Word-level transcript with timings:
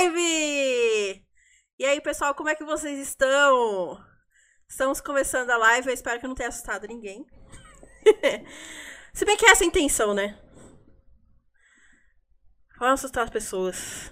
live! 0.00 1.22
E 1.78 1.84
aí, 1.84 2.00
pessoal, 2.00 2.34
como 2.34 2.48
é 2.48 2.54
que 2.54 2.64
vocês 2.64 2.98
estão? 2.98 4.02
Estamos 4.66 4.98
começando 4.98 5.50
a 5.50 5.58
live, 5.58 5.88
eu 5.88 5.94
espero 5.94 6.18
que 6.18 6.26
não 6.26 6.34
tenha 6.34 6.48
assustado 6.48 6.86
ninguém. 6.86 7.26
Se 9.12 9.26
bem 9.26 9.36
que 9.36 9.44
é 9.44 9.50
essa 9.50 9.62
a 9.62 9.66
intenção, 9.66 10.14
né? 10.14 10.38
Vamos 12.78 13.00
assustar 13.00 13.24
as 13.24 13.30
pessoas. 13.30 14.10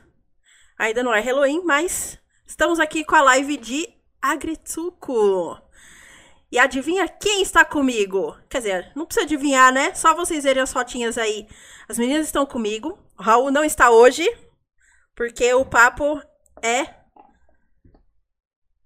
Ainda 0.79 1.03
não 1.03 1.15
é 1.15 1.21
Halloween, 1.21 1.63
mas 1.65 2.19
estamos 2.47 2.79
aqui 2.79 3.03
com 3.03 3.15
a 3.15 3.23
live 3.23 3.57
de 3.57 3.89
Agritsuko. 4.21 5.59
E 6.53 6.59
adivinha 6.59 7.09
quem 7.09 7.41
está 7.41 7.65
comigo? 7.65 8.37
Quer 8.51 8.59
dizer, 8.59 8.93
não 8.95 9.07
precisa 9.07 9.25
adivinhar, 9.25 9.73
né? 9.73 9.95
Só 9.95 10.15
vocês 10.15 10.45
verem 10.45 10.63
as 10.63 10.73
fotinhas 10.73 11.17
aí. 11.17 11.49
As 11.89 11.99
meninas 11.99 12.27
estão 12.27 12.45
comigo. 12.45 12.99
O 13.19 13.23
Raul 13.23 13.51
não 13.51 13.65
está 13.65 13.91
hoje, 13.91 14.27
porque 15.19 15.53
o 15.53 15.65
papo 15.65 16.23
é. 16.63 16.95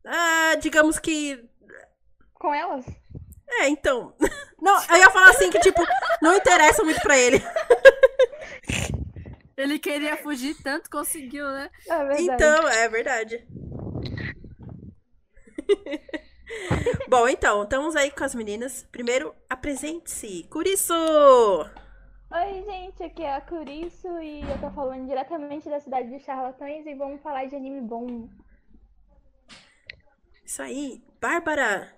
Ah, 0.07 0.55
digamos 0.59 0.99
que. 0.99 1.47
Com 2.33 2.55
elas? 2.55 2.87
É, 3.47 3.69
então. 3.69 4.15
Não, 4.59 4.83
eu 4.89 4.97
ia 4.97 5.11
falar 5.11 5.29
assim 5.29 5.51
que, 5.51 5.59
tipo, 5.59 5.83
não 6.23 6.37
interessa 6.37 6.85
muito 6.85 7.01
pra 7.01 7.19
ele. 7.19 7.43
Ele 9.55 9.79
queria 9.79 10.17
fugir 10.17 10.57
tanto, 10.63 10.89
conseguiu, 10.89 11.47
né? 11.47 11.69
É 11.87 11.99
verdade. 11.99 12.23
Então, 12.23 12.69
é 12.69 12.89
verdade. 12.89 13.47
Bom, 17.09 17.29
então, 17.29 17.65
estamos 17.65 17.95
aí 17.95 18.11
com 18.11 18.25
as 18.25 18.35
meninas. 18.35 18.87
Primeiro, 18.91 19.35
apresente-se. 19.51 20.47
Curiço! 20.49 20.95
Oi, 22.35 22.63
gente, 22.65 23.03
aqui 23.03 23.23
é 23.23 23.35
a 23.35 23.43
Curiço 23.43 24.09
e 24.23 24.41
eu 24.41 24.59
tô 24.59 24.71
falando 24.71 25.07
diretamente 25.07 25.69
da 25.69 25.79
cidade 25.79 26.09
de 26.09 26.19
Charlatães 26.19 26.87
e 26.87 26.95
vamos 26.95 27.21
falar 27.21 27.45
de 27.45 27.55
anime 27.55 27.83
bom. 27.83 28.27
Isso 30.43 30.63
aí. 30.63 31.03
Bárbara! 31.21 31.95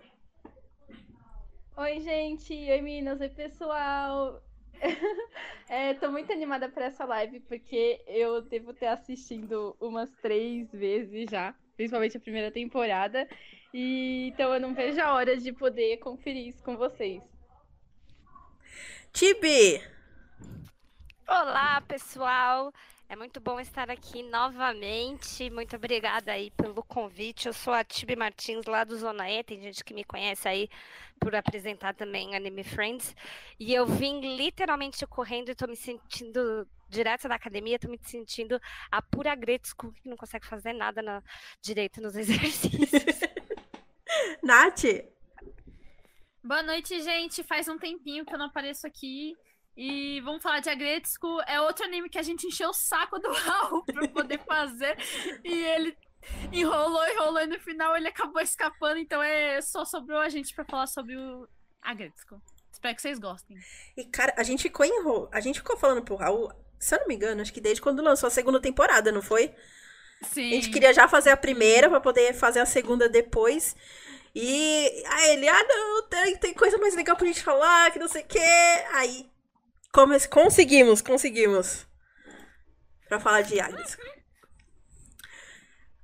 Oi, 1.76 2.00
gente. 2.00 2.52
Oi, 2.52 2.80
meninas. 2.80 3.20
Oi, 3.20 3.28
pessoal. 3.28 4.42
é, 5.70 5.94
tô 5.94 6.10
muito 6.10 6.32
animada 6.32 6.68
para 6.68 6.86
essa 6.86 7.04
live, 7.04 7.38
porque 7.38 8.02
eu 8.08 8.42
devo 8.42 8.74
ter 8.74 8.86
assistindo 8.86 9.76
umas 9.80 10.10
três 10.16 10.68
vezes 10.72 11.30
já, 11.30 11.54
principalmente 11.76 12.16
a 12.16 12.20
primeira 12.20 12.50
temporada. 12.50 13.28
E 13.72 14.30
então 14.32 14.52
eu 14.52 14.58
não 14.58 14.74
vejo 14.74 15.00
a 15.00 15.14
hora 15.14 15.36
de 15.36 15.52
poder 15.52 15.98
conferir 15.98 16.48
isso 16.48 16.62
com 16.64 16.76
vocês. 16.76 17.22
Tibi! 19.12 19.93
Olá, 21.26 21.80
pessoal. 21.80 22.72
É 23.08 23.16
muito 23.16 23.40
bom 23.40 23.58
estar 23.58 23.90
aqui 23.90 24.22
novamente. 24.24 25.48
Muito 25.48 25.74
obrigada 25.74 26.32
aí 26.32 26.50
pelo 26.50 26.82
convite. 26.82 27.46
Eu 27.46 27.54
sou 27.54 27.72
a 27.72 27.82
Tibi 27.82 28.14
Martins, 28.14 28.66
lá 28.66 28.84
do 28.84 28.96
Zona 28.98 29.30
E. 29.30 29.42
Tem 29.42 29.58
gente 29.60 29.82
que 29.82 29.94
me 29.94 30.04
conhece 30.04 30.46
aí 30.46 30.68
por 31.18 31.34
apresentar 31.34 31.94
também 31.94 32.36
Anime 32.36 32.62
Friends. 32.62 33.16
E 33.58 33.72
eu 33.72 33.86
vim 33.86 34.36
literalmente 34.36 35.06
correndo 35.06 35.48
e 35.50 35.54
tô 35.54 35.66
me 35.66 35.76
sentindo 35.76 36.68
direto 36.90 37.26
da 37.26 37.36
academia, 37.36 37.78
tô 37.78 37.88
me 37.88 37.98
sentindo 38.02 38.60
a 38.90 39.00
pura 39.00 39.34
Gretzko, 39.34 39.92
que 39.92 40.08
não 40.08 40.18
consegue 40.18 40.46
fazer 40.46 40.74
nada 40.74 41.00
na, 41.00 41.22
direito 41.62 42.02
nos 42.02 42.16
exercícios. 42.16 43.20
Nath! 44.42 44.84
Boa 46.42 46.62
noite, 46.62 47.00
gente. 47.02 47.42
Faz 47.42 47.66
um 47.66 47.78
tempinho 47.78 48.26
que 48.26 48.34
eu 48.34 48.38
não 48.38 48.46
apareço 48.46 48.86
aqui. 48.86 49.34
E 49.76 50.20
vamos 50.20 50.42
falar 50.42 50.60
de 50.60 50.70
Agretsuko. 50.70 51.40
É 51.46 51.60
outro 51.60 51.84
anime 51.84 52.08
que 52.08 52.18
a 52.18 52.22
gente 52.22 52.46
encheu 52.46 52.70
o 52.70 52.74
saco 52.74 53.18
do 53.18 53.30
Raul 53.32 53.84
pra 53.84 54.08
poder 54.08 54.38
fazer. 54.44 54.96
e 55.42 55.52
ele 55.52 55.96
enrolou, 56.52 57.06
enrolou 57.08 57.42
e 57.42 57.46
no 57.46 57.60
final 57.60 57.96
ele 57.96 58.08
acabou 58.08 58.40
escapando. 58.40 58.98
Então 58.98 59.22
é 59.22 59.60
só 59.60 59.84
sobrou 59.84 60.20
a 60.20 60.28
gente 60.28 60.54
pra 60.54 60.64
falar 60.64 60.86
sobre 60.86 61.16
o 61.16 61.48
Agretsuko. 61.82 62.40
Espero 62.72 62.94
que 62.94 63.02
vocês 63.02 63.18
gostem. 63.18 63.56
E, 63.96 64.04
cara, 64.04 64.34
a 64.36 64.42
gente 64.42 64.62
ficou 64.62 64.84
enro... 64.84 65.28
A 65.32 65.40
gente 65.40 65.60
ficou 65.60 65.76
falando 65.76 66.02
pro 66.02 66.16
Raul, 66.16 66.52
se 66.78 66.94
eu 66.94 67.00
não 67.00 67.08
me 67.08 67.14
engano, 67.14 67.40
acho 67.40 67.52
que 67.52 67.60
desde 67.60 67.80
quando 67.80 68.02
lançou 68.02 68.26
a 68.26 68.30
segunda 68.30 68.60
temporada, 68.60 69.10
não 69.10 69.22
foi? 69.22 69.54
Sim. 70.22 70.50
A 70.50 70.54
gente 70.54 70.70
queria 70.70 70.92
já 70.92 71.08
fazer 71.08 71.30
a 71.30 71.36
primeira 71.36 71.88
pra 71.88 72.00
poder 72.00 72.34
fazer 72.34 72.60
a 72.60 72.66
segunda 72.66 73.08
depois. 73.08 73.76
E 74.34 75.04
aí 75.06 75.30
ele, 75.30 75.48
ah, 75.48 75.64
não, 75.68 76.08
tem, 76.08 76.36
tem 76.36 76.54
coisa 76.54 76.76
mais 76.78 76.94
legal 76.94 77.16
pra 77.16 77.26
gente 77.26 77.42
falar, 77.42 77.92
que 77.92 77.98
não 77.98 78.08
sei 78.08 78.22
o 78.22 78.26
quê. 78.26 78.40
Aí 78.92 79.30
come- 79.94 80.28
conseguimos, 80.28 81.00
conseguimos. 81.00 81.86
Pra 83.08 83.20
falar 83.20 83.42
de 83.42 83.60
Agritsuko. 83.60 84.02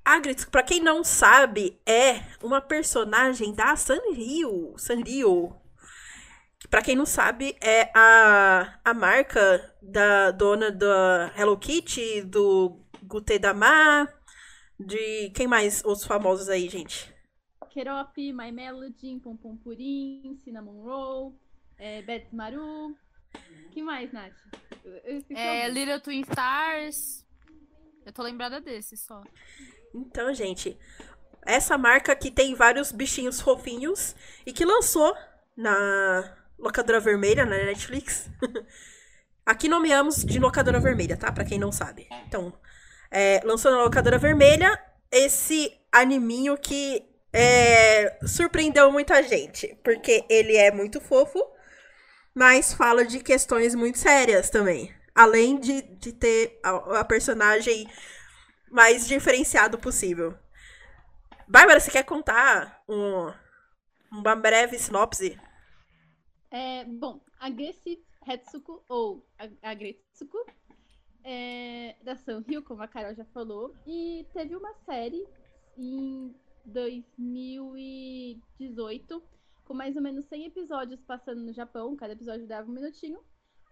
Agritsuko, 0.05 0.51
pra 0.53 0.63
quem 0.63 0.81
não 0.81 1.03
sabe, 1.05 1.81
é 1.85 2.21
uma 2.43 2.61
personagem 2.61 3.53
da 3.53 3.75
Sanrio. 3.77 4.75
Sanrio. 4.79 5.57
Pra 6.71 6.83
quem 6.83 6.95
não 6.95 7.07
sabe, 7.07 7.57
é 7.61 7.91
a, 7.95 8.79
a 8.85 8.95
marca 8.95 9.75
da 9.83 10.31
dona 10.31 10.71
da 10.71 11.33
Hello 11.37 11.59
Kitty, 11.59 12.23
do 12.23 12.79
Gutedama, 13.03 14.07
de 14.79 15.31
quem 15.31 15.47
mais? 15.49 15.83
Os 15.85 16.05
famosos 16.05 16.49
aí, 16.49 16.69
gente. 16.69 17.13
Kerop, 17.71 18.17
My 18.17 18.53
Melody, 18.53 19.19
Pom 19.23 19.37
Pom 19.37 19.57
Purim, 19.57 20.37
Cinnamon 20.45 20.83
Roll, 20.83 21.41
é, 21.79 22.03
Beth 22.03 22.29
Maru. 22.33 22.95
Que 23.71 23.83
mais, 23.83 24.13
Nath? 24.13 24.33
É, 25.31 25.65
algum. 25.65 25.75
Little 25.75 26.01
Twin 26.01 26.21
Stars. 26.23 27.25
Eu 28.05 28.13
tô 28.13 28.23
lembrada 28.23 28.61
desse 28.61 28.97
só. 28.97 29.23
Então, 29.95 30.33
gente, 30.33 30.79
essa 31.45 31.77
marca 31.77 32.15
que 32.15 32.31
tem 32.31 32.55
vários 32.55 32.93
bichinhos 32.93 33.41
fofinhos 33.41 34.15
e 34.47 34.53
que 34.53 34.65
lançou 34.65 35.15
na 35.57 36.37
locadora 36.59 37.01
vermelha, 37.01 37.45
na 37.45 37.57
Netflix. 37.57 38.31
Aqui 39.45 39.69
nomeamos 39.69 40.25
de 40.25 40.39
locadora 40.39 40.79
vermelha, 40.79 41.17
tá? 41.17 41.33
Pra 41.33 41.45
quem 41.45 41.59
não 41.59 41.73
sabe. 41.73 42.07
Então, 42.27 42.53
é, 43.11 43.41
lançou 43.45 43.71
na 43.71 43.83
locadora 43.83 44.19
vermelha 44.19 44.79
esse 45.11 45.73
animinho 45.91 46.57
que 46.57 47.05
é, 47.33 48.19
surpreendeu 48.27 48.93
muita 48.93 49.23
gente, 49.23 49.77
porque 49.83 50.25
ele 50.29 50.57
é 50.57 50.71
muito 50.71 51.01
fofo, 51.01 51.45
mas 52.41 52.73
fala 52.73 53.05
de 53.05 53.21
questões 53.21 53.75
muito 53.75 53.99
sérias 53.99 54.49
também. 54.49 54.95
Além 55.15 55.61
de, 55.61 55.83
de 55.83 56.13
ter 56.13 56.59
a, 56.65 57.01
a 57.01 57.05
personagem 57.05 57.87
mais 58.71 59.07
diferenciado 59.07 59.79
possível. 59.79 60.35
Bárbara, 61.47 61.81
você 61.81 61.91
quer 61.91 62.05
contar 62.05 62.83
um, 62.89 63.31
uma 64.11 64.37
breve 64.37 64.79
sinopse? 64.79 65.39
É, 66.51 66.85
bom, 66.85 67.21
Aggressive 67.39 68.03
Hetsuko, 68.27 68.83
ou 68.89 69.25
A- 69.39 69.71
Agretsuko, 69.71 70.39
é 71.25 71.97
da 72.03 72.17
Sanrio, 72.17 72.63
como 72.63 72.83
a 72.83 72.89
Carol 72.89 73.15
já 73.15 73.25
falou, 73.27 73.75
e 73.87 74.27
teve 74.33 74.57
uma 74.57 74.73
série 74.87 75.27
em 75.77 76.35
2018, 76.65 79.23
com 79.71 79.75
mais 79.75 79.95
ou 79.95 80.03
menos 80.03 80.25
100 80.25 80.47
episódios 80.47 81.01
passando 81.05 81.43
no 81.43 81.53
Japão, 81.53 81.95
cada 81.95 82.13
episódio 82.13 82.45
dava 82.45 82.69
um 82.69 82.75
minutinho. 82.75 83.21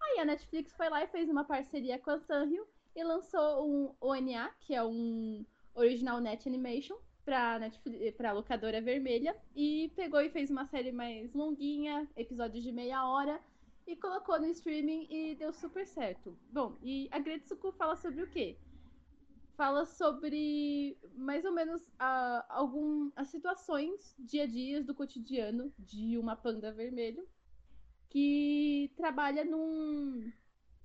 Aí 0.00 0.20
a 0.20 0.24
Netflix 0.24 0.72
foi 0.76 0.88
lá 0.88 1.02
e 1.02 1.08
fez 1.08 1.28
uma 1.28 1.42
parceria 1.42 1.98
com 1.98 2.12
a 2.12 2.20
Sanrio 2.20 2.64
e 2.94 3.02
lançou 3.02 3.68
um 3.68 3.92
ONA, 4.00 4.48
que 4.60 4.76
é 4.76 4.84
um 4.84 5.44
Original 5.74 6.20
Net 6.20 6.48
Animation, 6.48 6.96
pra, 7.24 7.58
Netflix, 7.58 8.16
pra 8.16 8.30
locadora 8.30 8.80
vermelha, 8.80 9.36
e 9.56 9.90
pegou 9.96 10.20
e 10.20 10.30
fez 10.30 10.52
uma 10.52 10.66
série 10.66 10.92
mais 10.92 11.34
longuinha, 11.34 12.08
episódios 12.16 12.62
de 12.62 12.70
meia 12.70 13.04
hora, 13.04 13.40
e 13.84 13.96
colocou 13.96 14.38
no 14.38 14.46
streaming 14.46 15.08
e 15.10 15.34
deu 15.34 15.52
super 15.52 15.84
certo. 15.84 16.38
Bom, 16.52 16.78
e 16.80 17.08
a 17.10 17.18
Gretsuko 17.18 17.72
fala 17.72 17.96
sobre 17.96 18.22
o 18.22 18.30
quê? 18.30 18.56
Fala 19.58 19.84
sobre 19.84 20.96
mais 21.16 21.44
ou 21.44 21.50
menos 21.52 21.82
algum, 22.48 23.10
as 23.16 23.26
situações 23.26 24.14
dia 24.16 24.44
a 24.44 24.46
dia 24.46 24.84
do 24.84 24.94
cotidiano 24.94 25.72
de 25.76 26.16
uma 26.16 26.36
panda 26.36 26.70
vermelho 26.70 27.26
que 28.08 28.88
trabalha 28.96 29.44
num, 29.44 30.30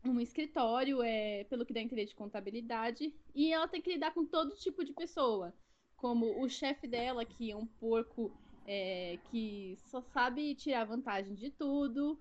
num 0.03 0.19
escritório, 0.19 1.03
é, 1.03 1.43
pelo 1.43 1.67
que 1.67 1.71
dá 1.71 1.81
a 1.81 1.83
entender 1.83 2.05
de 2.05 2.15
contabilidade, 2.15 3.13
e 3.35 3.53
ela 3.53 3.67
tem 3.67 3.79
que 3.79 3.91
lidar 3.93 4.11
com 4.11 4.25
todo 4.25 4.55
tipo 4.55 4.83
de 4.83 4.91
pessoa, 4.91 5.53
como 5.95 6.41
o 6.43 6.49
chefe 6.49 6.87
dela, 6.87 7.23
que 7.23 7.51
é 7.51 7.55
um 7.55 7.67
porco 7.67 8.31
é, 8.65 9.19
que 9.29 9.77
só 9.91 10.01
sabe 10.01 10.55
tirar 10.55 10.85
vantagem 10.85 11.35
de 11.35 11.51
tudo. 11.51 12.19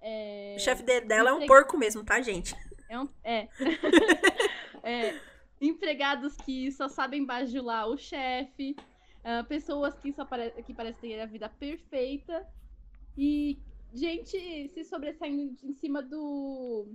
é, 0.00 0.56
O 0.58 0.60
chefe 0.60 0.82
de- 0.82 1.02
dela 1.02 1.30
é 1.30 1.32
um 1.32 1.46
porco 1.46 1.78
mesmo, 1.78 2.04
tá, 2.04 2.20
gente? 2.20 2.56
é 2.88 2.98
um. 2.98 3.08
É. 3.22 3.48
É, 4.84 5.16
Empregados 5.62 6.36
que 6.38 6.72
só 6.72 6.88
sabem 6.88 7.24
bajular 7.24 7.88
o 7.88 7.96
chefe. 7.96 8.74
ah, 9.22 9.44
pessoas 9.44 9.96
que 10.00 10.12
só 10.12 10.24
pare... 10.24 10.50
que 10.64 10.74
parecem 10.74 11.10
ter 11.10 11.20
a 11.20 11.26
vida 11.26 11.48
perfeita. 11.48 12.44
E 13.16 13.62
gente 13.94 14.68
se 14.74 14.84
sobressaindo 14.84 15.56
em 15.62 15.72
cima 15.74 16.02
do. 16.02 16.92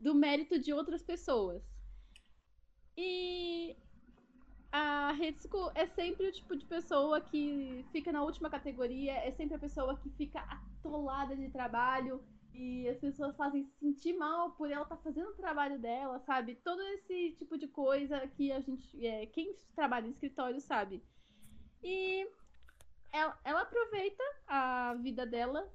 do 0.00 0.14
mérito 0.14 0.58
de 0.58 0.72
outras 0.72 1.02
pessoas. 1.02 1.62
E 2.96 3.76
a 4.72 5.12
Ritsuko 5.12 5.70
é 5.74 5.86
sempre 5.86 6.28
o 6.28 6.32
tipo 6.32 6.56
de 6.56 6.64
pessoa 6.64 7.20
que 7.20 7.84
fica 7.92 8.10
na 8.10 8.22
última 8.22 8.48
categoria, 8.48 9.12
é 9.12 9.30
sempre 9.32 9.56
a 9.56 9.58
pessoa 9.58 9.98
que 9.98 10.08
fica 10.10 10.40
atolada 10.40 11.36
de 11.36 11.50
trabalho 11.50 12.24
e 12.56 12.88
as 12.88 12.98
pessoas 12.98 13.36
fazem 13.36 13.64
se 13.64 13.78
sentir 13.78 14.14
mal 14.14 14.52
por 14.52 14.70
ela 14.70 14.82
estar 14.82 14.96
tá 14.96 15.02
fazendo 15.02 15.28
o 15.28 15.36
trabalho 15.36 15.78
dela, 15.78 16.18
sabe? 16.20 16.54
Todo 16.56 16.80
esse 16.82 17.32
tipo 17.32 17.58
de 17.58 17.68
coisa 17.68 18.26
que 18.28 18.50
a 18.50 18.60
gente, 18.60 19.06
é, 19.06 19.26
quem 19.26 19.54
trabalha 19.74 20.06
em 20.06 20.10
escritório 20.10 20.60
sabe. 20.60 21.02
E 21.82 22.26
ela, 23.12 23.38
ela 23.44 23.60
aproveita 23.62 24.24
a 24.46 24.94
vida 24.94 25.26
dela, 25.26 25.70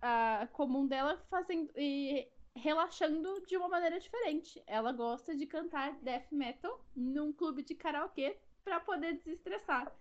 a 0.00 0.48
comum 0.52 0.86
dela, 0.86 1.20
fazendo 1.28 1.70
e 1.76 2.28
relaxando 2.54 3.44
de 3.46 3.56
uma 3.56 3.68
maneira 3.68 3.98
diferente. 3.98 4.62
Ela 4.66 4.92
gosta 4.92 5.36
de 5.36 5.46
cantar 5.46 5.98
death 6.00 6.30
metal 6.30 6.84
num 6.94 7.32
clube 7.32 7.62
de 7.62 7.74
karaokê 7.74 8.38
para 8.64 8.80
poder 8.80 9.14
desestressar. 9.14 9.92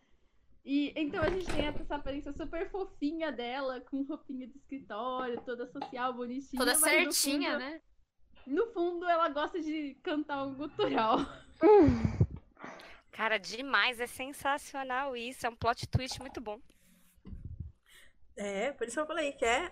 E 0.65 0.91
então 0.95 1.21
a 1.21 1.29
gente 1.29 1.45
tem 1.45 1.67
essa 1.67 1.95
aparência 1.95 2.33
super 2.33 2.67
fofinha 2.71 3.31
dela, 3.31 3.79
com 3.81 4.01
roupinha 4.01 4.47
de 4.47 4.57
escritório, 4.57 5.39
toda 5.41 5.67
social, 5.67 6.11
bonitinha. 6.11 6.59
Toda 6.59 6.73
certinha, 6.73 7.51
fundo, 7.51 7.59
né? 7.59 7.81
No 8.47 8.73
fundo, 8.73 9.07
ela 9.07 9.29
gosta 9.29 9.61
de 9.61 9.95
cantar 10.01 10.43
um 10.43 10.55
gutural. 10.55 11.19
Cara, 13.11 13.37
demais, 13.37 13.99
é 13.99 14.07
sensacional 14.07 15.15
isso. 15.15 15.45
É 15.45 15.49
um 15.49 15.55
plot 15.55 15.87
twist 15.87 16.19
muito 16.19 16.41
bom. 16.41 16.59
É, 18.35 18.71
por 18.71 18.87
isso 18.87 18.99
eu 18.99 19.05
falei 19.05 19.33
que 19.33 19.45
é. 19.45 19.71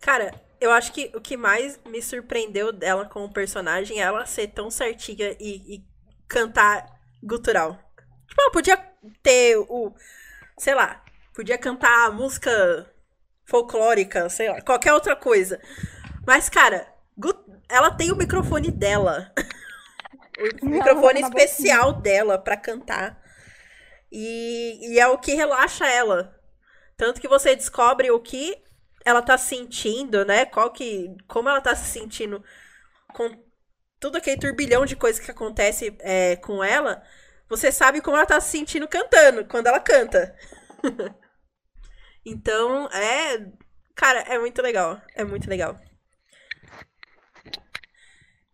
Cara, 0.00 0.34
eu 0.60 0.72
acho 0.72 0.92
que 0.92 1.12
o 1.14 1.20
que 1.20 1.36
mais 1.36 1.80
me 1.84 2.02
surpreendeu 2.02 2.72
dela 2.72 3.08
como 3.08 3.32
personagem 3.32 4.00
é 4.00 4.02
ela 4.02 4.26
ser 4.26 4.48
tão 4.48 4.68
certinha 4.68 5.36
e, 5.40 5.76
e 5.76 5.84
cantar 6.28 7.00
gutural. 7.22 7.78
Tipo, 8.32 8.40
ela 8.40 8.50
podia 8.50 8.78
ter 9.22 9.58
o. 9.58 9.94
Sei 10.56 10.74
lá, 10.74 11.04
podia 11.34 11.58
cantar 11.58 12.10
música 12.12 12.90
folclórica, 13.44 14.30
sei 14.30 14.48
lá, 14.48 14.62
qualquer 14.62 14.94
outra 14.94 15.14
coisa. 15.14 15.60
Mas, 16.26 16.48
cara, 16.48 16.90
ela 17.68 17.90
tem 17.90 18.10
o 18.10 18.16
microfone 18.16 18.70
dela. 18.70 19.30
o 20.62 20.66
microfone 20.66 21.20
especial 21.20 21.92
dela 21.92 22.38
para 22.38 22.56
cantar. 22.56 23.20
E, 24.10 24.78
e 24.80 24.98
é 24.98 25.06
o 25.06 25.18
que 25.18 25.34
relaxa 25.34 25.86
ela. 25.86 26.34
Tanto 26.96 27.20
que 27.20 27.28
você 27.28 27.54
descobre 27.54 28.10
o 28.10 28.20
que 28.20 28.56
ela 29.04 29.20
tá 29.20 29.36
sentindo, 29.36 30.24
né? 30.24 30.46
Qual 30.46 30.70
que. 30.70 31.14
Como 31.28 31.50
ela 31.50 31.60
tá 31.60 31.76
se 31.76 31.90
sentindo 31.90 32.42
com 33.12 33.30
tudo 34.00 34.16
aquele 34.16 34.40
turbilhão 34.40 34.86
de 34.86 34.96
coisas 34.96 35.22
que 35.22 35.30
acontece 35.30 35.94
é, 36.00 36.36
com 36.36 36.64
ela. 36.64 37.02
Você 37.52 37.70
sabe 37.70 38.00
como 38.00 38.16
ela 38.16 38.24
tá 38.24 38.40
se 38.40 38.50
sentindo 38.50 38.88
cantando, 38.88 39.44
quando 39.44 39.66
ela 39.66 39.78
canta. 39.78 40.34
então, 42.24 42.86
é. 42.86 43.46
Cara, 43.94 44.20
é 44.20 44.38
muito 44.38 44.62
legal. 44.62 44.98
É 45.14 45.22
muito 45.22 45.50
legal. 45.50 45.78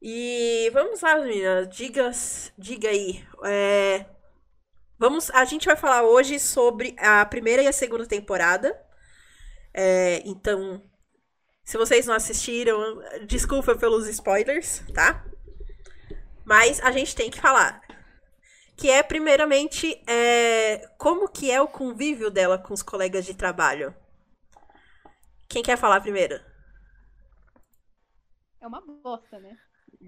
E 0.02 0.68
vamos 0.72 1.00
lá, 1.00 1.14
meninas. 1.20 1.68
Diga, 1.68 2.10
diga 2.58 2.88
aí. 2.88 3.24
É, 3.44 4.04
vamos, 4.98 5.30
a 5.30 5.44
gente 5.44 5.66
vai 5.66 5.76
falar 5.76 6.02
hoje 6.02 6.40
sobre 6.40 6.96
a 6.98 7.24
primeira 7.24 7.62
e 7.62 7.68
a 7.68 7.72
segunda 7.72 8.04
temporada. 8.04 8.76
É, 9.72 10.22
então, 10.24 10.82
se 11.62 11.78
vocês 11.78 12.04
não 12.04 12.16
assistiram, 12.16 13.00
desculpa 13.28 13.76
pelos 13.76 14.08
spoilers, 14.08 14.82
tá? 14.92 15.24
Mas 16.44 16.80
a 16.80 16.90
gente 16.90 17.14
tem 17.14 17.30
que 17.30 17.40
falar. 17.40 17.80
Que 18.78 18.88
é, 18.90 19.02
primeiramente, 19.02 20.00
é, 20.08 20.86
como 20.96 21.28
que 21.28 21.50
é 21.50 21.60
o 21.60 21.66
convívio 21.66 22.30
dela 22.30 22.56
com 22.56 22.72
os 22.72 22.82
colegas 22.82 23.26
de 23.26 23.34
trabalho. 23.34 23.92
Quem 25.48 25.64
quer 25.64 25.76
falar 25.76 26.00
primeiro? 26.00 26.40
É 28.60 28.66
uma 28.66 28.80
bosta, 28.80 29.40
né? 29.40 29.58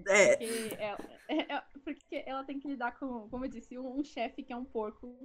É. 0.07 0.37
Porque 0.37 0.75
ela, 0.79 0.97
é, 1.27 1.53
é, 1.53 1.63
porque 1.83 2.23
ela 2.25 2.43
tem 2.45 2.59
que 2.59 2.67
lidar 2.69 2.97
com, 2.97 3.27
como 3.29 3.43
eu 3.43 3.49
disse, 3.49 3.77
um, 3.77 3.99
um 3.99 4.03
chefe 4.05 4.41
que 4.41 4.53
é 4.53 4.55
um 4.55 4.63
porco, 4.63 5.17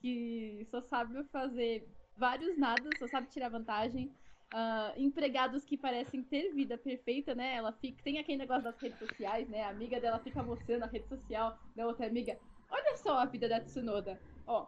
que 0.00 0.66
só 0.68 0.82
sabe 0.82 1.22
fazer 1.24 1.88
vários 2.16 2.58
nadas, 2.58 2.98
só 2.98 3.06
sabe 3.06 3.28
tirar 3.28 3.48
vantagem. 3.48 4.12
Uh, 4.52 4.98
empregados 4.98 5.62
que 5.64 5.76
parecem 5.76 6.24
ter 6.24 6.52
vida 6.54 6.76
perfeita, 6.76 7.34
né? 7.34 7.54
Ela 7.54 7.70
fica, 7.74 8.02
tem 8.02 8.18
aquele 8.18 8.38
negócio 8.38 8.64
das 8.64 8.78
redes 8.80 8.98
sociais, 8.98 9.46
né? 9.48 9.62
A 9.62 9.68
amiga 9.68 10.00
dela 10.00 10.18
fica 10.18 10.42
mostrando 10.42 10.84
a 10.84 10.86
rede 10.86 11.06
social 11.06 11.56
da 11.76 11.86
outra 11.86 12.06
amiga. 12.06 12.36
Olha 12.68 12.96
só 12.96 13.18
a 13.18 13.24
vida 13.24 13.48
da 13.48 13.60
Tsunoda. 13.60 14.20
Ó, 14.46 14.66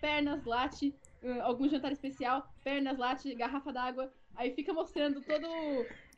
pernas, 0.00 0.44
latte, 0.44 0.94
uh, 1.22 1.42
algum 1.42 1.68
jantar 1.68 1.92
especial, 1.92 2.52
pernas, 2.62 2.98
latte, 2.98 3.34
garrafa 3.34 3.72
d'água. 3.72 4.12
Aí 4.34 4.54
fica 4.54 4.72
mostrando 4.72 5.20
toda 5.22 5.46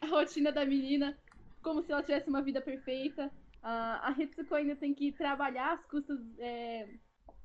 a 0.01 0.07
rotina 0.07 0.53
da 0.53 0.65
menina 0.65 1.19
como 1.63 1.83
se 1.83 1.91
ela 1.91 2.03
tivesse 2.03 2.29
uma 2.29 2.43
vida 2.43 2.61
perfeita. 2.61 3.27
Uh, 3.63 3.97
a 4.03 4.11
Ritsuko 4.11 4.55
ainda 4.55 4.77
tem 4.77 4.95
que 4.95 5.11
trabalhar 5.13 5.73
as 5.73 5.85
custas. 5.87 6.21
É, 6.39 6.87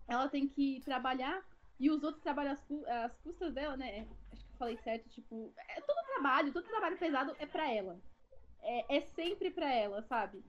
ela 0.07 0.27
tem 0.27 0.47
que 0.47 0.81
trabalhar 0.83 1.41
e 1.79 1.89
os 1.89 2.03
outros 2.03 2.21
trabalham 2.21 2.51
as, 2.51 2.71
as 3.05 3.17
custas 3.19 3.53
dela, 3.53 3.77
né? 3.77 4.05
Acho 4.31 4.43
que 4.43 4.51
eu 4.51 4.57
falei 4.57 4.77
certo, 4.77 5.09
tipo. 5.09 5.53
É, 5.69 5.79
todo 5.79 6.05
trabalho, 6.05 6.51
todo 6.51 6.67
trabalho 6.67 6.97
pesado 6.97 7.35
é 7.39 7.45
pra 7.45 7.71
ela. 7.71 7.97
É, 8.61 8.97
é 8.97 9.01
sempre 9.01 9.49
pra 9.49 9.73
ela, 9.73 10.03
sabe? 10.03 10.43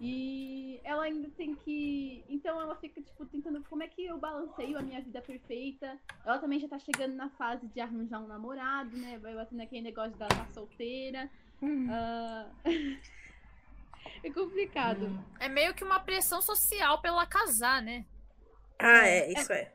E 0.00 0.80
ela 0.82 1.04
ainda 1.04 1.28
tem 1.36 1.54
que. 1.54 2.24
Então 2.28 2.60
ela 2.60 2.74
fica, 2.76 3.02
tipo, 3.02 3.26
tentando 3.26 3.62
como 3.64 3.82
é 3.82 3.88
que 3.88 4.06
eu 4.06 4.18
balanceio 4.18 4.78
a 4.78 4.82
minha 4.82 5.00
vida 5.00 5.20
perfeita. 5.20 5.98
Ela 6.24 6.38
também 6.38 6.58
já 6.58 6.68
tá 6.68 6.78
chegando 6.78 7.14
na 7.14 7.28
fase 7.30 7.66
de 7.68 7.80
arranjar 7.80 8.20
um 8.20 8.26
namorado, 8.26 8.96
né? 8.96 9.18
Vai 9.18 9.34
batendo 9.34 9.62
aquele 9.62 9.82
negócio 9.82 10.16
da 10.16 10.26
tá 10.26 10.46
solteira. 10.54 11.30
Uh... 11.62 12.50
é 14.24 14.30
complicado. 14.32 15.22
É 15.38 15.48
meio 15.48 15.74
que 15.74 15.84
uma 15.84 16.00
pressão 16.00 16.40
social 16.40 17.00
pra 17.00 17.10
ela 17.10 17.26
casar, 17.26 17.82
né? 17.82 18.06
Ah, 18.78 19.06
é, 19.06 19.30
isso 19.32 19.52
é. 19.52 19.70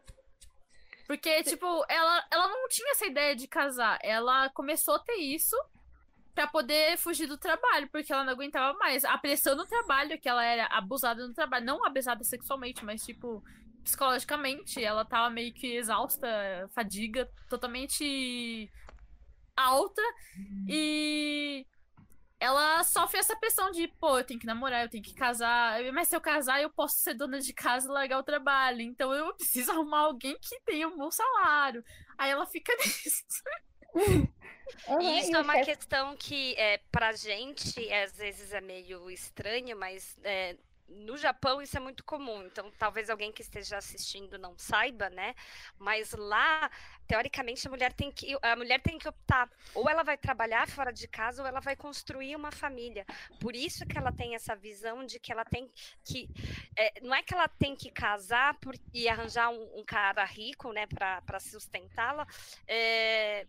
Porque, 1.06 1.44
tipo, 1.44 1.68
ela, 1.88 2.26
ela 2.32 2.48
não 2.48 2.68
tinha 2.68 2.92
essa 2.92 3.06
ideia 3.06 3.36
de 3.36 3.48
casar. 3.48 4.00
Ela 4.02 4.50
começou 4.50 4.96
a 4.96 5.00
ter 5.00 5.18
isso 5.18 5.56
para 6.36 6.48
poder 6.48 6.98
fugir 6.98 7.28
do 7.28 7.38
trabalho, 7.38 7.90
porque 7.90 8.12
ela 8.12 8.26
não 8.26 8.34
aguentava 8.34 8.78
mais. 8.78 9.06
A 9.06 9.18
pressão 9.18 9.56
no 9.56 9.66
trabalho, 9.66 10.20
que 10.20 10.28
ela 10.28 10.44
era 10.44 10.68
abusada 10.68 11.26
no 11.26 11.34
trabalho. 11.34 11.66
Não 11.66 11.86
abusada 11.86 12.24
sexualmente, 12.26 12.84
mas, 12.84 13.04
tipo, 13.04 13.42
psicologicamente. 13.84 14.84
Ela 14.84 15.06
tava 15.06 15.30
meio 15.30 15.54
que 15.54 15.76
exausta, 15.76 16.28
fadiga, 16.76 17.32
totalmente 17.50 18.70
alta. 19.56 20.02
E 20.68 21.66
ela 22.38 22.84
sofre 22.84 23.18
essa 23.18 23.36
pressão 23.38 23.72
de, 23.72 23.88
pô, 23.88 24.20
eu 24.20 24.26
tenho 24.26 24.40
que 24.40 24.46
namorar, 24.46 24.84
eu 24.84 24.90
tenho 24.90 25.04
que 25.04 25.14
casar, 25.14 25.82
mas 25.94 26.10
se 26.10 26.16
eu 26.16 26.22
casar, 26.22 26.62
eu 26.62 26.70
posso 26.70 26.98
ser 26.98 27.14
dona 27.14 27.40
de 27.40 27.54
casa 27.54 27.88
e 27.88 27.92
largar 27.92 28.20
o 28.20 28.24
trabalho. 28.24 28.82
Então 28.82 29.14
eu 29.14 29.34
preciso 29.36 29.72
arrumar 29.72 30.00
alguém 30.00 30.38
que 30.40 30.60
tenha 30.66 30.88
um 30.88 30.98
bom 30.98 31.10
salário. 31.10 31.84
Aí 32.18 32.30
ela 32.30 32.46
fica 32.46 32.74
nisso. 32.84 33.24
Uhum, 33.96 35.18
Isso 35.20 35.36
é 35.36 35.42
uma 35.42 35.60
questão 35.62 36.16
que, 36.18 36.56
é, 36.58 36.80
pra 36.92 37.14
gente, 37.14 37.92
às 37.94 38.18
vezes 38.18 38.52
é 38.52 38.62
meio 38.62 39.10
estranha, 39.10 39.76
mas 39.76 40.18
é, 40.24 40.56
no 40.88 41.18
Japão 41.18 41.62
isso 41.62 41.76
é 41.78 41.80
muito 41.80 42.04
comum, 42.04 42.44
então 42.46 42.72
talvez 42.78 43.10
alguém 43.10 43.32
que 43.32 43.42
esteja 43.42 43.78
assistindo 43.78 44.38
não 44.38 44.56
saiba, 44.58 45.10
né? 45.10 45.34
Mas 45.80 46.12
lá, 46.14 46.70
teoricamente, 47.08 47.68
a 47.68 47.72
mulher 47.72 47.92
tem 47.94 48.12
que 48.12 48.38
a 48.42 48.56
mulher 48.56 48.82
tem 48.82 48.98
que 48.98 49.08
optar, 49.08 49.50
ou 49.74 49.90
ela 49.90 50.04
vai 50.04 50.18
trabalhar 50.18 50.68
fora 50.68 50.92
de 50.92 51.08
casa 51.08 51.42
ou 51.42 51.48
ela 51.48 51.60
vai 51.60 51.76
construir 51.76 52.36
uma 52.36 52.52
família. 52.52 53.06
Por 53.40 53.56
isso 53.56 53.86
que 53.86 53.98
ela 53.98 54.12
tem 54.12 54.36
essa 54.36 54.56
visão 54.56 55.06
de 55.06 55.20
que 55.20 55.32
ela 55.32 55.46
tem 55.46 55.72
que 56.04 56.30
é, 56.78 57.00
não 57.02 57.16
é 57.16 57.24
que 57.24 57.34
ela 57.34 57.48
tem 57.48 57.76
que 57.76 57.90
casar 57.92 58.54
por, 58.60 58.76
e 58.94 59.08
arranjar 59.08 59.50
um, 59.50 59.80
um 59.80 59.84
cara 59.84 60.24
rico, 60.26 60.72
né, 60.72 60.86
para 60.88 61.40
sustentá-la. 61.40 62.28
É, 62.68 63.48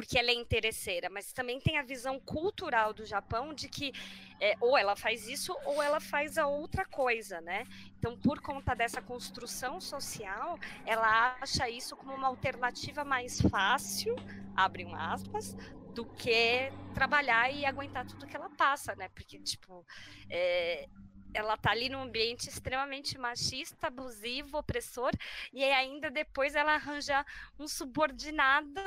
porque 0.00 0.18
ela 0.18 0.30
é 0.30 0.34
interesseira, 0.34 1.10
mas 1.10 1.30
também 1.30 1.60
tem 1.60 1.76
a 1.76 1.82
visão 1.82 2.18
cultural 2.18 2.94
do 2.94 3.04
Japão 3.04 3.52
de 3.52 3.68
que 3.68 3.92
é, 4.40 4.56
ou 4.58 4.76
ela 4.78 4.96
faz 4.96 5.28
isso 5.28 5.54
ou 5.66 5.82
ela 5.82 6.00
faz 6.00 6.38
a 6.38 6.46
outra 6.46 6.86
coisa, 6.86 7.38
né? 7.42 7.66
Então, 7.98 8.16
por 8.18 8.40
conta 8.40 8.74
dessa 8.74 9.02
construção 9.02 9.78
social, 9.78 10.58
ela 10.86 11.36
acha 11.38 11.68
isso 11.68 11.94
como 11.96 12.14
uma 12.14 12.28
alternativa 12.28 13.04
mais 13.04 13.42
fácil, 13.42 14.16
abre 14.56 14.86
um 14.86 14.94
aspas, 14.94 15.54
do 15.94 16.06
que 16.06 16.72
trabalhar 16.94 17.52
e 17.52 17.66
aguentar 17.66 18.06
tudo 18.06 18.26
que 18.26 18.34
ela 18.34 18.48
passa, 18.48 18.94
né? 18.94 19.10
Porque, 19.10 19.38
tipo, 19.38 19.84
é, 20.30 20.88
ela 21.34 21.56
tá 21.56 21.70
ali 21.70 21.88
num 21.88 22.02
ambiente 22.02 22.48
extremamente 22.48 23.16
machista, 23.18 23.86
abusivo, 23.86 24.58
opressor, 24.58 25.12
e 25.52 25.62
aí 25.64 25.72
ainda 25.72 26.10
depois 26.10 26.54
ela 26.54 26.74
arranja 26.74 27.24
um 27.58 27.66
subordinado 27.68 28.80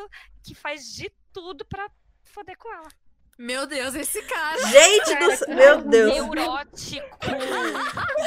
que 0.44 0.54
faz 0.56 0.94
de 0.94 1.12
tudo 1.32 1.66
para 1.66 1.90
foder 2.24 2.58
com 2.58 2.72
ela. 2.74 2.90
Meu 3.38 3.66
Deus, 3.66 3.96
esse 3.96 4.22
cara. 4.24 4.60
Gente 4.68 5.16
do 5.18 5.36
céu, 5.36 5.56
meu 5.56 5.82
Deus. 5.82 6.14
Neurótico. 6.14 7.18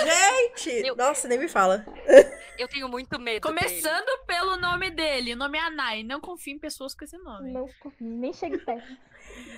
Gente! 0.05 0.83
Meu- 0.83 0.97
Nossa, 0.97 1.29
nem 1.29 1.39
me 1.39 1.49
fala. 1.49 1.87
Eu 2.59 2.67
tenho 2.69 2.89
muito 2.89 3.19
medo 3.21 3.47
dele. 3.49 3.61
Começando 3.61 4.25
pelo 4.27 4.57
nome 4.57 4.91
dele, 4.91 5.35
o 5.35 5.37
nome 5.37 5.59
é 5.59 5.61
Anai. 5.61 6.03
Não 6.03 6.21
confio 6.21 6.55
em 6.55 6.59
pessoas 6.59 6.93
com 6.95 7.05
esse 7.05 7.17
nome. 7.19 7.53
Não, 7.53 7.69
nem 8.01 8.33
chegue 8.33 8.59
perto. 8.59 8.97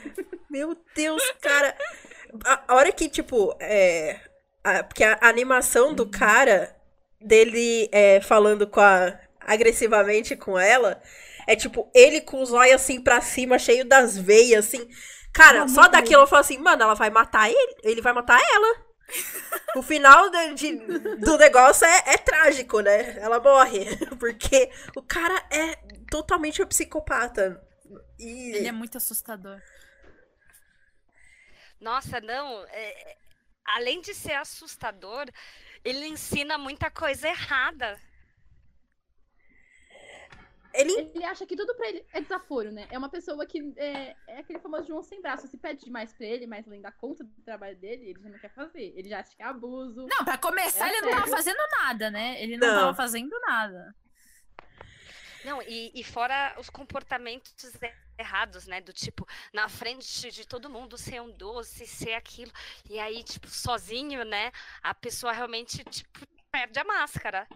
Meu 0.51 0.77
Deus, 0.95 1.23
cara. 1.41 1.77
A, 2.45 2.65
a 2.69 2.75
hora 2.75 2.93
que, 2.93 3.09
tipo, 3.09 3.57
é. 3.61 4.21
A- 4.65 4.83
porque 4.85 5.05
a, 5.05 5.19
animação 5.23 5.95
do 5.95 6.09
cara, 6.09 6.75
dele 7.21 7.89
é, 7.93 8.21
falando 8.21 8.67
com 8.67 8.81
a. 8.81 9.19
agressivamente 9.41 10.37
com 10.37 10.59
ela, 10.59 11.01
é 11.47 11.57
tipo, 11.57 11.91
ele 11.95 12.21
com 12.21 12.43
os 12.43 12.53
olhos 12.53 12.75
assim 12.75 13.01
pra 13.01 13.21
cima, 13.21 13.59
cheio 13.59 13.85
das 13.85 14.17
veias, 14.19 14.67
assim. 14.67 14.89
Cara, 15.33 15.69
só 15.69 15.89
daquilo 15.89 16.23
eu 16.23 16.27
falo 16.27 16.41
assim, 16.41 16.59
mano, 16.59 16.83
ela 16.83 16.95
vai 16.95 17.11
matar 17.11 17.49
ele, 17.51 17.77
ele 17.83 18.01
vai 18.03 18.13
matar 18.13 18.41
ela. 18.41 18.89
O 19.77 19.83
final 19.83 20.29
de- 20.31 20.55
de- 20.55 20.77
do 21.17 21.39
negócio 21.39 21.87
é, 21.87 22.03
é 22.15 22.19
trágico, 22.19 22.81
né? 22.81 23.17
Ela 23.19 23.41
morre. 23.41 23.87
Porque 24.21 24.71
o 24.95 25.01
cara 25.03 25.43
é 25.51 25.77
totalmente 26.11 26.61
um 26.63 26.67
psicopata. 26.67 27.63
E... 28.19 28.57
Ele 28.57 28.67
é 28.69 28.73
muito 28.73 28.99
assustador. 28.99 29.59
Nossa, 31.81 32.21
não. 32.21 32.65
é- 32.71 33.17
além 33.77 34.01
de 34.01 34.15
ser 34.15 34.35
assustador, 34.35 35.27
ele 35.85 36.07
ensina 36.07 36.57
muita 36.59 36.91
coisa 36.91 37.29
errada. 37.29 37.99
ele 40.73 40.93
Ele 41.15 41.25
acha 41.25 41.47
que 41.47 41.57
tudo 41.57 41.75
pra 41.75 41.89
ele 41.89 42.05
é 42.13 42.21
desaforo, 42.21 42.71
né? 42.71 42.87
É 42.91 42.99
uma 42.99 43.09
pessoa 43.09 43.45
que 43.47 43.73
é, 43.77 44.15
é 44.29 44.39
aquele 44.39 44.59
famoso 44.61 44.87
João 44.87 45.03
sem 45.03 45.21
braço. 45.21 45.47
Se 45.49 45.57
pede 45.57 45.85
demais 45.85 46.13
pra 46.13 46.27
ele, 46.27 46.47
mas 46.47 46.67
além 46.67 46.81
da 46.81 46.93
conta 46.93 47.25
do 47.25 47.43
trabalho 47.43 47.77
dele, 47.77 48.11
ele 48.11 48.21
já 48.23 48.29
não 48.29 48.39
quer 48.39 48.53
fazer. 48.55 48.93
Ele 48.97 49.09
já 49.09 49.21
acha 49.21 49.35
que 49.35 49.43
é 49.43 49.47
abuso. 49.47 50.07
Não, 50.07 50.25
pra 50.25 50.39
começar, 50.39 50.87
É 50.87 50.91
ele 50.93 51.01
não 51.01 51.11
tava 51.11 51.21
sério. 51.23 51.37
fazendo 51.37 51.69
nada, 51.81 52.11
né? 52.11 52.43
Ele 52.43 52.57
não, 52.57 52.69
Não. 52.69 52.81
tava 52.83 52.95
fazendo 52.95 53.39
nada. 53.41 53.95
Não, 55.45 55.63
e, 55.63 55.93
e 55.95 56.05
fora 56.05 56.55
os 56.59 56.69
comportamentos 56.69 57.55
errados, 58.19 58.67
né? 58.67 58.81
Do 58.81 58.93
tipo, 58.93 59.27
na 59.53 59.69
frente 59.69 60.31
de 60.31 60.47
todo 60.47 60.69
mundo 60.69 60.99
ser 60.99 61.21
um 61.23 61.31
doce, 61.31 61.87
ser 61.87 62.15
aquilo. 62.15 62.53
E 62.89 62.99
aí, 62.99 63.23
tipo, 63.23 63.49
sozinho, 63.49 64.25
né? 64.25 64.51
A 64.83 64.95
pessoa 64.95 65.33
realmente, 65.33 65.85
tipo, 65.85 66.27
perde 66.51 66.79
a 66.79 66.85
máscara, 66.85 67.47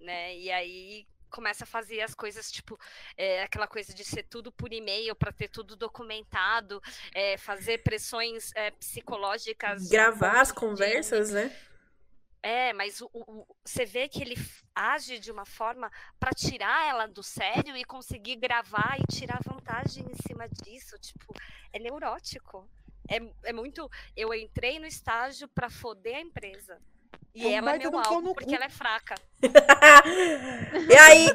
né? 0.00 0.36
E 0.36 0.50
aí 0.50 1.06
começa 1.30 1.64
a 1.64 1.66
fazer 1.66 2.00
as 2.00 2.14
coisas, 2.14 2.50
tipo, 2.50 2.78
é, 3.16 3.42
aquela 3.42 3.66
coisa 3.66 3.92
de 3.92 4.02
ser 4.04 4.22
tudo 4.22 4.50
por 4.50 4.72
e-mail 4.72 5.14
para 5.14 5.30
ter 5.30 5.48
tudo 5.48 5.76
documentado, 5.76 6.82
é, 7.14 7.36
fazer 7.36 7.82
pressões 7.82 8.50
é, 8.54 8.70
psicológicas. 8.70 9.88
gravar 9.88 10.40
as 10.40 10.48
ponto 10.50 10.60
de- 10.60 10.66
conversas, 10.66 11.30
né? 11.30 11.54
É, 12.48 12.72
mas 12.72 13.00
o, 13.00 13.08
o- 13.12 13.40
o- 13.42 13.56
você 13.64 13.84
vê 13.84 14.08
que 14.08 14.22
ele 14.22 14.36
age 14.74 15.18
de 15.18 15.30
uma 15.32 15.44
forma 15.44 15.90
para 16.20 16.32
tirar 16.32 16.88
ela 16.88 17.06
do 17.06 17.22
sério 17.22 17.76
e 17.76 17.84
conseguir 17.84 18.36
gravar 18.36 18.96
e 19.00 19.06
tirar 19.12 19.40
vantagem 19.44 20.04
em 20.10 20.14
cima 20.26 20.48
disso. 20.48 20.98
Tipo, 20.98 21.34
é 21.72 21.78
neurótico. 21.78 22.68
É, 23.08 23.18
é 23.50 23.52
muito. 23.52 23.90
Eu 24.16 24.32
entrei 24.34 24.78
no 24.78 24.86
estágio 24.86 25.48
para 25.48 25.70
foder 25.70 26.16
a 26.16 26.20
empresa. 26.20 26.80
E 27.34 27.42
É 27.42 27.48
um 27.48 27.52
ela 27.52 27.72
é 27.74 27.78
meu 27.78 27.96
alvo 27.98 28.34
porque 28.34 28.54
cu. 28.54 28.56
ela 28.56 28.66
é 28.66 28.70
fraca. 28.70 29.14
e 30.88 30.94
aí, 30.96 31.28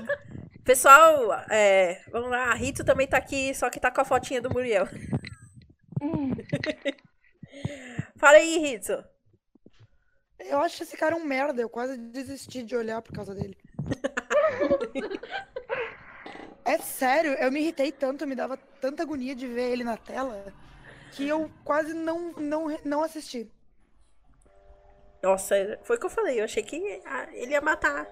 pessoal, 0.63 1.33
é, 1.49 2.01
vamos 2.11 2.29
lá, 2.31 2.45
a 2.51 2.53
Rito 2.55 2.83
também 2.83 3.07
tá 3.07 3.17
aqui, 3.17 3.53
só 3.55 3.69
que 3.69 3.79
tá 3.79 3.91
com 3.91 4.01
a 4.01 4.05
fotinha 4.05 4.41
do 4.41 4.49
Muriel. 4.51 4.87
Hum, 6.01 6.35
Fala 8.17 8.37
aí, 8.37 8.57
Rito. 8.59 9.03
Eu 10.45 10.59
acho 10.59 10.83
esse 10.83 10.97
cara 10.97 11.15
um 11.15 11.23
merda. 11.23 11.61
Eu 11.61 11.69
quase 11.69 11.97
desisti 11.97 12.63
de 12.63 12.75
olhar 12.75 13.01
por 13.01 13.13
causa 13.13 13.33
dele. 13.33 13.57
é 16.65 16.77
sério, 16.77 17.33
eu 17.33 17.51
me 17.51 17.61
irritei 17.61 17.91
tanto, 17.91 18.27
me 18.27 18.35
dava 18.35 18.57
tanta 18.79 19.03
agonia 19.03 19.35
de 19.35 19.47
ver 19.47 19.71
ele 19.71 19.83
na 19.83 19.97
tela 19.97 20.53
que 21.11 21.27
eu 21.27 21.51
quase 21.63 21.93
não, 21.93 22.31
não, 22.33 22.79
não 22.83 23.03
assisti. 23.03 23.49
Nossa, 25.21 25.79
foi 25.83 25.95
o 25.95 25.99
que 25.99 26.05
eu 26.05 26.09
falei, 26.09 26.39
eu 26.39 26.43
achei 26.43 26.63
que 26.63 26.75
ele 27.33 27.51
ia 27.51 27.61
matar 27.61 28.07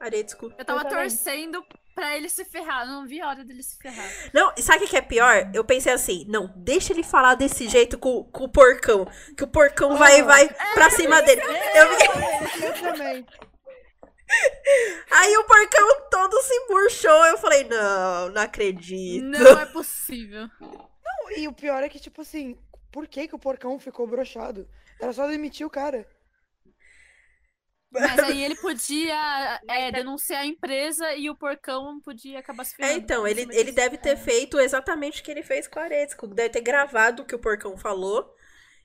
a 0.00 0.04
Aretsuko. 0.04 0.52
Eu 0.56 0.64
tava 0.64 0.84
também. 0.84 0.98
torcendo 1.08 1.64
pra 1.94 2.16
ele 2.16 2.28
se 2.28 2.44
ferrar. 2.44 2.82
Eu 2.86 2.92
não 2.92 3.06
vi 3.06 3.20
a 3.20 3.28
hora 3.28 3.44
dele 3.44 3.62
se 3.62 3.76
ferrar. 3.78 4.08
Não, 4.32 4.52
e 4.56 4.62
sabe 4.62 4.84
o 4.84 4.88
que 4.88 4.96
é 4.96 5.00
pior? 5.00 5.50
Eu 5.52 5.64
pensei 5.64 5.92
assim, 5.92 6.24
não, 6.28 6.52
deixa 6.56 6.92
ele 6.92 7.02
falar 7.02 7.34
desse 7.34 7.68
jeito 7.68 7.98
com, 7.98 8.24
com 8.24 8.44
o 8.44 8.48
porcão, 8.48 9.06
que 9.36 9.42
o 9.44 9.48
porcão 9.48 9.96
vai, 9.96 10.20
Ah. 10.20 10.24
vai 10.24 10.48
pra 10.74 10.90
cima 10.90 11.20
dele. 11.22 11.42
Eu 11.42 12.66
Eu 12.68 12.74
também. 12.82 13.26
Aí 15.10 15.36
o 15.38 15.44
porcão 15.44 16.00
todo 16.10 16.42
se 16.42 16.60
murchou, 16.68 17.26
eu 17.26 17.38
falei, 17.38 17.64
não, 17.64 18.28
não 18.28 18.42
acredito. 18.42 19.24
Não 19.24 19.58
é 19.58 19.66
possível. 19.66 20.48
E 21.36 21.48
o 21.48 21.52
pior 21.52 21.82
é 21.82 21.88
que, 21.88 21.98
tipo 21.98 22.20
assim, 22.20 22.56
por 22.92 23.06
que, 23.08 23.26
que 23.28 23.34
o 23.34 23.38
porcão 23.38 23.78
ficou 23.78 24.06
broxado? 24.06 24.68
Era 25.00 25.12
só 25.12 25.26
demitir 25.26 25.66
o 25.66 25.70
cara. 25.70 26.06
Mas 27.96 28.22
aí 28.22 28.42
ele 28.44 28.56
podia 28.56 29.62
é, 29.68 29.90
denunciar 29.92 30.42
a 30.42 30.46
empresa 30.46 31.14
e 31.14 31.30
o 31.30 31.36
porcão 31.36 32.00
podia 32.00 32.38
acabar 32.40 32.64
se 32.64 32.74
É, 32.80 32.94
ferrando. 32.94 32.96
então, 32.96 33.26
ele, 33.26 33.46
ele 33.50 33.72
deve 33.72 33.98
ter 33.98 34.16
feito 34.16 34.58
exatamente 34.60 35.20
o 35.20 35.24
que 35.24 35.30
ele 35.30 35.42
fez 35.42 35.66
com 35.66 35.78
a 35.80 35.84
Aretsuko. 35.84 36.28
Deve 36.28 36.50
ter 36.50 36.60
gravado 36.60 37.22
o 37.22 37.26
que 37.26 37.34
o 37.34 37.38
porcão 37.38 37.76
falou 37.76 38.32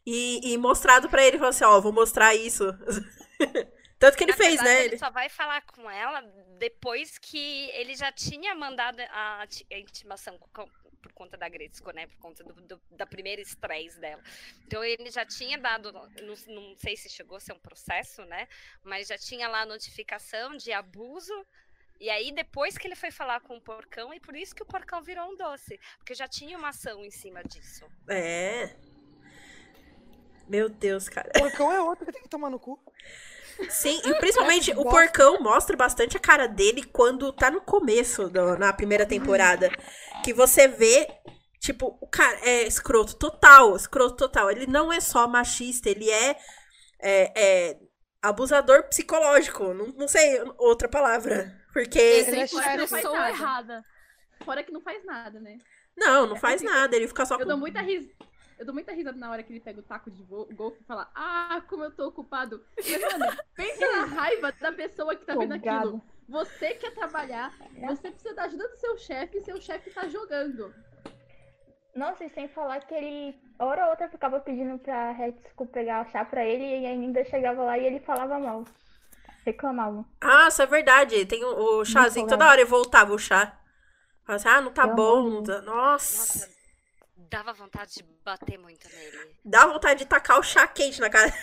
e, 0.05 0.53
e 0.53 0.57
mostrado 0.57 1.09
pra 1.09 1.23
ele. 1.25 1.37
Falou 1.37 1.51
assim, 1.51 1.65
ó, 1.65 1.81
vou 1.81 1.93
mostrar 1.93 2.35
isso. 2.35 2.65
Tanto 3.99 4.17
que 4.17 4.23
ele 4.23 4.31
Na 4.31 4.35
fez, 4.35 4.61
verdade, 4.61 4.63
né? 4.63 4.85
Ele 4.85 4.97
só 4.97 5.09
vai 5.11 5.29
falar 5.29 5.61
com 5.65 5.89
ela 5.89 6.21
depois 6.59 7.17
que 7.17 7.69
ele 7.71 7.95
já 7.95 8.11
tinha 8.11 8.55
mandado 8.55 8.99
a, 9.09 9.45
ti- 9.47 9.65
a 9.71 9.77
intimação 9.79 10.37
com- 10.53 10.69
por 11.03 11.11
conta 11.11 11.35
da 11.37 11.47
Gretzko, 11.49 11.91
né? 11.91 12.07
Por 12.07 12.17
conta 12.17 12.43
do, 12.43 12.53
do- 12.53 12.81
da 12.91 13.05
primeira 13.05 13.41
estresse 13.41 13.99
dela. 13.99 14.23
Então 14.65 14.83
ele 14.83 15.11
já 15.11 15.25
tinha 15.25 15.57
dado, 15.57 15.91
não, 15.91 16.07
não 16.47 16.75
sei 16.77 16.95
se 16.95 17.09
chegou 17.09 17.37
a 17.37 17.39
ser 17.39 17.53
um 17.53 17.59
processo, 17.59 18.23
né? 18.25 18.47
Mas 18.83 19.09
já 19.09 19.17
tinha 19.17 19.47
lá 19.49 19.61
a 19.61 19.65
notificação 19.65 20.55
de 20.55 20.71
abuso. 20.71 21.45
E 21.99 22.09
aí, 22.09 22.31
depois 22.31 22.77
que 22.77 22.87
ele 22.87 22.95
foi 22.95 23.11
falar 23.11 23.39
com 23.41 23.55
o 23.57 23.61
porcão, 23.61 24.13
e 24.13 24.19
por 24.19 24.35
isso 24.35 24.55
que 24.55 24.63
o 24.63 24.65
porcão 24.65 25.01
virou 25.01 25.31
um 25.31 25.37
doce. 25.37 25.79
Porque 25.97 26.13
já 26.15 26.27
tinha 26.27 26.57
uma 26.57 26.69
ação 26.69 27.05
em 27.05 27.11
cima 27.11 27.43
disso. 27.43 27.85
É. 28.09 28.75
Meu 30.47 30.67
Deus, 30.67 31.07
cara. 31.07 31.29
Porcão 31.37 31.71
é 31.71 31.81
outro 31.81 32.05
que 32.05 32.11
tem 32.11 32.21
que 32.23 32.27
tomar 32.29 32.49
no 32.49 32.59
cu. 32.59 32.77
Sim, 33.69 33.99
e 34.05 34.13
principalmente 34.19 34.71
o 34.71 34.83
porcão 34.83 35.39
mostra 35.41 35.75
bastante 35.77 36.17
a 36.17 36.19
cara 36.19 36.47
dele 36.47 36.83
quando 36.83 37.31
tá 37.33 37.49
no 37.51 37.61
começo, 37.61 38.29
do- 38.29 38.57
na 38.57 38.73
primeira 38.73 39.05
temporada. 39.05 39.69
Que 40.23 40.33
você 40.33 40.67
vê, 40.67 41.07
tipo, 41.59 41.97
o 42.01 42.07
cara 42.07 42.37
é 42.41 42.63
escroto 42.67 43.15
total, 43.15 43.75
escroto 43.75 44.15
total. 44.15 44.49
Ele 44.51 44.67
não 44.67 44.91
é 44.91 44.99
só 44.99 45.27
machista, 45.27 45.89
ele 45.89 46.09
é, 46.09 46.35
é, 47.01 47.31
é 47.71 47.77
abusador 48.21 48.83
psicológico. 48.89 49.73
Não, 49.73 49.87
não 49.87 50.07
sei 50.07 50.41
outra 50.57 50.87
palavra. 50.87 51.53
Porque. 51.73 51.99
Ele 51.99 52.39
é 52.41 52.47
chefe. 52.47 52.87
pessoa 52.87 53.17
Nada. 53.17 53.29
errada. 53.29 53.85
Fora 54.43 54.63
que 54.63 54.71
não 54.71 54.81
faz 54.81 55.03
nada, 55.05 55.39
né? 55.39 55.57
Não, 55.95 56.25
não 56.25 56.35
faz 56.35 56.61
nada, 56.61 56.95
ele 56.95 57.07
fica 57.07 57.25
só 57.25 57.35
Eu 57.35 57.39
com. 57.41 57.45
dou 57.45 57.57
muita 57.57 57.79
ris... 57.81 58.07
Eu 58.59 58.65
dou 58.65 58.73
muita 58.73 58.91
risada 58.91 59.17
na 59.17 59.29
hora 59.31 59.43
que 59.43 59.51
ele 59.51 59.59
pega 59.59 59.79
o 59.79 59.83
taco 59.83 60.09
de 60.11 60.21
golfe 60.23 60.77
e 60.81 60.85
fala, 60.85 61.09
ah, 61.15 61.61
como 61.67 61.83
eu 61.83 61.91
tô 61.91 62.07
ocupado. 62.07 62.63
Mas, 62.77 63.01
mano, 63.19 63.37
pensa 63.55 63.91
na 63.91 64.05
raiva 64.05 64.51
da 64.53 64.71
pessoa 64.71 65.15
que 65.15 65.25
tá 65.25 65.35
vendo 65.35 65.53
aquilo. 65.53 66.01
Você 66.29 66.73
quer 66.75 66.93
trabalhar, 66.93 67.53
você 67.81 68.09
precisa 68.09 68.33
da 68.33 68.43
ajuda 68.43 68.67
do 68.69 68.77
seu 68.77 68.97
chefe 68.97 69.37
e 69.37 69.41
seu 69.41 69.59
chefe 69.61 69.89
tá 69.91 70.07
jogando. 70.07 70.73
Nossa, 71.95 72.23
e 72.25 72.29
sem 72.29 72.47
falar 72.47 72.79
que 72.81 72.93
ele, 72.93 73.35
hora 73.59 73.83
ou 73.85 73.91
outra, 73.91 74.09
ficava 74.09 74.39
pedindo 74.39 74.79
pra 74.79 75.11
Retsuko 75.11 75.65
pegar 75.67 76.09
chá 76.09 76.25
pra 76.25 76.43
ele 76.43 76.63
e 76.81 76.85
ainda 76.85 77.23
chegava 77.25 77.61
lá 77.63 77.77
e 77.77 77.85
ele 77.85 77.99
falava 77.99 78.39
mal. 78.39 78.63
Reclamava. 79.45 80.03
Ah, 80.21 80.47
isso 80.47 80.61
é 80.61 80.65
verdade. 80.65 81.25
Tem 81.25 81.43
o, 81.43 81.79
o 81.81 81.85
chazinho, 81.85 82.27
toda 82.27 82.47
hora 82.47 82.61
ele 82.61 82.69
voltava 82.69 83.13
o 83.13 83.19
chá. 83.19 83.59
Fala 84.25 84.37
assim, 84.37 84.47
ah, 84.47 84.61
não 84.61 84.71
tá 84.71 84.83
Pelo 84.83 84.95
bom. 84.95 85.27
amor 85.27 85.43
tá- 85.43 85.61
Nossa. 85.61 86.39
Nossa, 86.45 86.49
dava 87.29 87.53
vontade 87.53 87.95
de 87.95 88.03
bater 88.23 88.57
muito 88.57 88.87
nele. 88.89 89.35
Dá 89.43 89.65
vontade 89.65 89.99
de 89.99 90.05
tacar 90.05 90.39
o 90.39 90.43
chá 90.43 90.65
quente 90.67 91.01
na 91.01 91.09
cara. 91.09 91.33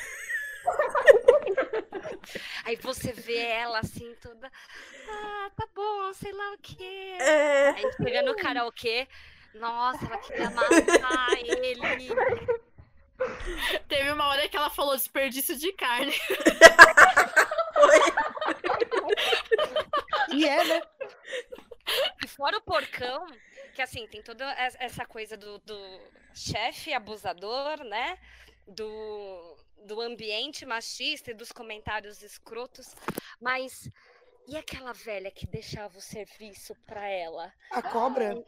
Aí 2.64 2.76
você 2.76 3.12
vê 3.12 3.38
ela 3.38 3.80
assim, 3.80 4.14
toda. 4.20 4.50
Ah, 5.08 5.50
tá 5.56 5.66
bom, 5.74 6.12
sei 6.12 6.32
lá 6.32 6.52
o 6.52 6.58
quê. 6.58 7.16
É. 7.18 7.70
Aí 7.70 7.92
chega 7.96 8.22
no 8.22 8.36
karaokê. 8.36 9.08
Nossa, 9.54 10.06
ela 10.06 10.18
queria 10.18 10.50
matar 10.50 11.32
ele. 11.38 11.80
Teve 13.88 14.12
uma 14.12 14.28
hora 14.28 14.48
que 14.48 14.56
ela 14.56 14.70
falou 14.70 14.96
desperdício 14.96 15.56
de 15.56 15.72
carne. 15.72 16.14
E 20.32 20.46
é, 20.46 20.64
né? 20.64 20.82
E 22.22 22.28
fora 22.28 22.58
o 22.58 22.62
porcão, 22.62 23.26
que 23.80 23.84
assim, 23.84 24.06
tem 24.08 24.22
toda 24.22 24.44
es- 24.66 24.76
essa 24.78 25.06
coisa 25.06 25.38
do, 25.38 25.58
do 25.60 26.00
chefe 26.34 26.92
abusador, 26.92 27.82
né? 27.84 28.18
Do, 28.68 29.56
do 29.86 30.00
ambiente 30.02 30.66
machista 30.66 31.30
e 31.30 31.34
dos 31.34 31.50
comentários 31.50 32.22
escrotos, 32.22 32.94
mas 33.40 33.90
e 34.46 34.54
aquela 34.54 34.92
velha 34.92 35.30
que 35.30 35.46
deixava 35.46 35.96
o 35.96 36.00
serviço 36.02 36.74
pra 36.86 37.08
ela? 37.08 37.50
A 37.70 37.80
cobra? 37.80 38.44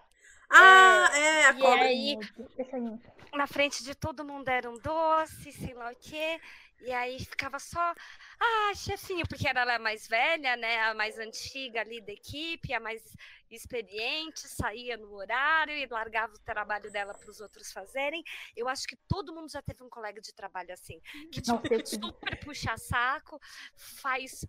Ah, 0.51 1.11
é, 1.15 1.45
a 1.47 1.53
E 1.55 1.61
cobra. 1.61 1.85
aí, 1.87 2.19
Deixa 2.55 2.77
aí. 2.77 3.01
na 3.33 3.47
frente 3.47 3.83
de 3.83 3.95
todo 3.95 4.23
mundo 4.27 4.47
era 4.51 4.71
um 4.71 4.79
doce, 4.79 5.51
sei 5.51 5.73
lá 5.73 5.91
o 5.91 5.97
quê. 5.97 6.39
E 6.83 6.93
aí 6.93 7.25
ficava 7.25 7.59
só, 7.61 7.95
ah, 8.41 8.75
chefinho, 8.75 9.25
porque 9.29 9.47
era 9.47 9.61
ela 9.61 9.77
a 9.77 9.79
mais 9.79 10.09
velha, 10.09 10.57
né? 10.57 10.81
A 10.81 10.95
mais 10.95 11.17
antiga 11.19 11.81
ali 11.81 12.01
da 12.01 12.13
equipe, 12.13 12.75
a 12.75 12.81
mais 12.81 13.03
experiente, 13.49 14.49
saía 14.49 14.97
no 14.97 15.15
horário 15.15 15.75
e 15.75 15.87
largava 15.87 16.35
o 16.35 16.39
trabalho 16.41 16.91
dela 16.91 17.15
para 17.15 17.31
os 17.31 17.41
outros 17.41 17.71
fazerem. 17.71 18.25
Eu 18.57 18.69
acho 18.69 18.87
que 18.87 18.97
todo 19.09 19.33
mundo 19.33 19.51
já 19.51 19.63
teve 19.63 19.83
um 19.85 19.89
colega 19.89 20.21
de 20.21 20.35
trabalho 20.35 20.73
assim, 20.73 21.01
que 21.31 21.41
tipo, 21.41 21.63
super 21.83 22.45
puxa 22.45 22.77
saco, 22.77 23.41
faz 23.77 24.45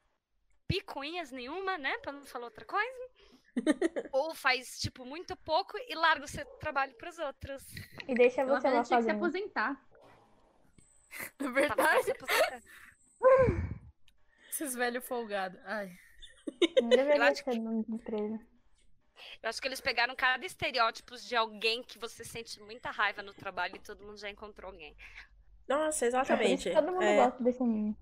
picuinhas 0.67 1.31
nenhuma, 1.31 1.77
né? 1.77 1.97
Para 1.99 2.13
não 2.13 2.25
falar 2.25 2.45
outra 2.45 2.65
coisa. 2.65 3.09
Ou 4.11 4.33
faz, 4.33 4.79
tipo, 4.79 5.05
muito 5.05 5.35
pouco 5.35 5.77
e 5.77 5.93
larga 5.93 6.25
o 6.25 6.27
seu 6.27 6.45
trabalho 6.57 6.95
para 6.95 7.09
os 7.09 7.19
outros. 7.19 7.63
E 8.07 8.15
deixa 8.15 8.41
Ela 8.41 8.59
você 8.59 8.69
lá 8.69 8.83
tinha 8.83 8.97
que 8.97 9.05
se 9.05 9.11
aposentar. 9.11 9.92
É 11.39 11.43
Tava 11.43 11.51
verdade. 11.53 12.11
aposentada. 12.11 12.63
Esses 14.49 14.73
velhos 14.75 15.05
folgados. 15.05 15.59
Ai. 15.65 15.91
Deveria 16.89 17.23
acho 17.29 17.43
empresa. 17.49 18.39
Eu 19.41 19.49
acho 19.49 19.61
que 19.61 19.67
eles 19.67 19.79
pegaram 19.79 20.15
cada 20.15 20.45
estereótipo 20.45 21.15
de 21.17 21.35
alguém 21.35 21.83
que 21.83 21.97
você 21.99 22.23
sente 22.25 22.59
muita 22.59 22.91
raiva 22.91 23.21
no 23.21 23.33
trabalho 23.33 23.75
e 23.75 23.79
todo 23.79 24.03
mundo 24.03 24.17
já 24.17 24.29
encontrou 24.29 24.71
alguém. 24.71 24.95
Nossa, 25.67 26.05
É 26.05 26.07
exatamente. 26.07 26.69
que 26.69 26.75
todo 26.75 26.91
mundo 26.91 27.03
É. 27.03 27.15
gosta 27.17 27.43
desse 27.43 27.63
anime. 27.63 27.97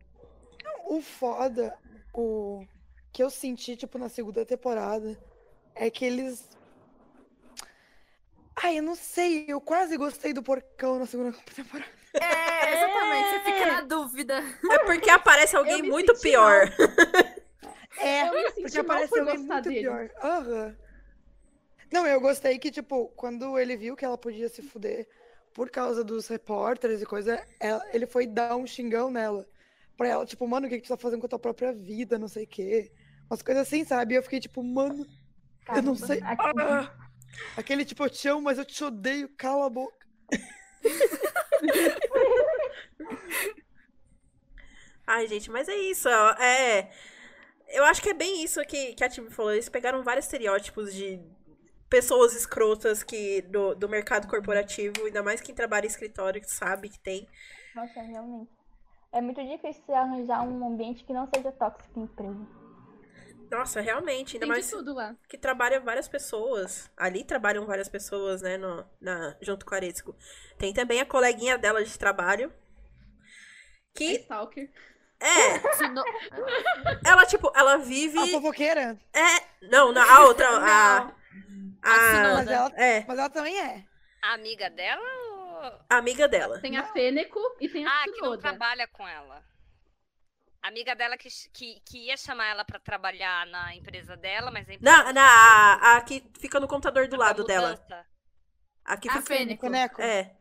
O 0.85 1.01
foda, 1.01 1.77
o 2.13 2.65
que 3.11 3.21
eu 3.21 3.29
senti, 3.29 3.75
tipo, 3.75 3.97
na 3.97 4.09
segunda 4.09 4.45
temporada, 4.45 5.21
é 5.75 5.89
que 5.91 6.05
eles. 6.05 6.49
Ai, 8.55 8.79
eu 8.79 8.83
não 8.83 8.95
sei, 8.95 9.45
eu 9.47 9.61
quase 9.61 9.97
gostei 9.97 10.33
do 10.33 10.43
porcão 10.43 10.99
na 10.99 11.05
segunda 11.05 11.31
temporada. 11.55 12.00
É, 12.13 12.73
exatamente. 12.73 13.29
Você 13.29 13.39
fica 13.39 13.65
na 13.67 13.81
dúvida. 13.81 14.43
É 14.69 14.79
porque 14.79 15.09
aparece 15.09 15.55
alguém 15.55 15.81
me 15.81 15.89
muito 15.89 16.13
senti 16.15 16.29
pior. 16.31 16.69
É, 17.97 18.27
Eu 18.27 18.33
me 18.33 18.49
senti 18.51 18.61
porque 18.61 18.77
mal 18.83 18.97
apareceu 18.97 19.09
por 19.09 19.19
alguém 19.29 19.37
muito 19.45 19.61
dele. 19.69 19.79
pior. 19.81 20.09
Aham. 20.23 20.75
Não, 21.91 22.07
eu 22.07 22.21
gostei 22.21 22.57
que, 22.57 22.71
tipo, 22.71 23.09
quando 23.15 23.57
ele 23.59 23.75
viu 23.75 23.95
que 23.95 24.05
ela 24.05 24.17
podia 24.17 24.47
se 24.49 24.61
fuder 24.61 25.07
por 25.53 25.69
causa 25.69 26.03
dos 26.03 26.27
repórteres 26.27 27.01
e 27.01 27.05
coisa, 27.05 27.45
ela- 27.59 27.85
ele 27.93 28.07
foi 28.07 28.25
dar 28.25 28.55
um 28.55 28.65
xingão 28.65 29.11
nela. 29.11 29.45
Pra 29.97 30.07
ela, 30.07 30.25
tipo, 30.25 30.47
mano, 30.47 30.67
o 30.67 30.69
que, 30.69 30.77
que 30.77 30.83
tu 30.83 30.89
tá 30.89 30.97
fazendo 30.97 31.19
com 31.19 31.25
a 31.25 31.29
tua 31.29 31.39
própria 31.39 31.73
vida, 31.73 32.17
não 32.17 32.27
sei 32.29 32.45
o 32.45 32.47
quê. 32.47 32.91
Umas 33.29 33.41
coisas 33.41 33.67
assim, 33.67 33.83
sabe? 33.85 34.13
E 34.13 34.17
eu 34.17 34.23
fiquei, 34.23 34.39
tipo, 34.39 34.63
mano, 34.63 35.05
eu 35.75 35.81
não 35.83 35.95
Caramba, 35.95 36.07
sei. 36.07 36.21
aqui- 36.23 36.59
Ah! 36.61 36.95
Aquele 37.57 37.83
tipo, 37.85 38.03
eu 38.03 38.09
te 38.09 38.27
amo, 38.29 38.41
mas 38.41 38.57
eu 38.57 38.65
te 38.65 38.83
odeio, 38.83 39.29
cala 39.37 39.65
a 39.65 39.69
boca. 39.69 40.05
Ai, 45.07 45.27
gente, 45.27 45.49
mas 45.51 45.67
é 45.67 45.75
isso. 45.75 46.07
É. 46.09 46.89
Eu 47.67 47.83
acho 47.85 48.01
que 48.01 48.09
é 48.09 48.13
bem 48.13 48.43
isso 48.43 48.61
que, 48.65 48.93
que 48.93 49.03
a 49.03 49.09
Tim 49.09 49.29
falou. 49.29 49.51
Eles 49.51 49.69
pegaram 49.69 50.03
vários 50.03 50.25
estereótipos 50.25 50.93
de 50.93 51.19
pessoas 51.89 52.33
escrotas 52.33 53.03
que 53.03 53.41
do, 53.43 53.75
do 53.75 53.89
mercado 53.89 54.27
corporativo, 54.27 54.93
ainda 55.05 55.21
mais 55.21 55.41
quem 55.41 55.53
trabalha 55.53 55.85
em 55.85 55.89
escritório, 55.89 56.39
que 56.39 56.49
sabe 56.49 56.89
que 56.89 56.99
tem. 56.99 57.27
Nossa, 57.75 58.01
realmente. 58.01 58.51
É 59.11 59.19
muito 59.19 59.43
difícil 59.43 59.93
arranjar 59.93 60.47
um 60.47 60.65
ambiente 60.65 61.03
que 61.03 61.11
não 61.11 61.27
seja 61.33 61.51
tóxico 61.51 61.99
em 61.99 62.03
empresa. 62.03 62.60
Nossa, 63.51 63.81
realmente, 63.81 64.37
ainda 64.37 64.46
Tem 64.46 64.53
de 64.55 64.61
mais 64.61 64.70
tudo 64.70 64.94
lá. 64.94 65.14
que 65.27 65.37
trabalha 65.37 65.79
várias 65.79 66.07
pessoas. 66.07 66.90
Ali 66.96 67.24
trabalham 67.25 67.66
várias 67.66 67.90
pessoas, 67.90 68.42
né, 68.42 68.57
no, 68.57 68.85
na, 69.00 69.35
junto 69.42 69.66
com 69.66 69.74
a 69.75 69.77
Aretsuko. 69.77 70.16
Tem 70.57 70.74
também 70.74 71.01
a 71.01 71.05
coleguinha 71.05 71.57
dela 71.57 71.83
de 71.83 72.00
trabalho. 72.00 72.51
É 72.51 73.98
Que 73.98 74.14
Stalker. 74.20 74.72
é, 75.20 75.59
Se 75.75 75.87
não- 75.90 76.03
ela, 77.05 77.25
tipo, 77.25 77.51
ela 77.53 77.77
vive. 77.77 78.18
A 78.18 78.27
fofoqueira? 78.27 78.98
É. 79.14 79.68
Não, 79.68 79.92
na, 79.92 80.01
a 80.09 80.25
outra. 80.25 80.48
A, 80.48 80.51
Não. 80.51 81.07
a. 81.83 82.33
Mas 82.33 82.48
ela, 82.48 82.72
é, 82.75 83.05
mas 83.07 83.20
ela 83.20 83.29
também 83.29 83.59
é. 83.59 83.83
A 84.24 84.33
amiga 84.35 84.70
dela 84.70 85.01
ou... 85.01 85.79
a 85.90 85.98
amiga 85.98 86.27
dela. 86.27 86.59
Tem 86.59 86.77
a 86.77 86.83
Fêneco 86.83 87.40
e 87.59 87.68
tem 87.68 87.85
a 87.85 87.90
Ah, 87.90 88.03
que 88.05 88.22
não 88.22 88.37
trabalha 88.37 88.87
com 88.87 89.05
ela. 89.07 89.44
A 90.63 90.67
amiga 90.67 90.95
dela 90.95 91.17
que, 91.17 91.27
que, 91.51 91.79
que 91.85 92.05
ia 92.07 92.15
chamar 92.17 92.47
ela 92.47 92.63
pra 92.63 92.79
trabalhar 92.79 93.47
na 93.47 93.75
empresa 93.75 94.15
dela, 94.15 94.51
mas 94.51 94.69
a 94.69 94.74
empresa 94.74 95.03
Na, 95.03 95.11
na, 95.13 95.24
a, 95.24 95.97
a 95.97 96.01
que 96.01 96.24
fica 96.39 96.59
no 96.59 96.67
computador 96.67 97.07
do 97.07 97.17
lado 97.17 97.43
dela. 97.43 97.79
A 98.85 98.95
que 98.97 99.09
A 99.09 99.13
fica. 99.13 99.25
Fênico. 99.25 99.61
Coneco. 99.61 100.01
É. 100.01 100.35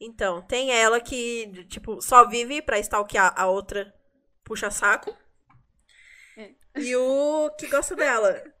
Então, 0.00 0.42
tem 0.42 0.70
ela 0.72 1.00
que, 1.00 1.64
tipo, 1.68 2.00
só 2.00 2.28
vive 2.28 2.60
pra 2.62 2.78
stalkear 2.78 3.32
a 3.36 3.46
outra 3.46 3.92
puxa 4.44 4.70
saco. 4.70 5.16
É. 6.36 6.52
E 6.80 6.94
o 6.94 7.50
que 7.58 7.66
gosta 7.66 7.94
dela. 7.96 8.42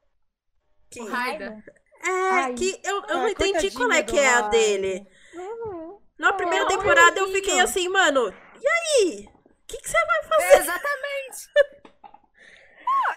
Que, 0.88 1.00
O 1.00 1.08
Raida. 1.10 1.64
é, 2.04 2.08
Ai. 2.10 2.54
que 2.54 2.80
eu, 2.84 2.94
eu 2.96 3.02
Ah, 3.10 3.14
não 3.14 3.28
entendi 3.28 3.72
qual 3.72 3.90
é 3.90 4.04
que 4.04 4.16
é 4.16 4.34
a 4.34 4.42
dele. 4.42 5.04
Uhum. 5.34 6.00
Na 6.16 6.32
primeira 6.32 6.64
temporada 6.68 7.18
eu 7.18 7.32
fiquei 7.32 7.58
assim, 7.58 7.88
mano, 7.88 8.32
e 8.62 8.68
aí? 8.68 9.28
O 9.66 9.68
que 9.68 9.78
que 9.78 9.88
você 9.90 10.06
vai 10.06 10.22
fazer? 10.22 10.62
Exatamente. 10.62 11.48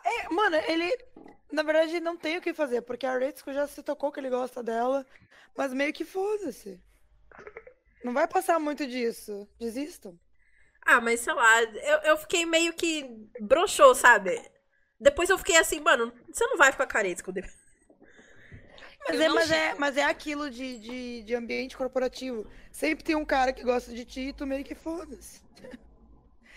É, 0.04 0.30
mano, 0.30 0.56
ele. 0.68 0.92
Na 1.52 1.64
verdade, 1.64 2.00
não 2.00 2.16
tem 2.18 2.38
o 2.38 2.42
que 2.42 2.54
fazer, 2.54 2.82
porque 2.82 3.06
a 3.06 3.18
Retsuko 3.18 3.54
já 3.54 3.68
se 3.68 3.84
tocou 3.84 4.12
que 4.12 4.20
ele 4.20 4.30
gosta 4.30 4.64
dela, 4.64 5.06
mas 5.56 5.74
meio 5.74 5.94
que 5.94 6.06
foda-se. 6.06 6.80
Não 8.04 8.14
vai 8.14 8.28
passar 8.28 8.60
muito 8.60 8.86
disso. 8.88 9.48
Desistam. 9.60 10.18
Ah, 10.86 11.02
mas 11.02 11.20
sei 11.20 11.34
lá, 11.34 11.62
eu, 11.62 11.98
eu 12.04 12.18
fiquei 12.18 12.46
meio 12.46 12.74
que 12.74 13.04
broxou, 13.42 13.94
sabe? 13.94 14.42
Depois 15.00 15.30
eu 15.30 15.38
fiquei 15.38 15.58
assim, 15.58 15.80
mano, 15.80 16.14
você 16.32 16.46
não 16.46 16.58
vai 16.58 16.72
ficar 16.72 16.88
careta 16.88 17.24
com 17.24 17.32
o 17.32 17.34
David. 17.34 17.54
Mas 19.08 19.20
é, 19.20 19.30
mas, 19.30 19.52
é, 19.52 19.76
mas 19.76 19.98
é 19.98 20.04
aquilo 20.04 20.52
de, 20.52 20.78
de, 20.78 21.24
de 21.24 21.34
ambiente 21.34 21.76
corporativo. 21.76 22.46
Sempre 22.72 23.04
tem 23.04 23.16
um 23.16 23.26
cara 23.26 23.52
que 23.54 23.64
gosta 23.64 23.92
de 23.94 24.06
ti 24.06 24.20
e 24.28 24.34
tu 24.34 24.46
meio 24.46 24.64
que 24.64 24.76
foda-se. 24.76 25.42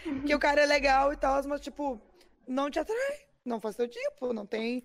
que 0.27 0.35
o 0.35 0.39
cara 0.39 0.63
é 0.63 0.67
legal 0.67 1.13
e 1.13 1.17
tal, 1.17 1.43
mas, 1.47 1.61
tipo, 1.61 2.01
não 2.47 2.71
te 2.71 2.79
atrai. 2.79 3.27
Não 3.45 3.61
faz 3.61 3.77
teu 3.77 3.89
tipo, 3.89 4.33
não 4.33 4.47
tem. 4.47 4.83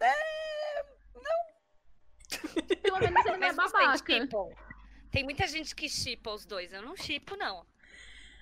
Pelo 2.82 2.98
menos 2.98 3.26
ele 3.26 3.36
não 3.36 3.46
é 3.46 3.52
babaca. 3.52 4.28
Tem 5.10 5.24
muita 5.24 5.46
gente 5.46 5.74
que 5.74 5.88
chipa 5.88 6.30
os 6.30 6.46
dois. 6.46 6.72
Eu 6.72 6.82
não 6.82 6.96
chipo, 6.96 7.36
não. 7.36 7.66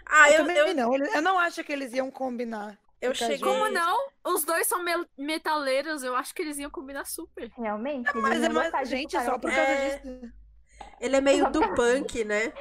Ah, 0.07 0.31
eu, 0.31 0.35
eu, 0.35 0.47
também 0.47 0.57
eu, 0.57 0.75
não. 0.75 0.97
Eu 0.97 1.23
não 1.23 1.39
acho 1.39 1.63
que 1.65 1.73
eles 1.73 1.93
iam 1.93 2.11
combinar. 2.11 2.79
eu 3.01 3.15
cheguei. 3.15 3.39
Como 3.39 3.69
não? 3.69 4.11
Os 4.25 4.45
dois 4.45 4.67
são 4.67 4.85
metaleiros. 5.19 6.03
Eu 6.03 6.15
acho 6.15 6.35
que 6.35 6.43
eles 6.43 6.59
iam 6.59 6.71
combinar 6.71 7.05
super. 7.05 7.51
Realmente? 7.57 8.09
eles 8.11 8.23
Mas 8.23 8.43
é 8.43 8.49
mais 8.49 8.89
gente 8.89 9.11
ficar 9.11 9.25
só 9.25 9.39
por 9.39 9.51
causa 9.51 9.63
É. 9.63 9.99
disso. 9.99 10.33
Ele 11.01 11.17
é 11.17 11.21
meio 11.21 11.51
do 11.51 11.75
punk, 11.75 12.25
né? 12.25 12.53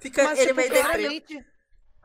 Fica 0.00 0.24
Mas, 0.24 0.38
ele 0.38 0.48
tipo, 0.48 0.60
meio 0.60 0.70
claramente, 0.70 1.46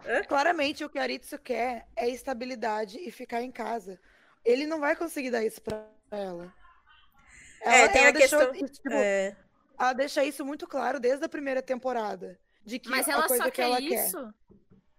Hã? 0.05 0.23
claramente 0.23 0.83
o 0.83 0.89
que 0.89 0.99
a 0.99 1.03
Aritsu 1.03 1.37
quer 1.39 1.87
é 1.95 2.09
estabilidade 2.09 2.97
e 2.99 3.11
ficar 3.11 3.41
em 3.41 3.51
casa. 3.51 3.99
Ele 4.43 4.65
não 4.67 4.79
vai 4.79 4.95
conseguir 4.95 5.31
dar 5.31 5.43
isso 5.43 5.61
pra 5.61 5.85
ela. 6.11 6.53
É, 7.61 7.87
tem 7.87 8.07
a 8.07 8.11
deixou 8.11 8.39
questão- 8.39 8.55
isso, 8.55 8.73
tipo, 8.73 8.89
É, 8.93 9.35
Ela 9.79 9.93
deixa 9.93 10.23
isso 10.23 10.45
muito 10.45 10.67
claro 10.67 10.99
desde 10.99 11.25
a 11.25 11.29
primeira 11.29 11.61
temporada. 11.61 12.39
De 12.65 12.77
que 12.79 12.89
Mas 12.89 13.07
a 13.09 13.13
ela 13.13 13.27
coisa 13.27 13.43
só 13.45 13.49
que 13.49 13.55
quer 13.57 13.63
ela 13.63 13.79
isso 13.81 14.33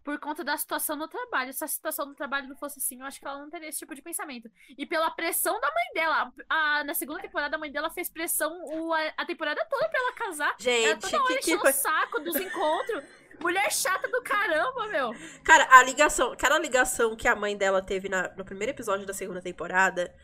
por 0.03 0.19
conta 0.19 0.45
da 0.45 0.57
situação 0.59 0.97
no 0.97 1.09
trabalho. 1.09 1.53
Se 1.55 1.64
a 1.64 1.69
situação 1.69 2.07
do 2.07 2.14
trabalho 2.14 2.47
não 2.49 2.57
fosse 2.57 2.79
assim, 2.79 3.01
eu 3.01 3.07
acho 3.07 3.19
que 3.19 3.27
ela 3.27 3.38
não 3.38 3.49
teria 3.49 3.69
esse 3.69 3.79
tipo 3.79 3.95
de 3.95 4.03
pensamento. 4.03 4.51
E 4.77 4.85
pela 4.85 5.11
pressão 5.11 5.59
da 5.61 5.69
mãe 5.69 5.85
dela. 5.95 6.33
A- 6.49 6.85
na 6.85 6.93
segunda 6.93 7.21
temporada, 7.21 7.57
a 7.57 7.59
mãe 7.59 7.71
dela 7.73 7.88
fez 7.88 8.11
pressão 8.11 8.53
o- 8.64 8.93
a, 8.93 9.01
a 9.17 9.25
temporada 9.25 9.64
toda 9.71 9.88
pra 9.88 9.99
ela 10.01 10.12
casar. 10.12 10.49
Ela 10.49 10.57
gente, 10.59 11.01
toda 11.01 11.23
hora 11.23 11.35
que, 11.38 11.43
que 11.43 11.55
o 11.69 11.73
saco 11.73 12.21
dos 12.21 12.37
encontros. 12.37 13.05
Mulher 13.40 13.70
chata 13.73 14.09
do 14.09 14.23
caramba, 14.23 14.87
meu. 14.88 15.14
Cara, 15.44 15.66
a 15.70 15.83
ligação, 15.83 16.33
aquela 16.33 16.59
ligação 16.59 17.14
que 17.16 17.29
a 17.29 17.35
mãe 17.37 17.57
dela 17.57 17.83
teve 17.83 18.09
na- 18.09 18.31
no 18.37 18.44
primeiro 18.44 18.73
episódio 18.73 19.07
da 19.07 19.12
segunda 19.12 19.42
temporada, 19.42 20.14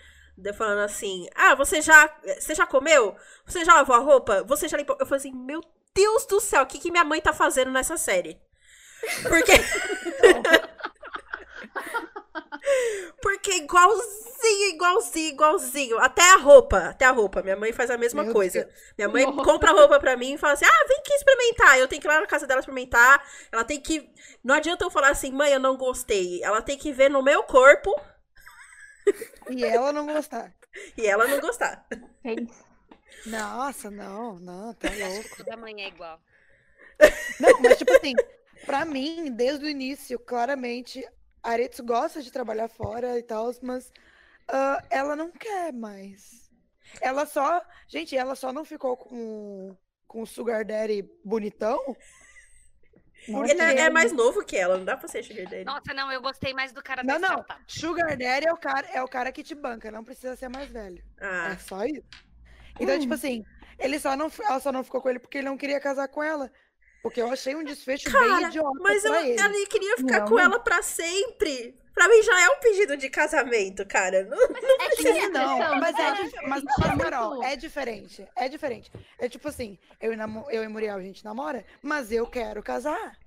falando 0.57 0.81
assim: 0.81 1.29
"Ah, 1.35 1.55
você 1.55 1.81
já, 1.83 2.09
você 2.38 2.55
já 2.55 2.66
comeu? 2.66 3.16
Você 3.44 3.64
já 3.64 3.75
lavou 3.75 3.94
a 3.96 3.99
roupa? 3.99 4.42
Você 4.44 4.68
já 4.68 4.77
limpou?" 4.77 4.96
Eu 4.99 5.07
falei 5.07 5.18
assim: 5.18 5.33
"Meu 5.35 5.61
Deus 5.94 6.27
do 6.27 6.40
céu, 6.40 6.62
o 6.62 6.66
que 6.66 6.79
que 6.79 6.90
minha 6.90 7.05
mãe 7.05 7.20
tá 7.20 7.33
fazendo 7.33 7.70
nessa 7.70 7.96
série?" 7.96 8.40
Porque 9.29 9.53
Porque 13.23 13.53
igualzinho 13.53 14.31
igualzinho, 14.40 14.75
igualzinho, 14.75 15.29
igualzinho. 15.29 15.99
Até 15.99 16.23
a 16.33 16.37
roupa, 16.37 16.79
até 16.88 17.05
a 17.05 17.11
roupa. 17.11 17.42
Minha 17.42 17.57
mãe 17.57 17.73
faz 17.73 17.90
a 17.90 17.99
mesma 17.99 18.25
Meu 18.25 18.33
coisa. 18.33 18.68
Minha 18.96 19.09
mãe 19.09 19.27
Nossa. 19.27 19.44
compra 19.44 19.73
roupa 19.73 20.01
pra 20.01 20.16
mim 20.16 20.35
e 20.35 20.38
fala 20.38 20.55
assim: 20.55 20.64
ah, 20.64 20.87
vem 20.88 20.99
aqui 20.99 21.12
experimentar. 21.12 21.79
Eu 21.79 21.88
tenho 21.88 22.01
que 22.01 22.09
ir 22.09 22.11
lá 22.11 22.20
na 22.20 22.27
casa 22.27 22.46
dela 22.46 22.61
experimentar. 22.61 23.23
Ela 23.53 23.64
tem 23.64 23.81
que. 23.81 24.11
Não 24.42 24.55
adianta 24.55 24.85
eu 24.85 24.90
falar 24.90 25.11
assim, 25.11 25.33
mãe, 25.33 25.53
eu 25.53 25.61
não 25.61 25.77
gostei. 25.77 26.42
Ela 26.42 26.62
tem 26.62 26.79
que 26.79 26.92
ver 26.92 27.11
no 27.11 27.23
meu 27.23 27.42
corpo 27.42 27.94
E 29.51 29.64
ela 29.64 29.92
não 29.92 30.07
gostar. 30.07 30.53
e 30.96 31.07
ela 31.07 31.27
não 31.27 31.40
gostar. 31.40 31.87
É 32.25 32.35
isso. 32.35 32.70
Nossa, 33.27 33.90
não, 33.90 34.38
não, 34.38 34.73
tá 34.75 34.88
louco. 34.88 35.37
Toda 35.37 35.57
manhã 35.57 35.85
é 35.85 35.88
igual. 35.88 36.20
Não, 37.38 37.61
mas 37.61 37.79
tipo 37.79 37.92
assim, 37.92 38.14
pra 38.64 38.85
mim, 38.85 39.33
desde 39.33 39.64
o 39.64 39.68
início, 39.68 40.18
claramente, 40.18 41.07
a 41.42 41.50
Aretsu 41.50 41.85
gosta 41.85 42.22
de 42.22 42.31
trabalhar 42.31 42.68
fora 42.68 43.18
e 43.18 43.22
tal, 43.22 43.50
mas 43.62 43.92
ah, 44.48 44.83
ela 44.90 45.14
não 45.16 45.31
quer 45.31 45.72
mais. 45.72 46.50
Ela 47.00 47.24
só. 47.26 47.62
Gente, 47.88 48.16
ela 48.16 48.35
só 48.35 48.53
não 48.53 48.64
ficou 48.64 48.96
com, 48.96 49.76
com 50.07 50.22
o 50.22 50.26
Sugar 50.26 50.64
Daddy 50.64 51.09
bonitão. 51.24 51.79
Porque 53.26 53.50
ele 53.53 53.61
é, 53.61 53.90
mais 53.90 54.12
novo 54.12 54.42
que 54.44 54.57
ela, 54.57 54.79
não 54.79 54.85
dá 54.85 54.96
pra 54.96 55.07
ser 55.07 55.22
sugar 55.22 55.44
daddy. 55.44 55.64
Nossa, 55.64 55.92
não, 55.92 56.11
eu 56.11 56.22
gostei 56.22 56.55
mais 56.55 56.72
do 56.72 56.83
cara 56.83 57.03
Não, 57.03 57.20
da 57.20 57.29
não. 57.29 57.29
startup. 57.40 57.62
Sugar 57.66 58.16
Daddy 58.16 58.46
é 58.46 58.53
o 58.53 58.57
cara, 58.57 58.87
é 58.88 59.03
o 59.03 59.09
cara 59.09 59.31
que 59.31 59.42
te 59.42 59.55
banca, 59.55 59.90
não 59.90 60.03
precisa 60.03 60.35
ser 60.37 60.48
mais 60.48 60.70
velho. 60.70 61.05
Ah, 61.20 61.50
É 61.53 61.57
só 61.59 61.85
isso. 61.85 62.03
Então, 62.81 62.98
tipo 62.98 63.12
assim, 63.12 63.44
ele 63.79 63.98
só 64.00 64.16
não, 64.16 64.31
ela 64.42 64.59
só 64.59 64.72
não 64.72 64.83
ficou 64.83 65.03
com 65.03 65.11
ele 65.11 65.18
porque 65.18 65.37
ele 65.38 65.48
não 65.48 65.57
queria 65.59 65.79
casar 65.79 66.09
com 66.09 66.22
ela. 66.22 66.50
Porque 67.03 67.21
eu 67.23 67.31
achei 67.33 67.55
um 67.55 67.65
desfecho 67.65 68.11
bem 68.11 68.29
Cara, 68.29 68.49
idiota 68.49 68.79
mas 68.81 69.05
eu, 69.05 69.15
ele. 69.15 69.41
ela 69.41 69.67
queria 69.67 69.97
ficar 69.97 70.21
Não, 70.21 70.29
com 70.29 70.35
não. 70.35 70.41
ela 70.41 70.59
pra 70.61 70.83
sempre. 70.83 71.75
Pra 71.95 72.09
mim 72.09 72.23
já 72.23 72.41
é 72.43 72.49
um 72.51 72.61
pedido 72.61 72.97
de 72.97 73.09
casamento, 73.09 73.87
cara. 73.87 74.25
Não- 74.25 74.39
É 74.81 74.91
que 74.91 75.03
Sim, 75.03 75.19
a 75.21 75.29
não, 75.31 75.81
mas 75.81 75.99
é, 75.99 76.03
é 76.03 76.11
mas, 76.47 76.61
sentir 76.61 76.79
mas, 76.79 76.99
Carol, 76.99 77.31
muito- 77.37 77.45
é 77.47 77.57
diferente, 77.57 78.29
é 78.37 78.49
diferente. 78.49 78.93
É 79.19 79.29
tipo 79.29 79.49
assim, 79.49 79.79
eu 80.01 80.13
e, 80.13 80.17
namo- 80.17 80.47
eu 80.51 80.63
e 80.63 80.69
Muriel, 80.69 80.97
a 80.97 81.03
gente 81.03 81.25
namora, 81.25 81.65
mas 81.83 82.13
eu 82.13 82.27
quero 82.27 82.63
casar. 82.63 83.19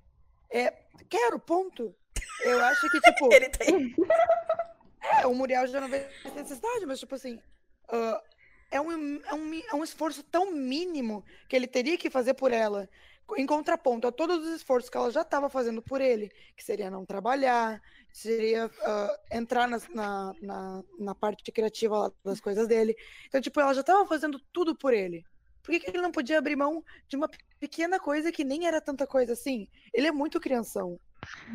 É, 0.50 0.72
quero, 1.08 1.38
ponto. 1.38 1.94
Eu 2.40 2.60
acho 2.64 2.88
que, 2.90 3.00
tipo, 3.00 3.28
Ele 3.34 3.48
tem. 3.48 3.94
é, 5.20 5.26
o 5.26 5.34
Muriel 5.34 5.66
já 5.66 5.80
não 5.80 5.88
vê 5.88 6.06
necessidade, 6.34 6.86
mas, 6.86 7.00
tipo 7.00 7.14
assim, 7.14 7.40
ah, 7.88 8.22
é, 8.70 8.80
um, 8.80 8.90
é, 9.24 9.34
um, 9.34 9.62
é 9.72 9.74
um 9.74 9.84
esforço 9.84 10.22
tão 10.22 10.50
mínimo 10.52 11.24
que 11.48 11.54
ele 11.56 11.66
teria 11.66 11.98
que 11.98 12.08
fazer 12.10 12.34
por 12.34 12.52
ela, 12.52 12.88
em 13.36 13.46
contraponto 13.46 14.06
a 14.06 14.12
todos 14.12 14.38
os 14.46 14.54
esforços 14.54 14.90
que 14.90 14.96
ela 14.96 15.10
já 15.10 15.22
estava 15.22 15.48
fazendo 15.48 15.80
por 15.82 16.00
ele, 16.00 16.30
que 16.56 16.62
seria 16.62 16.90
não 16.90 17.04
trabalhar, 17.06 17.80
seria 18.12 18.70
ah, 18.82 19.18
entrar 19.32 19.66
nas- 19.66 19.88
na, 19.88 20.32
na, 20.42 20.82
na 20.98 21.14
parte 21.14 21.50
criativa 21.50 21.98
lá 21.98 22.12
das 22.24 22.40
coisas 22.40 22.68
dele. 22.68 22.94
Então, 23.26 23.40
tipo, 23.40 23.58
ela 23.60 23.72
já 23.74 23.80
estava 23.80 24.06
fazendo 24.06 24.38
tudo 24.52 24.76
por 24.76 24.92
ele. 24.92 25.24
Por 25.62 25.70
que, 25.72 25.80
que 25.80 25.90
ele 25.90 26.02
não 26.02 26.12
podia 26.12 26.38
abrir 26.38 26.56
mão 26.56 26.84
de 27.08 27.16
uma 27.16 27.28
pequena 27.58 27.98
coisa 27.98 28.30
que 28.30 28.44
nem 28.44 28.66
era 28.66 28.80
tanta 28.80 29.06
coisa 29.06 29.32
assim? 29.32 29.66
Ele 29.94 30.06
é 30.06 30.12
muito 30.12 30.38
crianção. 30.38 31.00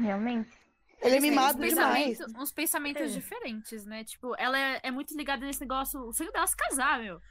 Realmente. 0.01 0.49
Ele 1.01 1.15
é 1.15 1.19
mimado 1.21 1.61
uns 1.63 1.69
demais. 1.69 2.17
pensamentos, 2.17 2.41
uns 2.41 2.51
pensamentos 2.51 3.03
É. 3.03 3.05
diferentes, 3.05 3.85
né? 3.85 4.03
Tipo, 4.03 4.35
ela 4.37 4.59
é, 4.59 4.79
é 4.83 4.91
muito 4.91 5.15
ligada 5.15 5.45
nesse 5.45 5.61
negócio, 5.61 6.01
o 6.01 6.11
sonho 6.11 6.31
dela 6.31 6.43
é 6.43 6.47
se 6.47 6.57
casar, 6.57 6.99
meu. 6.99 7.21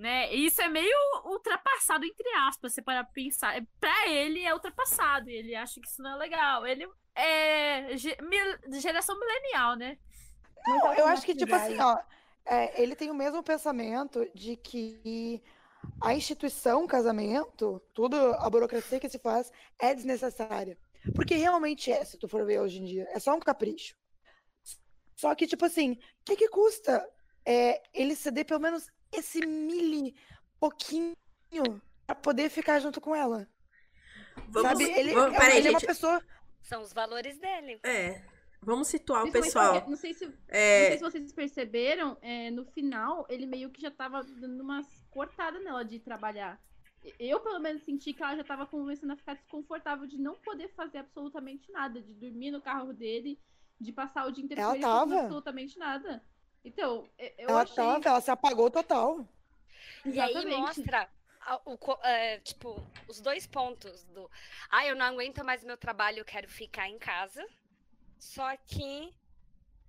Né? 0.00 0.34
E 0.34 0.46
isso 0.46 0.62
é 0.62 0.66
meio 0.66 0.96
ultrapassado, 1.26 2.06
entre 2.06 2.26
aspas, 2.48 2.72
você 2.72 2.80
para 2.80 3.04
pensar. 3.04 3.54
É, 3.54 3.60
Pra 3.78 4.08
ele 4.08 4.42
é 4.42 4.54
ultrapassado, 4.54 5.28
e 5.28 5.34
ele 5.34 5.54
acha 5.54 5.78
que 5.78 5.86
isso 5.86 6.02
não 6.02 6.12
é 6.14 6.16
legal. 6.16 6.66
Ele 6.66 6.88
é 7.14 7.94
geração 8.80 9.20
milenial, 9.20 9.76
né? 9.76 9.98
Não, 10.66 10.94
eu 10.94 11.06
acho 11.06 11.26
que, 11.26 11.34
tipo 11.34 11.54
assim, 11.54 11.78
ó, 11.78 11.98
é, 12.46 12.82
ele 12.82 12.96
tem 12.96 13.10
o 13.10 13.14
mesmo 13.14 13.42
pensamento 13.42 14.26
de 14.34 14.56
que 14.56 15.42
a 16.00 16.14
instituição 16.14 16.86
casamento, 16.86 17.78
tudo 17.92 18.16
a 18.16 18.48
burocracia 18.48 18.98
que 18.98 19.08
se 19.08 19.18
faz, 19.18 19.52
é 19.78 19.94
desnecessária. 19.94 20.78
Porque 21.14 21.34
realmente 21.34 21.92
é, 21.92 22.02
se 22.06 22.16
tu 22.16 22.26
for 22.26 22.46
ver 22.46 22.58
hoje 22.58 22.78
em 22.78 22.86
dia. 22.86 23.06
É 23.10 23.18
só 23.18 23.34
um 23.34 23.40
capricho. 23.40 23.94
Só 25.14 25.34
que, 25.34 25.46
tipo 25.46 25.66
assim, 25.66 25.92
o 25.92 26.24
que 26.24 26.36
que 26.36 26.48
custa 26.48 27.06
é, 27.44 27.82
ele 27.92 28.16
ceder 28.16 28.46
pelo 28.46 28.60
menos 28.60 28.86
esse 29.12 29.44
mili 29.46 30.14
pouquinho 30.58 31.14
pra 32.06 32.14
poder 32.14 32.48
ficar 32.50 32.78
junto 32.80 33.00
com 33.00 33.14
ela? 33.14 33.48
Vamos, 34.48 34.68
Sabe? 34.70 34.84
Ele, 34.84 35.12
vamos- 35.14 35.34
é, 35.34 35.38
peraí, 35.38 35.58
ele 35.58 35.68
é 35.68 35.70
uma 35.70 35.78
gente. 35.80 35.88
pessoa. 35.88 36.22
São 36.62 36.82
os 36.82 36.92
valores 36.92 37.38
dele. 37.38 37.80
É. 37.82 38.22
Vamos 38.62 38.88
situar 38.88 39.24
o 39.24 39.32
pessoal. 39.32 39.88
Não 39.88 39.96
sei 39.96 40.12
se, 40.12 40.26
não 40.26 40.34
É, 40.48 40.88
sei 40.88 40.98
se 40.98 41.02
vocês 41.04 41.32
perceberam, 41.32 42.18
é, 42.20 42.50
no 42.50 42.64
final, 42.66 43.26
ele 43.30 43.46
meio 43.46 43.70
que 43.70 43.80
já 43.80 43.90
tava 43.90 44.22
dando 44.22 44.60
umas 44.62 44.86
cortadas 45.10 45.62
nela 45.64 45.82
de 45.84 45.98
trabalhar. 45.98 46.60
Eu, 47.18 47.40
pelo 47.40 47.58
menos, 47.58 47.82
senti 47.82 48.12
que 48.12 48.22
ela 48.22 48.36
já 48.36 48.44
tava 48.44 48.66
começando 48.66 49.10
a 49.12 49.16
ficar 49.16 49.34
desconfortável 49.34 50.06
de 50.06 50.18
não 50.18 50.34
poder 50.34 50.68
fazer 50.74 50.98
absolutamente 50.98 51.72
nada, 51.72 52.02
de 52.02 52.12
dormir 52.12 52.50
no 52.50 52.60
carro 52.60 52.92
dele, 52.92 53.40
de 53.80 53.90
passar 53.92 54.26
o 54.26 54.30
dia 54.30 54.44
inteiro 54.44 54.60
Ela 54.60 54.70
com 54.72 54.76
ele 54.76 54.84
fazendo 54.84 55.08
tava. 55.08 55.20
absolutamente 55.22 55.78
nada. 55.78 56.22
Então, 56.64 57.08
e- 57.18 57.34
eu 57.38 57.48
ela, 57.48 57.62
achei... 57.62 57.74
tava, 57.76 58.08
ela 58.08 58.20
se 58.20 58.30
apagou 58.30 58.70
total. 58.70 59.26
E 60.04 60.18
aí 60.20 60.46
mostra, 60.46 61.08
a- 61.40 61.60
o 61.64 61.78
é, 62.02 62.38
tipo, 62.40 62.80
os 63.08 63.20
dois 63.20 63.46
pontos 63.46 64.04
do. 64.04 64.30
Ah, 64.70 64.86
eu 64.86 64.94
não 64.94 65.06
aguento 65.06 65.44
mais 65.44 65.64
meu 65.64 65.76
trabalho, 65.76 66.18
eu 66.18 66.24
quero 66.24 66.48
ficar 66.48 66.88
em 66.88 66.98
casa. 66.98 67.44
Só 68.18 68.54
que. 68.66 69.12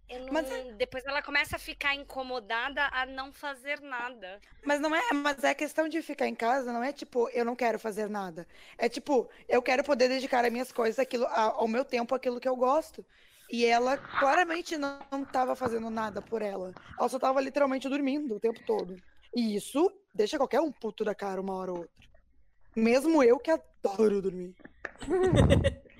eu 0.09 0.19
não- 0.21 0.33
Mas 0.33 0.49
é- 0.49 0.71
Depois 0.73 1.05
ela 1.05 1.21
começa 1.21 1.55
a 1.57 1.59
ficar 1.59 1.95
incomodada 1.95 2.85
a 2.87 3.05
não 3.05 3.31
fazer 3.31 3.79
nada. 3.81 4.39
Mas 4.63 4.79
não 4.79 4.93
é, 4.95 5.13
mas 5.13 5.43
é 5.43 5.53
questão 5.53 5.87
de 5.89 6.01
ficar 6.01 6.27
em 6.27 6.35
casa, 6.35 6.71
não 6.71 6.83
é 6.83 6.91
tipo, 6.93 7.29
eu 7.29 7.43
não 7.45 7.55
quero 7.55 7.77
fazer 7.79 8.09
nada. 8.09 8.47
É 8.77 8.87
tipo, 8.89 9.29
eu 9.47 9.61
quero 9.61 9.83
poder 9.83 10.07
dedicar 10.07 10.43
as 10.45 10.51
minhas 10.51 10.71
coisas 10.71 10.99
aquilo, 10.99 11.25
ao 11.27 11.67
meu 11.67 11.83
tempo, 11.85 12.15
aquilo 12.15 12.39
que 12.39 12.47
eu 12.47 12.55
gosto. 12.55 13.05
E 13.51 13.65
ela 13.65 13.97
claramente 13.97 14.77
não, 14.77 14.99
não 15.11 15.25
tava 15.25 15.55
fazendo 15.55 15.89
nada 15.89 16.21
por 16.21 16.41
ela. 16.41 16.73
Ela 16.97 17.09
só 17.09 17.19
tava 17.19 17.41
literalmente 17.41 17.89
dormindo 17.89 18.35
o 18.35 18.39
tempo 18.39 18.63
todo. 18.65 18.95
E 19.35 19.55
isso 19.55 19.91
deixa 20.13 20.37
qualquer 20.37 20.61
um 20.61 20.71
puto 20.71 21.03
da 21.03 21.13
cara 21.13 21.41
uma 21.41 21.53
hora 21.55 21.71
ou 21.71 21.77
outra. 21.79 21.91
Mesmo 22.75 23.21
eu 23.21 23.37
que 23.37 23.51
adoro 23.51 24.21
dormir. 24.21 24.55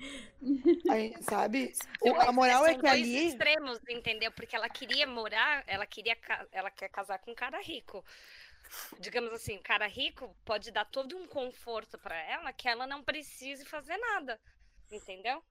Aí, 0.90 1.14
sabe? 1.22 1.72
O- 2.00 2.14
a 2.14 2.32
moral 2.32 2.66
é 2.66 2.74
que 2.74 2.80
dois 2.80 2.92
ali. 2.92 3.28
extremos, 3.28 3.78
entendeu? 3.88 4.32
Porque 4.32 4.56
ela 4.56 4.68
queria 4.68 5.06
morar, 5.06 5.62
ela 5.66 5.86
queria, 5.86 6.16
ela 6.50 6.70
quer 6.70 6.88
casar 6.88 7.18
com 7.18 7.30
um 7.30 7.34
cara 7.34 7.60
rico. 7.60 8.04
Digamos 8.98 9.32
assim, 9.32 9.58
um 9.58 9.62
cara 9.62 9.86
rico 9.86 10.34
pode 10.44 10.70
dar 10.72 10.86
todo 10.86 11.16
um 11.16 11.26
conforto 11.26 11.98
pra 11.98 12.16
ela 12.16 12.52
que 12.52 12.66
ela 12.68 12.86
não 12.86 13.02
precise 13.02 13.64
fazer 13.66 13.96
nada, 13.98 14.40
entendeu? 14.90 15.42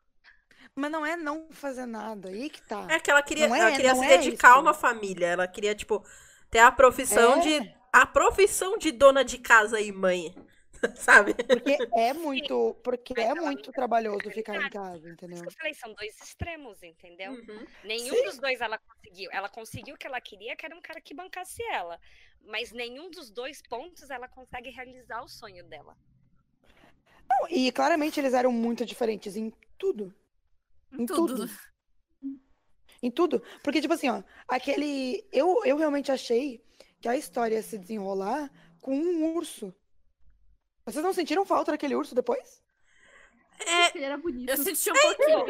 Mas 0.73 0.89
não 0.91 1.05
é 1.05 1.15
não 1.17 1.51
fazer 1.51 1.85
nada. 1.85 2.29
Aí 2.29 2.49
que 2.49 2.61
tá. 2.61 2.87
é 2.89 2.99
que 2.99 3.11
ela 3.11 3.21
queria, 3.21 3.47
Não 3.47 3.55
é- 3.55 3.59
ela 3.59 3.71
queria 3.71 3.95
se 3.95 4.05
é 4.05 4.17
dedicar 4.17 4.49
a 4.49 4.51
isso. 4.53 4.61
uma 4.61 4.73
família. 4.73 5.27
Ela 5.27 5.47
queria, 5.47 5.75
tipo, 5.75 6.03
ter 6.49 6.59
a 6.59 6.71
profissão 6.71 7.35
É. 7.35 7.39
de. 7.39 7.75
A 7.93 8.05
profissão 8.05 8.77
de 8.77 8.89
dona 8.91 9.23
de 9.23 9.37
casa 9.37 9.81
e 9.81 9.91
mãe. 9.91 10.33
Sabe? 10.95 11.33
Porque 11.35 11.77
é 11.95 12.13
muito, 12.13 12.75
porque 12.83 13.13
Mas 13.15 13.25
é 13.25 13.27
ela 13.29 13.41
muito 13.41 13.71
trabalhoso 13.71 14.31
ficar 14.31 14.55
em 14.55 14.69
casa, 14.69 14.91
Por 14.93 14.97
isso 14.99 15.13
entendeu? 15.13 15.41
que 15.41 15.47
eu 15.49 15.51
falei, 15.51 15.73
são 15.75 15.93
dois 15.93 16.15
extremos, 16.23 16.81
entendeu? 16.81 17.33
Uhum. 17.33 17.65
Nenhum 17.83 18.15
Sim. 18.15 18.23
dos 18.23 18.39
dois 18.39 18.59
ela 18.61 18.79
conseguiu. 18.79 19.29
Ela 19.31 19.49
conseguiu 19.49 19.93
o 19.93 19.97
que 19.97 20.07
ela 20.07 20.19
queria, 20.21 20.55
que 20.55 20.65
era 20.65 20.75
um 20.75 20.81
cara 20.81 20.99
que 21.01 21.13
bancasse 21.13 21.61
ela. 21.63 21.99
Mas 22.43 22.71
nenhum 22.71 23.11
dos 23.11 23.29
dois 23.29 23.61
pontos 23.61 24.09
ela 24.09 24.27
consegue 24.27 24.69
realizar 24.71 25.21
o 25.21 25.27
sonho 25.27 25.63
dela. 25.65 25.95
Não, 27.29 27.47
E 27.49 27.71
claramente 27.71 28.19
eles 28.19 28.33
eram 28.33 28.51
muito 28.51 28.85
diferentes 28.85 29.35
em 29.35 29.53
tudo. 29.77 30.13
Em 30.97 31.05
tudo. 31.05 31.49
Em 33.01 33.09
tudo. 33.11 33.41
Porque, 33.63 33.81
tipo 33.81 33.93
assim, 33.93 34.09
ó, 34.09 34.21
aquele. 34.47 35.27
Eu, 35.31 35.63
eu 35.65 35.77
realmente 35.77 36.11
achei 36.11 36.63
que 36.99 37.07
a 37.07 37.17
história 37.17 37.55
ia 37.55 37.63
se 37.63 37.77
desenrolar 37.77 38.49
com 38.79 38.95
um 38.95 39.35
urso. 39.35 39.73
Vocês 40.85 41.03
não 41.03 41.13
sentiram 41.13 41.45
falta 41.45 41.71
daquele 41.71 41.95
urso 41.95 42.13
depois? 42.13 42.61
É, 43.59 43.95
Ele 43.95 44.05
era 44.05 44.17
bonito. 44.17 44.49
Eu 44.49 44.57
senti 44.57 44.89
um 44.89 44.93
pouquinho. 44.93 45.45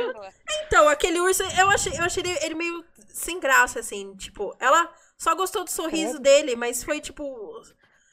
então, 0.66 0.88
aquele 0.90 1.20
urso, 1.20 1.44
eu 1.44 1.70
achei, 1.70 1.94
eu 1.94 2.04
achei 2.04 2.24
ele, 2.24 2.46
ele 2.46 2.56
meio 2.56 2.86
sem 3.08 3.40
graça, 3.40 3.80
assim. 3.80 4.16
Tipo, 4.16 4.56
ela 4.60 4.94
só 5.18 5.36
gostou 5.36 5.64
do 5.64 5.70
sorriso 5.70 6.20
dele, 6.20 6.56
mas 6.56 6.84
foi 6.84 7.00
tipo. 7.00 7.62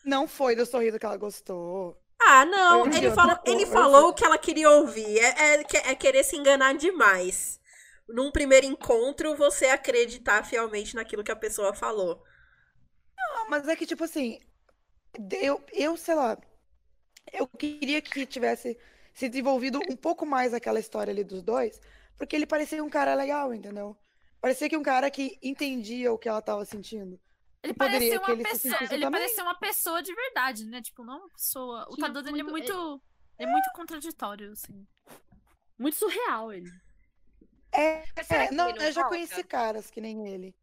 Não 0.05 0.27
foi 0.29 0.55
do 0.55 0.65
sorriso 0.65 0.99
que 0.99 1.07
ela 1.07 1.17
gostou. 1.17 2.01
Ah, 2.21 2.45
não. 2.45 2.87
Ele 2.87 3.09
outra 3.09 3.15
falou, 3.15 3.39
ele 3.45 3.67
falou 3.67 4.09
o 4.09 4.15
que 4.15 4.25
ela 4.25 4.39
queria 4.39 4.71
ouvir. 4.71 5.19
É, 5.19 5.55
é, 5.55 5.65
é 5.91 5.95
querer 5.95 6.25
se 6.25 6.37
enganar 6.37 6.75
demais. 6.75 7.61
Num 8.09 8.31
primeiro 8.31 8.67
encontro, 8.67 9.37
você 9.37 9.67
acreditar 9.67 10.45
fielmente 10.45 10.95
naquilo 10.95 11.23
que 11.25 11.33
a 11.33 11.37
pessoa 11.37 11.75
falou. 11.75 12.23
Não, 13.17 13.51
mas 13.51 13.69
é 13.69 13.77
que, 13.77 13.87
tipo 13.87 14.05
assim, 14.05 14.41
eu, 15.41 15.63
eu 15.73 15.97
sei 15.97 16.15
lá, 16.15 16.39
eu 17.33 17.47
queria 17.47 18.01
que 18.01 18.27
tivesse 18.27 18.79
se 19.15 19.29
desenvolvido 19.29 19.81
um 19.89 19.97
pouco 19.97 20.25
mais 20.25 20.55
aquela 20.55 20.81
história 20.81 21.11
ali 21.11 21.25
dos 21.25 21.43
dois, 21.43 21.81
porque 22.17 22.37
ele 22.37 22.47
parecia 22.47 22.83
um 22.83 22.91
cara 22.91 23.15
legal, 23.15 23.53
entendeu? 23.53 23.97
Parecia 24.41 24.69
que 24.69 24.77
um 24.77 24.83
cara 24.83 25.11
que 25.11 25.39
entendia 25.43 26.13
o 26.13 26.19
que 26.19 26.29
ela 26.29 26.41
tava 26.41 26.65
sentindo. 26.65 27.19
Ele 27.69 27.75
poderia 27.75 28.19
parecia 28.19 28.35
uma 28.35 28.51
pessoa. 28.51 28.77
Ele 28.81 28.89
também. 28.89 29.11
parecia 29.21 29.45
uma 29.45 29.55
pessoa 29.59 30.03
de 30.03 30.15
verdade, 30.15 30.67
né? 30.67 30.83
Tipo, 30.83 31.05
não 31.05 31.19
uma 31.21 31.31
pessoa. 31.31 31.87
O 31.91 31.95
Tinha 31.95 32.07
Tadano, 32.07 32.29
ele 32.29 32.41
é 32.41 32.45
muito-. 32.45 33.03
Ele 33.39 33.49
é 33.49 33.53
muito 33.53 33.71
contraditório, 33.75 34.53
assim. 34.53 34.87
Muito 35.79 35.97
surreal 35.97 36.53
ele. 36.53 36.71
É, 37.73 38.03
é 38.31 38.51
não, 38.51 38.71
não 38.71 38.77
eu 38.77 38.93
já 38.93 39.03
volta? 39.03 39.17
conheci 39.17 39.45
caras 39.45 39.91
que 39.91 40.01
nem 40.01 40.27
ele. 40.27 40.57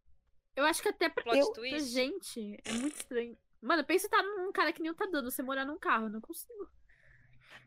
Eu 0.56 0.66
acho 0.66 0.82
que 0.82 0.90
até 0.90 1.08
pra, 1.08 1.24
Plot 1.24 1.38
Eu- 1.38 1.52
pra 1.52 1.80
gente 1.80 2.58
é 2.66 2.74
muito 2.74 2.96
estranho. 2.96 3.38
Mano, 3.62 3.84
pensa 3.84 4.06
em 4.06 4.08
estar 4.08 4.24
num 4.24 4.52
cara 4.52 4.72
que 4.74 4.82
nem 4.82 4.92
o 4.92 4.96
Tadano, 4.96 5.30
você 5.30 5.42
morar 5.42 5.66
num 5.66 5.78
carro, 5.78 6.06
eu 6.06 6.10
não 6.10 6.22
consigo. 6.22 6.70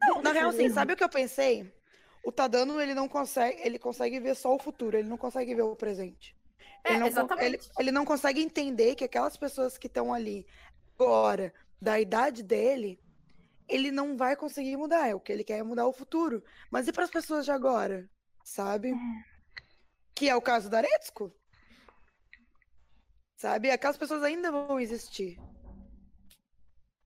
Não, 0.01 0.23
na 0.23 0.33
real, 0.33 0.53
sim, 0.53 0.69
sabe 0.71 0.93
o 0.93 0.97
que 0.97 1.03
eu 1.03 1.09
pensei? 1.09 1.73
O 2.25 2.31
Tadano, 2.31 2.81
ele 2.81 2.95
não 2.95 3.09
consegue, 3.09 3.61
ele 3.63 3.79
consegue 3.79 4.21
ver 4.21 4.35
só 4.37 4.55
o 4.55 4.59
futuro, 4.59 4.97
ele 4.97 5.09
não 5.09 5.17
consegue 5.17 5.55
ver 5.55 5.63
o 5.63 5.75
presente. 5.75 6.38
É, 6.85 6.91
Ele 6.91 6.99
não, 7.01 7.07
exatamente. 7.07 7.47
ele, 7.47 7.61
ele 7.79 7.93
não 7.93 8.05
consegue 8.05 8.41
entender 8.41 8.95
que 8.95 9.05
aquelas 9.05 9.37
pessoas 9.37 9.77
que 9.77 9.87
estão 9.87 10.13
ali 10.13 10.47
agora, 10.99 11.53
da 11.81 12.01
idade 12.01 12.43
dele, 12.43 13.01
ele 13.69 13.91
não 13.91 14.17
vai 14.17 14.35
conseguir 14.35 14.77
mudar. 14.77 15.09
É 15.09 15.15
o 15.15 15.21
que 15.21 15.33
ele 15.33 15.45
quer 15.45 15.59
é 15.59 15.63
mudar 15.63 15.87
o 15.87 15.93
futuro. 15.93 16.43
Mas 16.71 16.89
e 16.89 16.93
para 16.93 17.05
as 17.05 17.11
pessoas 17.11 17.45
de 17.45 17.51
agora? 17.51 18.09
Sabe? 18.43 18.95
Que 20.15 20.29
é 20.29 20.35
o 20.35 20.43
caso 20.43 20.71
da 20.71 20.79
Aretsuko. 20.79 21.33
Sabe? 23.37 23.71
Aquelas 23.71 23.97
pessoas 23.97 24.23
ainda 24.23 24.51
vão 24.51 24.81
existir. 24.81 25.39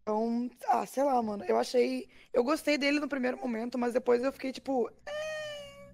Então, 0.00 0.50
ah, 0.68 0.86
sei 0.86 1.04
lá, 1.04 1.20
mano. 1.22 1.44
Eu 1.44 1.58
achei. 1.58 2.08
Eu 2.32 2.42
gostei 2.42 2.78
dele 2.78 3.00
no 3.00 3.08
primeiro 3.08 3.38
momento, 3.38 3.78
mas 3.78 3.92
depois 3.92 4.22
eu 4.22 4.32
fiquei 4.32 4.52
tipo. 4.52 4.88
É, 5.06 5.92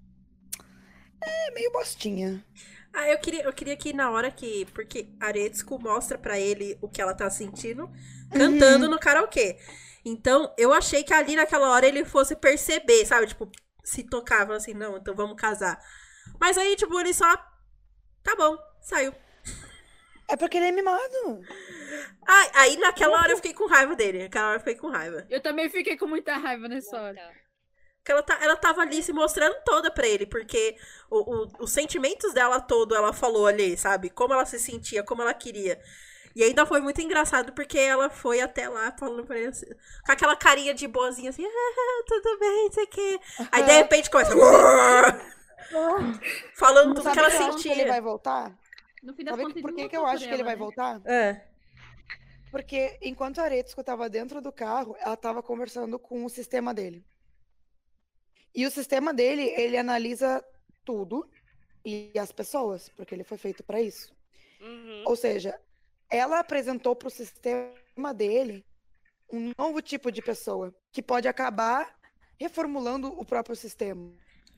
é 1.49 1.51
meio 1.53 1.73
bostinha. 1.73 2.45
Ah, 2.99 3.09
eu 3.09 3.19
queria, 3.19 3.45
eu 3.45 3.53
queria 3.53 3.77
que 3.77 3.93
na 3.93 4.11
hora 4.11 4.29
que. 4.29 4.67
Porque 4.75 5.09
Aretsuko 5.21 5.81
mostra 5.81 6.19
pra 6.19 6.37
ele 6.37 6.77
o 6.83 6.89
que 6.89 7.01
ela 7.01 7.15
tá 7.15 7.31
sentindo, 7.31 7.89
cantando 8.33 8.89
no 8.89 8.99
karaokê. 8.99 9.57
Então, 10.05 10.53
eu 10.59 10.73
achei 10.73 11.05
que 11.05 11.15
ali 11.15 11.37
naquela 11.37 11.71
hora 11.71 11.87
ele 11.87 12.05
fosse 12.05 12.35
perceber, 12.35 13.07
sabe? 13.07 13.29
Tipo, 13.29 13.49
se 13.85 14.03
tocava 14.03 14.57
assim, 14.57 14.75
não, 14.75 14.97
então 14.97 15.15
vamos 15.15 15.41
casar. 15.41 15.81
Mas 16.41 16.59
aí, 16.59 16.75
tipo, 16.75 16.99
ele 16.99 17.15
só. 17.15 17.33
Tá 18.25 18.35
bom, 18.37 18.59
saiu. 18.83 19.15
É 20.29 20.37
porque 20.37 20.57
ele 20.57 20.67
é 20.67 20.73
mimado. 20.73 21.41
Ai, 22.27 22.51
aí 22.53 22.77
naquela 22.79 23.17
hora 23.17 23.31
eu 23.31 23.37
fiquei 23.37 23.55
com 23.55 23.69
raiva 23.69 23.95
dele. 23.95 24.25
Naquela 24.25 24.49
hora 24.49 24.57
eu 24.57 24.61
fiquei 24.61 24.75
com 24.75 24.89
raiva. 24.89 25.25
Eu 25.31 25.41
também 25.41 25.71
fiquei 25.71 25.97
com 25.97 26.09
muita 26.09 26.37
raiva 26.37 26.67
nessa 26.67 27.01
hora. 27.01 27.33
Porque 28.09 28.13
ela, 28.13 28.23
tá, 28.23 28.39
ela 28.43 28.57
tava 28.57 28.81
ali 28.83 29.03
se 29.03 29.13
mostrando 29.13 29.57
toda 29.65 29.91
pra 29.91 30.07
ele, 30.07 30.25
porque 30.27 30.77
o, 31.11 31.45
o- 31.45 31.51
os 31.61 31.71
sentimentos 31.73 32.33
dela 32.33 32.59
todo 32.61 32.95
ela 32.95 33.13
falou 33.13 33.47
ali, 33.47 33.77
sabe? 33.77 34.09
Como 34.11 34.33
ela 34.33 34.47
se 34.47 34.59
sentia, 34.59 35.03
como 35.03 35.21
ela 35.23 35.35
queria. 35.35 35.79
E 36.35 36.43
ainda 36.43 36.65
foi 36.67 36.81
muito 36.81 37.01
engraçado 37.03 37.53
porque 37.53 37.79
ela 37.79 38.09
foi 38.11 38.41
até 38.41 38.69
lá 38.69 38.93
falando 38.99 39.25
pra 39.27 39.37
ele 39.39 39.49
assim, 39.49 39.67
com 40.07 40.13
aquela 40.13 40.37
carinha 40.37 40.73
de 40.75 40.87
boazinha 40.87 41.31
assim, 41.31 41.45
ah, 41.45 42.03
tudo 42.07 42.39
bem, 42.39 42.65
não 42.67 42.73
sei 42.73 42.85
o 42.85 42.89
quê. 42.89 43.21
Aí 43.53 43.63
de 43.65 43.73
repente 43.73 44.11
começa. 44.11 44.33
falando 46.55 46.95
tudo 46.95 47.11
que 47.11 47.19
ela 47.19 47.31
por 47.31 47.37
que 47.37 47.55
que 47.55 47.69
ele 47.69 47.85
sentia. 47.85 47.85
vai 47.85 48.01
voltar? 48.01 48.59
No 49.03 49.15
fim 49.15 49.25
das 49.25 49.37
Sabe 49.37 49.37
contas, 49.37 49.59
por 49.61 49.73
ele 49.73 49.73
que, 49.73 49.89
que 49.89 49.97
eu 49.97 50.07
acho 50.07 50.27
que 50.29 50.35
ele 50.35 50.43
ela, 50.43 50.45
vai 50.45 50.57
né? 50.57 50.57
voltar? 50.57 51.03
É. 51.05 51.43
Porque 52.51 52.99
enquanto 53.03 53.39
a 53.39 53.45
Aretsuko 53.45 53.83
tava 53.85 54.09
dentro 54.11 54.41
do 54.43 54.53
carro, 54.53 54.95
ela 54.99 55.17
tava 55.17 55.43
conversando 55.43 55.99
com 55.99 56.25
o 56.25 56.31
sistema 56.31 56.75
dele. 56.75 57.05
E 58.55 58.67
o 58.67 58.71
sistema 58.71 59.13
dele, 59.13 59.43
ele 59.57 59.77
analisa 59.77 60.45
tudo 60.85 61.29
e 61.85 62.11
as 62.19 62.33
pessoas, 62.33 62.89
porque 62.91 63.15
ele 63.15 63.25
foi 63.25 63.39
feito 63.39 63.63
para 63.63 63.81
isso. 63.81 64.15
Uhum. 64.61 65.05
Ou 65.07 65.17
seja, 65.17 65.59
ela 66.11 66.41
apresentou 66.41 66.97
pro 66.97 67.11
sistema 67.11 68.15
dele 68.15 68.65
um 69.33 69.53
novo 69.59 69.83
tipo 69.83 70.11
de 70.11 70.23
pessoa 70.23 70.75
que 70.91 71.03
pode 71.03 71.29
acabar 71.29 71.97
reformulando 72.39 73.09
o 73.09 73.25
próprio 73.25 73.55
sistema. 73.55 74.11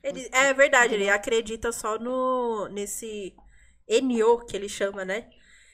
Ele, 0.03 0.27
é 0.31 0.53
verdade, 0.53 0.95
ele 0.95 1.09
acredita 1.09 1.71
só 1.71 1.99
no 1.99 2.67
nesse 2.69 3.35
Enyo 3.87 4.45
que 4.45 4.55
ele 4.55 4.69
chama, 4.69 5.05
né? 5.05 5.29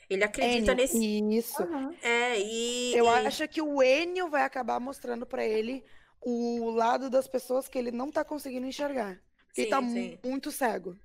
Ele 0.10 0.24
acredita 0.24 0.72
Enio, 0.72 0.76
nesse. 0.76 1.38
Isso. 1.38 1.64
É, 2.02 2.40
e. 2.40 2.96
Eu 2.96 3.06
e- 3.06 3.28
acho 3.28 3.48
que 3.48 3.62
o 3.62 3.82
Enio 3.82 4.30
vai 4.30 4.44
acabar 4.44 4.80
mostrando 4.80 5.26
pra 5.26 5.46
ele 5.46 5.84
o 6.22 6.70
lado 6.72 7.10
das 7.10 7.28
pessoas 7.28 7.68
que 7.68 7.78
ele 7.78 7.92
não 7.92 8.12
tá 8.12 8.24
conseguindo 8.26 8.66
enxergar. 8.68 9.22
Porque 9.48 9.62
ele 9.62 9.70
tá 9.70 9.80
Sim, 9.82 9.86
mu- 9.86 9.94
sim. 9.94 10.20
muito 10.24 10.52
cego. 10.52 10.98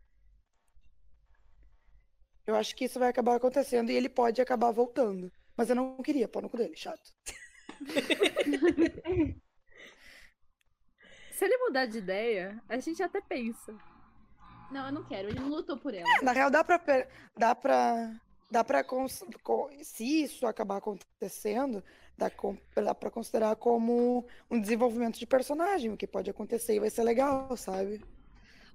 Eu 2.47 2.57
acho 2.57 2.75
que 2.75 2.85
isso 2.87 2.99
vai 2.99 3.09
acabar 3.09 3.37
acontecendo 3.37 3.91
e 3.91 3.95
ele 3.95 4.09
pode 4.09 4.41
acabar 4.43 4.71
voltando. 4.73 5.33
Mas 5.57 5.69
eu 5.71 5.77
não 5.77 5.97
queria, 6.03 6.27
pau 6.29 6.43
no 6.43 6.51
cu 6.51 6.57
dele, 6.57 6.75
chato. 6.77 7.11
Se 11.33 11.45
ele 11.45 11.57
mudar 11.59 11.87
de 11.87 11.99
ideia, 11.99 12.63
a 12.69 12.79
gente 12.79 13.03
até 13.03 13.21
pensa. 13.21 13.77
Não, 14.71 14.87
eu 14.87 14.93
não 14.93 15.05
quero. 15.05 15.29
Ele 15.29 15.41
não 15.41 15.49
lutou 15.49 15.77
por 15.79 15.93
ela. 15.95 16.07
Na 16.23 16.33
real, 16.33 16.51
dá 16.51 16.63
pra. 16.65 16.81
Dá 17.37 17.55
pra. 17.55 18.15
Dá 18.53 18.63
co- 19.43 19.71
Se 19.83 20.23
isso 20.25 20.47
acabar 20.47 20.77
acontecendo, 20.77 21.83
dá, 22.19 22.31
dá 22.77 22.95
pra 22.95 23.11
considerar 23.11 23.57
como 23.57 24.27
um 24.51 24.61
desenvolvimento 24.61 25.19
de 25.19 25.27
personagem, 25.27 25.91
o 25.91 25.97
que 25.97 26.07
pode 26.07 26.29
acontecer 26.31 26.75
e 26.75 26.81
vai 26.81 26.91
ser 26.91 27.03
legal, 27.03 27.57
sabe? 27.57 28.05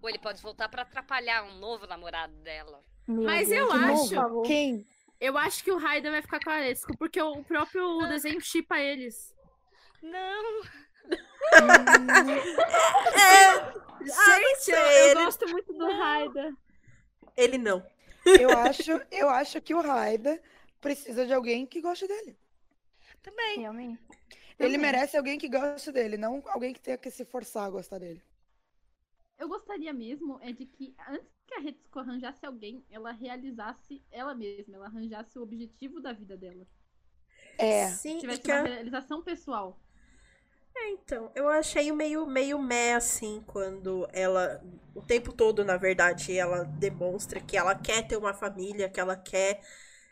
Ou 0.02 0.10
ele 0.10 0.18
pode 0.20 0.42
voltar 0.42 0.68
pra 0.68 0.82
atrapalhar 0.82 1.44
um 1.44 1.60
novo 1.60 1.86
namorado 1.86 2.34
dela. 2.38 2.84
Meu 3.08 3.24
Mas 3.24 3.50
Deus, 3.50 3.72
eu 3.72 3.80
de 3.80 3.86
novo, 3.86 4.04
acho- 4.04 4.16
favor. 4.16 4.44
Quem? 4.44 4.86
Eu 5.20 5.38
acho 5.38 5.64
que 5.64 5.72
o 5.72 5.78
Raiden 5.78 6.12
vai 6.12 6.22
ficar 6.22 6.40
com 6.44 6.50
a 6.50 6.54
Aretsuko, 6.54 6.98
porque 6.98 7.22
o 7.22 7.44
próprio 7.44 8.00
desenho 8.08 8.42
chipa 8.42 8.80
eles. 8.80 9.34
Não, 10.02 10.62
Gente, 14.02 14.72
eu, 14.72 14.76
sei, 14.76 14.76
eu 14.76 15.12
ele- 15.12 15.24
gosto 15.26 15.48
muito 15.50 15.74
do 15.74 15.86
Raiden. 15.86 16.58
Ele 17.36 17.58
não. 17.58 17.84
Eu 18.36 18.56
acho, 18.58 18.92
eu 19.12 19.30
acho 19.30 19.62
que 19.62 19.74
o 19.74 19.82
Raida 19.82 20.42
precisa 20.82 21.26
de 21.26 21.34
alguém 21.34 21.66
que 21.66 21.82
goste 21.82 22.08
dele. 22.08 22.38
também. 23.22 23.60
Realmente. 23.60 24.02
Ele 24.60 24.78
Também. 24.78 24.78
merece 24.78 25.18
alguém 25.18 25.38
que 25.38 25.50
goste 25.50 25.92
dele, 25.92 26.18
não 26.18 26.42
alguém 26.48 26.74
que 26.74 26.82
tenha 26.82 26.98
que 26.98 27.12
se 27.12 27.24
forçar 27.26 27.66
a 27.66 27.70
gostar 27.70 28.00
dele. 28.00 28.24
Eu 29.38 29.48
gostaria 29.48 29.94
mesmo 29.94 30.40
é 30.42 30.52
de 30.52 30.66
que 30.66 30.96
antes 31.08 31.32
que 31.46 31.54
a 31.54 31.60
Retsuko 31.60 32.00
arranjasse 32.00 32.46
alguém, 32.46 32.84
ela 32.90 33.12
realizasse 33.12 34.04
ela 34.12 34.34
mesma, 34.36 34.76
ela 34.76 34.88
arranjasse 34.88 35.38
o 35.38 35.44
objetivo 35.44 36.02
da 36.02 36.12
vida 36.12 36.36
dela. 36.36 36.68
É. 37.58 37.88
Sim, 37.90 38.18
Tivesse 38.20 38.42
que 38.42 38.52
uma 38.52 38.62
realização 38.64 39.24
pessoal. 39.24 39.80
É, 40.80 40.90
então, 40.92 41.32
eu 41.36 41.48
achei 41.50 41.92
meio, 41.92 42.26
meio 42.26 42.60
meh, 42.60 42.94
assim, 42.94 43.44
quando 43.48 44.08
ela, 44.14 44.62
o 44.94 45.02
tempo 45.02 45.34
todo, 45.34 45.66
na 45.66 45.76
verdade, 45.78 46.38
ela 46.38 46.64
demonstra 46.66 47.40
que 47.40 47.58
ela 47.58 47.74
quer 47.76 48.08
ter 48.08 48.16
uma 48.18 48.34
família, 48.34 48.90
que 48.90 49.00
ela 49.00 49.16
quer 49.16 49.62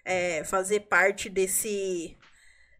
é, 0.04 0.44
fazer 0.44 0.82
parte 0.82 1.30
desse, 1.30 2.18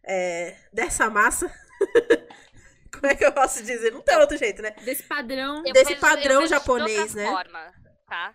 é, 0.02 0.56
dessa 0.72 1.08
massa. 1.08 1.50
Como 2.92 3.06
é 3.06 3.14
que 3.14 3.24
eu 3.24 3.32
posso 3.32 3.62
dizer? 3.62 3.92
Não 3.92 4.00
tem 4.00 4.16
outro 4.16 4.36
jeito, 4.36 4.62
né? 4.62 4.70
Desse 4.82 5.02
padrão. 5.02 5.62
Eu 5.66 5.72
Desse 5.72 5.90
vejo- 5.90 6.00
padrão 6.00 6.34
eu 6.34 6.40
vejo 6.40 6.44
de 6.44 6.58
japonês, 6.58 6.98
outra 6.98 7.14
né? 7.22 7.30
Forma, 7.30 7.74
tá? 8.06 8.34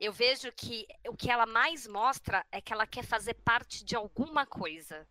Eu 0.00 0.12
vejo 0.12 0.50
que 0.52 0.86
o 1.08 1.16
que 1.16 1.30
ela 1.30 1.44
mais 1.44 1.86
mostra 1.86 2.44
é 2.50 2.60
que 2.60 2.72
ela 2.72 2.86
quer 2.86 3.04
fazer 3.04 3.34
parte 3.34 3.84
de 3.84 3.94
alguma 3.96 4.46
coisa. 4.46 5.06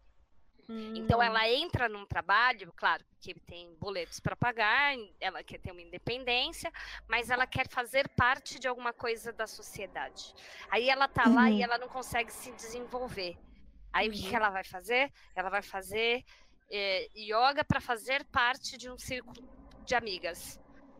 Então 0.93 1.21
ela 1.21 1.47
entra 1.49 1.87
num 1.87 2.05
trabalho, 2.05 2.73
claro, 2.75 3.03
que 3.19 3.33
tem 3.41 3.75
boletos 3.75 4.19
para 4.19 4.35
pagar, 4.35 4.95
ela 5.19 5.43
quer 5.43 5.59
ter 5.59 5.71
uma 5.71 5.81
independência, 5.81 6.71
mas 7.07 7.29
ela 7.29 7.45
quer 7.47 7.67
fazer 7.69 8.07
parte 8.09 8.59
de 8.59 8.67
alguma 8.67 8.93
coisa 8.93 9.31
da 9.31 9.47
sociedade. 9.47 10.33
Aí 10.69 10.89
ela 10.89 11.07
tá 11.07 11.29
lá 11.29 11.51
e 11.51 11.55
Uhum. 11.55 11.61
ela 11.61 11.77
não 11.77 11.87
consegue 11.89 12.31
se 12.31 12.51
desenvolver. 12.51 13.37
Aí 13.93 14.09
o 14.09 14.11
que, 14.11 14.27
que 14.29 14.35
ela 14.35 14.49
vai 14.49 14.63
fazer? 14.63 15.11
Ela 15.35 15.49
vai 15.49 15.61
fazer 15.61 16.23
eh, 16.71 17.09
yoga 17.15 17.63
para 17.63 17.79
fazer 17.81 18.25
parte 18.25 18.77
de 18.77 18.89
um 18.89 18.97
círculo 18.97 19.35
de 19.85 19.95
amigas. 19.95 20.59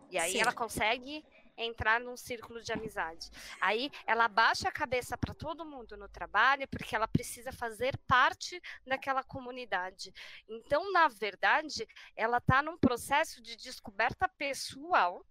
E 0.09 0.17
aí 0.17 0.33
Sim. 0.33 0.41
ela 0.41 0.53
consegue 0.53 1.23
entrar 1.57 1.99
num 1.99 2.15
círculo 2.15 2.61
de 2.61 2.71
amizade. 2.71 3.29
Aí 3.59 3.91
ela 4.05 4.25
abaixa 4.25 4.69
a 4.69 4.71
cabeça 4.71 5.17
para 5.17 5.33
todo 5.33 5.65
mundo 5.65 5.97
no 5.97 6.07
trabalho 6.07 6.67
porque 6.67 6.95
ela 6.95 7.07
precisa 7.07 7.51
fazer 7.51 7.97
parte 8.07 8.61
daquela 8.85 9.23
comunidade. 9.23 10.13
Então, 10.47 10.91
na 10.91 11.07
verdade, 11.07 11.87
ela 12.15 12.37
está 12.37 12.61
num 12.61 12.77
processo 12.77 13.41
de 13.41 13.55
descoberta 13.55 14.27
pessoal, 14.27 15.25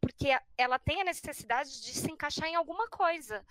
porque 0.00 0.36
ela 0.58 0.78
tem 0.78 1.00
a 1.00 1.04
necessidade 1.04 1.80
de 1.80 1.92
se 1.94 2.10
encaixar 2.10 2.48
em 2.48 2.56
alguma 2.56 2.88
coisa, 2.88 3.44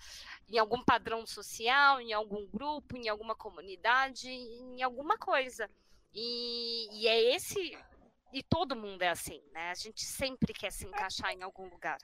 em 0.48 0.58
algum 0.58 0.82
padrão 0.84 1.26
social, 1.26 2.00
em 2.00 2.12
algum 2.12 2.46
grupo, 2.46 2.96
em 2.96 3.08
alguma 3.08 3.34
comunidade, 3.34 4.28
em 4.28 4.82
alguma 4.82 5.16
coisa. 5.16 5.70
E, 6.14 6.88
e 6.92 7.08
é 7.08 7.34
esse. 7.34 7.78
E 8.32 8.42
todo 8.42 8.76
mundo 8.76 9.02
é 9.02 9.08
assim, 9.08 9.42
né? 9.52 9.70
A 9.70 9.74
gente 9.74 10.04
sempre 10.04 10.52
quer 10.52 10.72
se 10.72 10.86
encaixar 10.86 11.32
em 11.32 11.42
algum 11.42 11.68
lugar. 11.68 11.98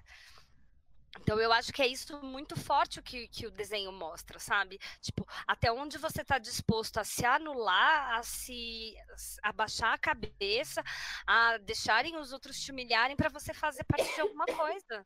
Então 1.21 1.41
eu 1.41 1.53
acho 1.53 1.73
que 1.73 1.83
é 1.83 1.87
isso 1.87 2.21
muito 2.23 2.55
forte 2.57 2.99
o 2.99 3.03
que, 3.03 3.27
que 3.29 3.47
o 3.47 3.51
desenho 3.51 3.91
mostra, 3.91 4.39
sabe? 4.39 4.79
Tipo, 5.01 5.27
até 5.47 5.73
onde 5.73 5.99
você 5.99 6.23
está 6.23 6.39
disposto 6.39 6.99
a 6.99 7.05
se 7.05 7.25
anular, 7.25 8.19
a 8.19 8.23
se 8.23 8.95
a 9.43 9.53
baixar 9.53 9.95
a 9.95 9.99
cabeça, 9.99 10.83
a 11.27 11.59
deixarem 11.59 12.17
os 12.17 12.33
outros 12.33 12.61
te 12.61 12.71
humilharem 12.71 13.17
para 13.17 13.31
você 13.31 13.55
fazer 13.55 13.85
parte 13.85 14.15
de 14.15 14.21
alguma 14.21 14.47
coisa. 14.47 15.05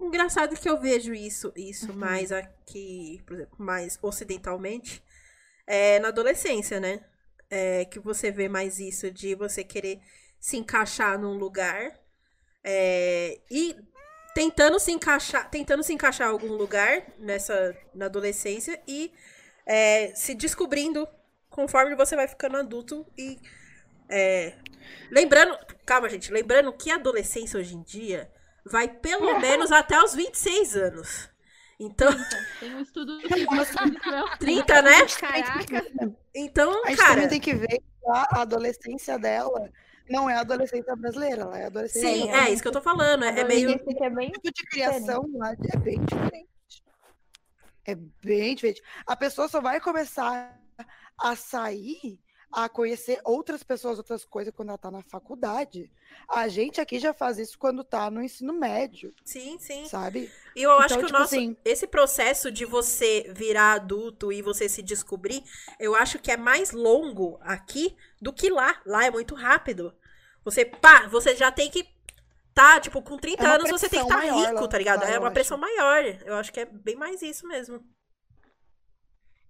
Engraçado 0.00 0.56
que 0.56 0.68
eu 0.68 0.80
vejo 0.80 1.12
isso, 1.12 1.52
isso 1.56 1.92
mais 1.92 2.30
aqui, 2.30 3.20
por 3.26 3.34
exemplo, 3.34 3.56
mais 3.58 3.98
ocidentalmente, 4.00 5.02
é 5.66 5.98
na 5.98 6.08
adolescência, 6.08 6.78
né? 6.78 7.04
É, 7.50 7.86
que 7.86 7.98
você 7.98 8.30
vê 8.30 8.48
mais 8.48 8.78
isso 8.78 9.10
de 9.10 9.34
você 9.34 9.64
querer 9.64 10.00
se 10.38 10.56
encaixar 10.56 11.18
num 11.18 11.32
lugar 11.32 11.98
é, 12.62 13.40
e 13.50 13.74
tentando 14.34 14.78
se 14.78 14.92
encaixar, 14.92 15.48
tentando 15.50 15.82
se 15.82 15.92
encaixar 15.92 16.28
em 16.28 16.30
algum 16.30 16.52
lugar 16.52 17.02
nessa 17.18 17.74
na 17.94 18.04
adolescência 18.04 18.80
e 18.86 19.12
é, 19.66 20.12
se 20.14 20.34
descobrindo 20.34 21.08
conforme 21.48 21.96
você 21.96 22.14
vai 22.14 22.28
ficando 22.28 22.56
adulto 22.56 23.06
e 23.16 23.38
é, 24.08 24.54
lembrando, 25.10 25.58
calma 25.84 26.08
gente, 26.08 26.32
lembrando 26.32 26.72
que 26.72 26.90
a 26.90 26.94
adolescência 26.94 27.58
hoje 27.58 27.74
em 27.74 27.82
dia 27.82 28.30
vai 28.64 28.88
pelo 28.88 29.38
menos 29.40 29.72
até 29.72 30.00
os 30.02 30.14
26 30.14 30.76
anos. 30.76 31.28
Então, 31.80 32.08
Tem 32.58 32.74
um 32.74 32.80
estudo 32.80 33.18
que 33.18 33.44
mostra 33.44 33.86
isso, 33.86 34.10
né? 34.10 34.24
30, 34.40 34.82
né? 34.82 35.06
Caraca. 35.20 36.16
Então, 36.34 36.84
A 36.84 36.88
gente 36.90 36.98
cara, 36.98 37.14
também 37.14 37.28
tem 37.28 37.40
que 37.40 37.54
ver 37.54 37.68
que 37.68 37.82
a 38.08 38.42
adolescência 38.42 39.18
dela 39.18 39.70
não 40.08 40.28
é 40.28 40.34
a 40.34 40.40
adolescência 40.40 40.96
brasileira, 40.96 41.42
ela 41.42 41.58
é 41.58 41.64
a 41.64 41.66
adolescência. 41.66 42.08
sim, 42.08 42.30
é 42.30 42.50
isso 42.50 42.62
que 42.62 42.68
eu 42.68 42.72
tô 42.72 42.80
falando, 42.80 43.24
é, 43.24 43.40
é 43.40 43.44
meio 43.44 43.70
é 43.70 44.10
bem 44.10 44.28
O 44.28 44.32
tipo 44.32 44.52
de 44.52 44.64
criação 44.64 45.28
lá 45.34 45.52
é 45.52 45.76
bem 45.78 46.04
diferente. 46.04 46.48
É 47.84 47.94
bem 47.94 48.54
diferente. 48.54 48.82
A 49.06 49.14
pessoa 49.14 49.48
só 49.48 49.60
vai 49.60 49.80
começar 49.80 50.58
a 51.18 51.36
sair, 51.36 52.18
a 52.50 52.68
conhecer 52.68 53.20
outras 53.24 53.62
pessoas, 53.62 53.98
outras 53.98 54.24
coisas 54.24 54.54
quando 54.54 54.70
ela 54.70 54.78
tá 54.78 54.90
na 54.90 55.02
faculdade. 55.02 55.90
A 56.28 56.48
gente 56.48 56.80
aqui 56.80 56.98
já 56.98 57.12
faz 57.12 57.38
isso 57.38 57.58
quando 57.58 57.84
tá 57.84 58.10
no 58.10 58.22
ensino 58.22 58.52
médio, 58.54 59.14
Sim, 59.24 59.58
sim. 59.58 59.86
sabe? 59.86 60.32
E 60.56 60.62
eu 60.62 60.72
acho 60.72 60.94
Então, 60.94 60.98
que 60.98 61.04
o 61.04 61.06
tipo 61.08 61.18
nosso 61.18 61.34
assim- 61.34 61.56
esse 61.64 61.86
processo 61.86 62.50
de 62.50 62.64
você 62.64 63.30
virar 63.36 63.72
adulto 63.74 64.32
e 64.32 64.40
você 64.40 64.66
se 64.68 64.82
descobrir, 64.82 65.44
eu 65.78 65.94
acho 65.94 66.18
que 66.18 66.30
é 66.30 66.36
mais 66.38 66.72
longo 66.72 67.38
aqui 67.42 67.94
do 68.20 68.32
que 68.32 68.48
lá. 68.48 68.80
Lá 68.86 69.04
é 69.04 69.10
muito 69.10 69.34
rápido. 69.34 69.94
Você, 70.44 70.64
pá, 70.64 71.06
você 71.08 71.36
já 71.36 71.52
tem 71.52 71.70
que 71.70 71.86
tá, 72.54 72.80
tipo, 72.80 73.00
com 73.02 73.16
30 73.18 73.44
É 73.44 73.46
anos 73.46 73.70
você 73.70 73.88
tem 73.88 74.00
que 74.00 74.06
estar 74.06 74.16
maior 74.16 74.48
rico, 74.48 74.60
lá- 74.62 74.68
tá 74.68 74.78
ligado? 74.78 75.02
lá, 75.02 75.10
é 75.10 75.18
uma 75.18 75.26
acho. 75.28 75.34
pressão 75.34 75.58
maior. 75.58 76.02
Eu 76.24 76.34
acho 76.36 76.52
que 76.52 76.58
é 76.60 76.64
bem 76.64 76.96
mais 76.96 77.20
isso 77.22 77.46
mesmo. 77.46 77.84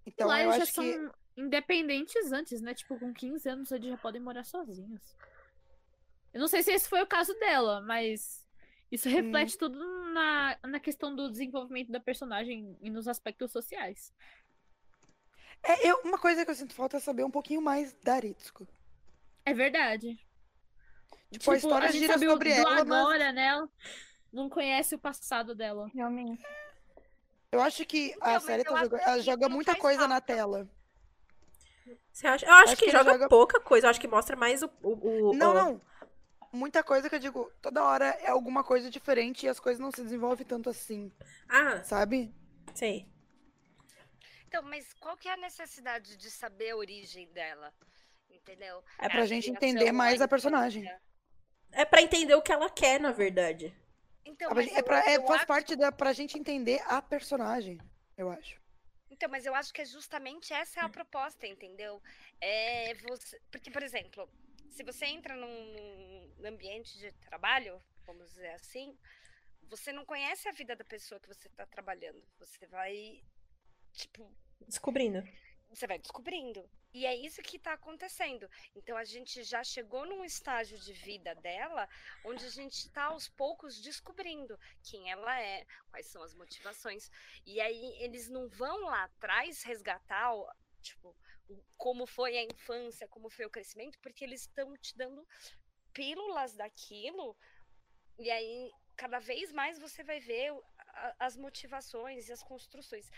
Então 0.05 0.27
lá 0.29 0.43
eu 0.43 0.51
acho 0.51 0.67
são 0.67 0.85
que 0.85 1.11
independentes 1.39 2.33
antes, 2.33 2.61
né? 2.61 2.75
Tipo, 2.75 2.99
com 2.99 3.13
15 3.15 3.49
anos 3.49 3.71
eles 3.73 3.89
já 3.91 3.97
podem 3.97 4.21
morar 4.21 4.45
sozinhos. 4.45 5.17
Eu 6.33 6.41
não 6.41 6.49
sei 6.49 6.63
se 6.63 6.71
esse 6.73 6.89
foi 6.89 7.01
o 7.03 7.07
caso 7.07 7.33
dela, 7.39 7.81
mas 7.81 8.47
isso 8.91 9.09
reflete 9.09 9.57
tudo 9.57 9.79
na, 10.13 10.59
na 10.65 10.81
questão 10.81 11.15
do 11.15 11.31
desenvolvimento 11.31 11.91
da 11.91 12.01
personagem 12.01 12.77
e 12.81 12.91
nos 12.91 13.07
aspectos 13.09 13.51
sociais. 13.53 14.13
é 15.63 15.89
eu, 15.91 16.01
uma 16.05 16.19
coisa 16.19 16.45
que 16.45 16.51
eu 16.51 16.55
sinto 16.55 16.75
falta 16.75 16.97
é 16.97 17.01
saber 17.01 17.25
um 17.25 17.31
pouquinho 17.31 17.63
mais 17.63 17.93
da 18.03 18.15
Aritsuko. 18.15 18.67
É 19.45 19.55
verdade. 19.55 20.19
Tipo, 21.31 21.51
a 21.51 21.57
história 21.57 21.89
gente 21.93 22.01
gira 22.03 22.13
sabe 22.15 22.27
o- 22.27 22.31
sobre 22.33 22.51
ela, 22.51 22.71
mas- 22.85 23.01
agora, 23.03 23.33
né? 23.33 23.69
Não 24.33 24.49
conhece 24.49 24.95
o 24.95 24.99
passado 24.99 25.55
dela. 25.55 25.91
realmente. 25.95 26.43
Eu 27.51 27.63
acho 27.63 27.85
que 27.87 28.15
a 28.21 28.35
mas 28.35 28.43
série 28.43 28.63
tá 28.65 29.19
joga 29.21 29.49
não 29.49 29.57
muita 29.57 29.75
coisa 29.75 30.03
na 30.03 30.17
falta. 30.17 30.27
tela. 30.27 30.69
Você 32.13 32.27
acha? 32.27 32.47
Eu 32.47 32.53
acho, 32.53 32.65
Acho 32.73 32.77
que, 32.77 32.85
que 32.87 32.91
joga, 32.91 33.13
joga- 33.13 33.29
pouca 33.29 33.61
coisa. 33.61 33.87
Eu 33.87 33.91
acho 33.91 34.01
que 34.01 34.09
mostra 34.09 34.37
mais 34.37 34.63
o. 34.63 34.71
o, 34.83 35.31
o- 35.31 35.35
Não, 35.35 35.51
o- 35.51 35.55
não. 35.55 35.81
Muita 36.53 36.83
coisa 36.83 37.09
que 37.11 37.15
eu 37.15 37.19
digo, 37.19 37.53
toda 37.61 37.85
hora 37.85 38.07
é 38.21 38.29
alguma 38.31 38.65
coisa 38.65 38.91
diferente 38.91 39.45
e 39.45 39.49
as 39.49 39.61
coisas 39.61 39.79
não 39.79 39.91
se 39.91 40.03
desenvolvem 40.03 40.47
tanto 40.47 40.71
assim, 40.71 41.13
Ah, 41.49 41.83
sabe? 41.85 42.35
sei. 42.75 43.07
Então, 44.47 44.63
mas 44.63 44.95
qual 44.95 45.15
que 45.17 45.29
é 45.29 45.35
a 45.35 45.37
necessidade 45.37 46.17
de 46.17 46.31
saber 46.31 46.71
a 46.71 46.77
origem 46.77 47.31
dela? 47.33 47.73
Entendeu? 48.31 48.83
É 48.99 49.09
pra 49.09 49.23
a 49.23 49.27
gente 49.27 49.51
entender 49.51 49.93
mais 49.93 50.23
a 50.23 50.29
personagem. 50.29 50.91
É 51.71 51.85
pra 51.85 52.01
entender 52.01 52.35
o 52.35 52.41
que 52.41 52.51
ela 52.51 52.71
quer, 52.71 52.99
na 52.99 53.13
verdade. 53.13 53.75
Então, 54.25 54.51
é 54.51 54.79
eu- 54.81 54.83
pra, 54.85 55.01
é, 55.07 55.17
eu 55.19 55.27
faz 55.27 55.39
acho- 55.41 55.47
parte 55.47 55.77
da 55.77 55.93
pra 55.93 56.15
gente 56.15 56.39
entender 56.39 56.81
a 56.87 57.03
personagem, 57.03 57.79
eu 58.17 58.31
acho. 58.31 58.59
Então, 59.19 59.29
mas 59.29 59.45
eu 59.45 59.53
acho 59.53 59.75
que 59.75 59.81
é 59.81 59.85
justamente 59.85 60.53
essa 60.53 60.79
é 60.79 60.85
a 60.85 60.89
proposta, 60.89 61.45
entendeu? 61.45 62.01
É 62.41 62.95
você, 62.95 63.41
porque, 63.51 63.69
por 63.69 63.83
exemplo, 63.83 64.31
se 64.71 64.85
você 64.85 65.07
entra 65.07 65.35
num, 65.35 66.33
num 66.39 66.49
ambiente 66.49 66.97
de 66.97 67.11
trabalho, 67.29 67.83
vamos 68.07 68.29
dizer 68.29 68.51
assim, 68.51 68.97
você 69.65 69.93
não 69.93 70.05
conhece 70.05 70.49
a 70.49 70.53
vida 70.53 70.77
da 70.77 70.85
pessoa 70.85 71.19
que 71.21 71.27
você 71.27 71.49
está 71.49 71.67
trabalhando. 71.67 72.23
Você 72.39 72.65
vai, 72.69 73.21
tipo, 73.93 74.33
Descobrindo. 74.61 75.27
você 75.69 75.89
vai 75.89 75.99
descobrindo. 75.99 76.71
E 76.93 77.05
é 77.05 77.15
isso 77.15 77.43
que 77.43 77.57
está 77.57 77.75
acontecendo. 77.75 78.49
Então 78.75 78.97
a 78.97 79.05
gente 79.05 79.43
já 79.43 79.63
chegou 79.63 80.07
num 80.07 80.25
estágio 80.25 80.79
de 80.79 80.93
vida 80.93 81.35
dela 81.35 81.89
onde 82.25 82.45
a 82.47 82.51
gente 82.51 82.75
está 82.75 83.05
aos 83.05 83.29
poucos 83.29 83.81
descobrindo 83.81 84.59
quem 84.83 85.11
ela 85.11 85.41
é, 85.41 85.67
quais 85.91 86.07
são 86.07 86.23
as 86.23 86.35
motivações. 86.35 87.11
E 87.45 87.61
aí 87.61 88.03
eles 88.03 88.29
não 88.29 88.49
vão 88.49 88.85
lá 88.85 89.05
atrás 89.05 89.63
resgatar, 89.63 90.33
tipo, 90.81 91.15
como 91.77 92.07
foi 92.07 92.39
a 92.39 92.45
infância, 92.45 93.07
como 93.09 93.29
foi 93.29 93.45
o 93.45 93.51
crescimento, 93.51 93.99
porque 94.01 94.25
eles 94.25 94.43
estão 94.43 94.77
te 94.77 94.97
dando 94.97 95.27
pílulas 95.93 96.55
daquilo. 96.55 97.37
E 98.19 98.31
aí 98.31 98.73
cada 98.97 99.19
vez 99.21 99.53
mais 99.53 99.79
você 99.79 100.03
vai 100.03 100.19
ver 100.19 100.53
as 101.19 101.37
motivações 101.37 102.29
e 102.29 102.33
as 102.33 102.43
construções 102.43 103.09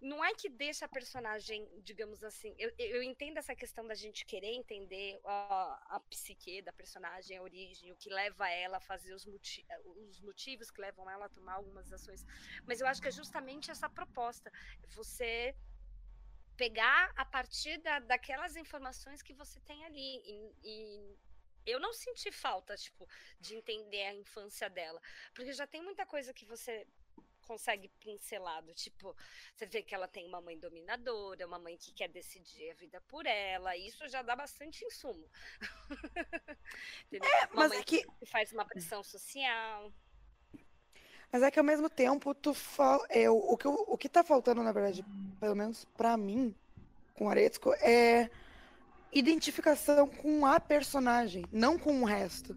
não 0.00 0.24
é 0.24 0.34
que 0.34 0.48
deixa 0.48 0.86
a 0.86 0.88
personagem, 0.88 1.68
digamos 1.82 2.24
assim, 2.24 2.54
eu, 2.58 2.72
eu 2.78 3.02
entendo 3.02 3.36
essa 3.36 3.54
questão 3.54 3.86
da 3.86 3.94
gente 3.94 4.24
querer 4.24 4.54
entender 4.54 5.20
a, 5.24 5.96
a 5.96 6.00
psique 6.08 6.62
da 6.62 6.72
personagem, 6.72 7.36
a 7.36 7.42
origem, 7.42 7.92
o 7.92 7.96
que 7.96 8.08
leva 8.08 8.48
ela 8.48 8.78
a 8.78 8.80
fazer 8.80 9.12
os, 9.12 9.26
moti 9.26 9.66
os 10.08 10.20
motivos 10.20 10.70
que 10.70 10.80
levam 10.80 11.08
ela 11.10 11.26
a 11.26 11.28
tomar 11.28 11.54
algumas 11.54 11.92
ações, 11.92 12.24
mas 12.64 12.80
eu 12.80 12.86
acho 12.86 13.02
que 13.02 13.08
é 13.08 13.10
justamente 13.10 13.70
essa 13.70 13.88
proposta, 13.88 14.50
você 14.88 15.54
pegar 16.56 17.12
a 17.16 17.24
partir 17.24 17.78
da, 17.78 17.98
daquelas 18.00 18.56
informações 18.56 19.22
que 19.22 19.34
você 19.34 19.60
tem 19.60 19.84
ali 19.84 20.22
e, 20.26 20.54
e 20.62 21.16
eu 21.66 21.78
não 21.78 21.92
senti 21.92 22.32
falta, 22.32 22.74
tipo, 22.76 23.06
de 23.38 23.54
entender 23.54 24.02
a 24.02 24.14
infância 24.14 24.68
dela, 24.68 25.00
porque 25.34 25.52
já 25.52 25.66
tem 25.66 25.82
muita 25.82 26.06
coisa 26.06 26.32
que 26.32 26.44
você 26.44 26.86
consegue 27.50 27.88
pincelado, 27.98 28.72
tipo, 28.74 29.12
você 29.56 29.66
vê 29.66 29.82
que 29.82 29.92
ela 29.92 30.06
tem 30.06 30.24
uma 30.24 30.40
mãe 30.40 30.56
dominadora, 30.56 31.44
uma 31.48 31.58
mãe 31.58 31.76
que 31.76 31.90
quer 31.92 32.08
decidir 32.08 32.70
a 32.70 32.74
vida 32.74 33.00
por 33.08 33.26
ela, 33.26 33.76
isso 33.76 34.08
já 34.08 34.22
dá 34.22 34.36
bastante 34.36 34.84
insumo. 34.84 35.28
Entendeu? 37.06 37.28
uma 37.52 37.68
mas 37.68 37.72
é 37.72 37.82
que- 37.82 38.04
que 38.04 38.26
faz 38.26 38.52
uma 38.52 38.64
pressão 38.64 39.02
social. 39.02 39.92
Mas 41.32 41.42
é 41.42 41.50
que 41.50 41.58
ao 41.58 41.64
mesmo 41.64 41.90
tempo, 41.90 42.32
tu 42.34 42.54
fala. 42.54 43.04
É, 43.08 43.28
o, 43.28 43.34
o, 43.36 43.56
que, 43.56 43.66
o, 43.66 43.74
o 43.88 43.98
que 43.98 44.08
tá 44.08 44.22
faltando, 44.22 44.62
na 44.62 44.70
verdade, 44.72 45.04
pelo 45.40 45.56
menos 45.56 45.84
pra 45.96 46.16
mim, 46.16 46.54
com 47.14 47.28
Aretsuko, 47.28 47.72
é 47.74 48.30
identificação 49.12 50.08
com 50.08 50.46
a 50.46 50.60
personagem, 50.60 51.44
não 51.50 51.76
com 51.76 52.00
o 52.00 52.04
resto. 52.04 52.56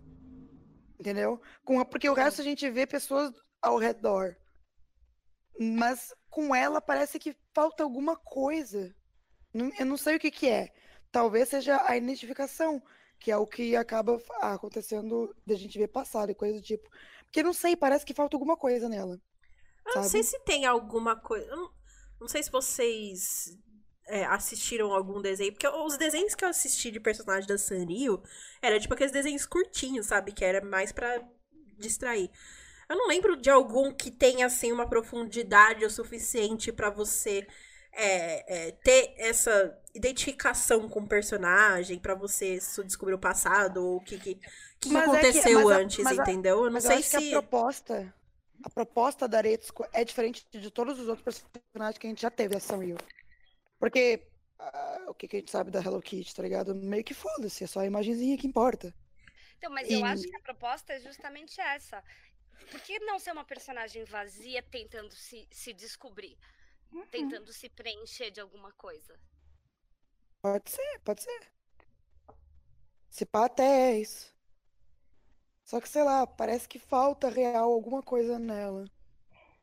Entendeu? 0.99 1.41
Com 1.65 1.79
a- 1.79 1.85
porque 1.85 2.07
o 2.09 2.13
resto 2.13 2.41
a 2.41 2.43
gente 2.43 2.69
vê 2.69 2.85
pessoas 2.85 3.33
ao 3.59 3.77
redor. 3.79 4.35
Mas 5.59 6.13
com 6.29 6.55
ela 6.55 6.81
parece 6.81 7.19
que 7.19 7.35
falta 7.53 7.83
alguma 7.83 8.15
coisa. 8.15 8.93
Eu 9.53 9.85
não 9.85 9.97
sei 9.97 10.15
o 10.15 10.19
que 10.19 10.31
que 10.31 10.49
é. 10.49 10.73
Talvez 11.11 11.49
seja 11.49 11.79
a 11.87 11.95
identificação, 11.95 12.81
que 13.19 13.31
é 13.31 13.37
o 13.37 13.45
que 13.45 13.75
acaba 13.75 14.19
fa- 14.19 14.53
acontecendo 14.53 15.35
da 15.45 15.55
gente 15.55 15.77
ver 15.77 15.89
passado 15.89 16.31
e 16.31 16.35
coisa 16.35 16.55
do 16.59 16.63
tipo. 16.63 16.89
Porque 17.25 17.43
não 17.43 17.53
sei, 17.53 17.75
parece 17.75 18.05
que 18.05 18.13
falta 18.13 18.35
alguma 18.35 18.57
coisa 18.57 18.89
nela. 18.89 19.21
Eu 19.85 19.95
não 19.95 20.03
sei 20.09 20.23
se 20.23 20.39
tem 20.39 20.65
alguma 20.65 21.15
coisa. 21.15 21.45
Eu 21.45 21.55
não, 21.57 21.71
não 22.21 22.27
sei 22.27 22.41
se 22.41 22.51
vocês 22.51 23.55
é, 24.07 24.25
assistiram 24.25 24.91
algum 24.91 25.21
desenho. 25.21 25.51
Porque 25.51 25.67
os 25.67 25.97
desenhos 25.97 26.33
que 26.33 26.43
eu 26.43 26.49
assisti 26.49 26.89
de 26.89 26.99
personagem 26.99 27.47
da 27.47 27.57
Sanrio 27.57 28.21
era 28.61 28.79
tipo 28.79 28.93
aqueles 28.93 29.11
desenhos 29.11 29.45
curtinhos, 29.45 30.07
sabe? 30.07 30.31
Que 30.31 30.43
era 30.43 30.65
mais 30.65 30.91
pra 30.91 31.21
distrair. 31.77 32.31
Eu 32.89 32.95
não 32.97 33.07
lembro 33.07 33.35
de 33.35 33.49
algum 33.49 33.91
que 33.93 34.11
tenha 34.11 34.45
assim 34.45 34.71
uma 34.71 34.87
profundidade 34.87 35.85
o 35.85 35.89
suficiente 35.89 36.71
pra 36.71 36.89
você 36.89 37.47
é, 37.91 38.67
é, 38.67 38.71
ter 38.71 39.13
essa 39.17 39.77
identificação 39.93 40.89
com 40.89 41.01
o 41.01 41.07
personagem, 41.07 41.99
pra 41.99 42.15
você 42.15 42.57
descobrir 42.85 43.13
o 43.13 43.19
passado 43.19 43.77
ou 43.85 43.97
o 43.97 44.01
que, 44.03 44.17
que, 44.17 44.35
que 44.79 44.89
Mas 44.89 45.03
é 45.03 45.05
que- 45.05 45.11
aconteceu 45.27 45.63
mas 45.63 45.71
a- 45.71 45.75
antes, 45.79 46.03
mas 46.03 46.19
a- 46.19 46.21
entendeu? 46.23 46.57
Eu 46.59 46.65
não 46.65 46.71
Mas 46.73 46.85
eu 46.85 46.91
sei 46.91 46.97
que 47.03 47.03
se. 47.27 47.35
a 47.35 47.41
proposta 47.41 48.13
a 48.63 48.69
proposta 48.69 49.27
da 49.27 49.39
Aretsuko 49.39 49.85
é 49.91 50.05
diferente 50.05 50.45
de 50.51 50.71
todos 50.71 50.97
os 50.99 51.07
outros 51.09 51.43
personagens 51.51 51.97
que 51.97 52.07
a 52.07 52.09
gente 52.09 52.21
já 52.21 52.31
teve, 52.31 52.55
a 52.55 52.59
Sanrio. 52.61 52.95
Porque 53.77 54.25
ah, 54.57 55.05
o 55.09 55.13
que, 55.13 55.27
que 55.27 55.35
a 55.35 55.39
gente 55.39 55.51
sabe 55.51 55.69
da 55.69 55.81
Hello 55.81 56.01
Kitty, 56.01 56.33
tá 56.33 56.41
ligado? 56.41 56.73
Meio 56.73 57.03
que 57.03 57.13
foda-se, 57.13 57.63
é 57.65 57.67
só 57.67 57.81
a 57.81 57.85
imagenzinha 57.85 58.37
que 58.37 58.47
importa. 58.47 58.93
Então, 59.57 59.69
mas 59.71 59.89
eu 59.91 60.03
acho 60.05 60.23
E- 60.25 60.29
que 60.29 60.35
a 60.37 60.39
proposta 60.39 60.93
é 60.93 60.99
justamente 61.01 61.59
essa. 61.59 62.01
Por 62.63 62.81
que 62.81 62.99
não 62.99 63.19
ser 63.19 63.31
uma 63.31 63.45
personagem 63.45 64.03
vazia 64.05 64.61
tentando 64.63 65.13
se, 65.15 65.47
se 65.51 65.73
descobrir? 65.73 66.37
Uhum. 66.91 67.05
Tentando 67.11 67.51
se 67.53 67.69
preencher 67.69 68.31
de 68.31 68.41
alguma 68.41 68.71
coisa? 68.73 69.19
Pode 70.41 70.69
ser, 70.69 70.99
pode 71.03 71.21
ser. 71.23 71.51
Se 73.09 73.25
pá, 73.25 73.45
até 73.45 73.91
é 73.93 73.99
isso. 74.01 74.33
Só 75.65 75.79
que, 75.81 75.89
sei 75.89 76.03
lá, 76.03 76.25
parece 76.25 76.67
que 76.69 76.79
falta 76.79 77.27
real 77.29 77.71
alguma 77.71 78.01
coisa 78.01 78.39
nela. 78.39 78.89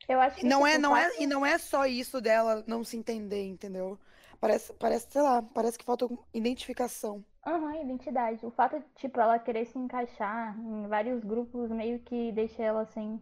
Eu 0.08 0.20
acho 0.20 0.40
E 0.40 0.44
que 0.44 0.44
não 0.44 0.66
é, 0.66 0.78
não 0.78 0.96
é, 0.96 1.10
fato- 1.10 1.22
e 1.22 1.26
não 1.26 1.44
é 1.44 1.58
só 1.58 1.86
isso 1.86 2.20
dela 2.20 2.64
não 2.66 2.82
se 2.84 2.96
entender, 2.96 3.44
entendeu? 3.44 3.98
Parece, 4.40 4.72
parece, 4.74 5.08
sei 5.10 5.22
lá, 5.22 5.42
parece 5.42 5.78
que 5.78 5.84
falta 5.84 6.06
identificação. 6.32 7.24
Aham, 7.46 7.82
identidade. 7.82 8.44
O 8.44 8.50
fato 8.50 8.78
de, 8.78 8.84
tipo, 8.96 9.18
ela 9.20 9.38
querer 9.38 9.66
se 9.66 9.78
encaixar 9.78 10.58
em 10.58 10.86
vários 10.86 11.24
grupos 11.24 11.70
meio 11.70 11.98
que 12.00 12.32
deixa 12.32 12.62
ela 12.62 12.84
sem 12.86 13.20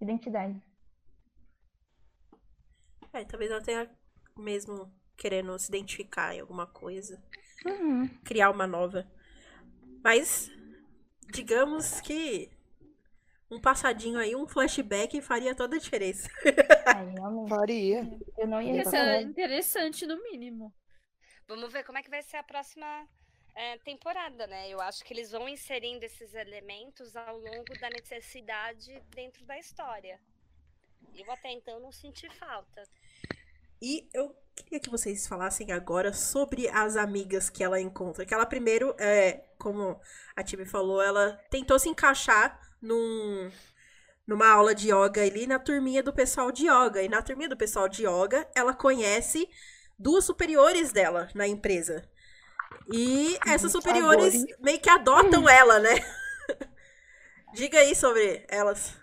identidade. 0.00 0.60
É, 3.12 3.24
talvez 3.24 3.50
ela 3.50 3.62
tenha 3.62 3.90
mesmo 4.36 4.92
querendo 5.16 5.58
se 5.58 5.68
identificar 5.68 6.34
em 6.34 6.40
alguma 6.40 6.66
coisa. 6.66 7.20
Uhum. 7.66 8.08
Criar 8.24 8.50
uma 8.50 8.66
nova. 8.66 9.10
Mas, 10.04 10.50
digamos 11.32 12.00
que 12.00 12.50
um 13.50 13.60
passadinho 13.60 14.18
aí, 14.18 14.36
um 14.36 14.46
flashback 14.46 15.20
faria 15.20 15.54
toda 15.54 15.76
a 15.76 15.78
diferença. 15.80 16.30
Aí, 16.86 17.10
realmente, 17.10 17.48
Faria. 17.48 18.18
eu 18.38 18.46
não 18.46 18.62
ia 18.62 18.82
é 18.82 19.22
interessante, 19.22 20.06
no 20.06 20.22
mínimo. 20.22 20.72
Vamos 21.46 21.72
ver 21.72 21.84
como 21.84 21.98
é 21.98 22.02
que 22.02 22.10
vai 22.10 22.22
ser 22.22 22.36
a 22.36 22.42
próxima 22.42 23.06
é, 23.58 23.76
temporada, 23.78 24.46
né? 24.46 24.70
Eu 24.70 24.80
acho 24.80 25.04
que 25.04 25.12
eles 25.12 25.32
vão 25.32 25.48
inserindo 25.48 26.04
esses 26.04 26.32
elementos 26.32 27.16
ao 27.16 27.36
longo 27.36 27.76
da 27.80 27.90
necessidade 27.90 29.02
dentro 29.10 29.44
da 29.44 29.58
história. 29.58 30.20
Eu 31.12 31.28
até 31.32 31.50
então 31.50 31.80
não 31.80 31.90
senti 31.90 32.30
falta. 32.38 32.88
E 33.82 34.08
eu 34.14 34.32
queria 34.54 34.78
que 34.78 34.88
vocês 34.88 35.26
falassem 35.26 35.72
agora 35.72 36.12
sobre 36.12 36.68
as 36.68 36.96
amigas 36.96 37.50
que 37.50 37.64
ela 37.64 37.80
encontra. 37.80 38.24
Que 38.24 38.32
ela 38.32 38.46
primeiro, 38.46 38.94
é, 38.96 39.44
como 39.58 40.00
a 40.36 40.42
Tibi 40.44 40.64
falou, 40.64 41.02
ela 41.02 41.32
tentou 41.50 41.80
se 41.80 41.88
encaixar 41.88 42.60
num, 42.80 43.50
numa 44.24 44.48
aula 44.48 44.72
de 44.72 44.92
yoga 44.92 45.22
ali 45.22 45.48
na 45.48 45.58
turminha 45.58 46.00
do 46.00 46.12
pessoal 46.12 46.52
de 46.52 46.68
yoga. 46.68 47.02
E 47.02 47.08
na 47.08 47.22
turminha 47.22 47.48
do 47.48 47.56
pessoal 47.56 47.88
de 47.88 48.06
yoga, 48.06 48.48
ela 48.54 48.72
conhece 48.72 49.48
duas 49.98 50.24
superiores 50.24 50.92
dela 50.92 51.28
na 51.34 51.48
empresa. 51.48 52.08
E 52.92 53.38
essas 53.46 53.72
superiores 53.72 54.44
meio 54.60 54.80
que 54.80 54.88
adotam 54.88 55.48
ela, 55.48 55.78
né? 55.78 55.90
Diga 57.52 57.78
aí 57.78 57.94
sobre 57.94 58.44
elas. 58.48 58.94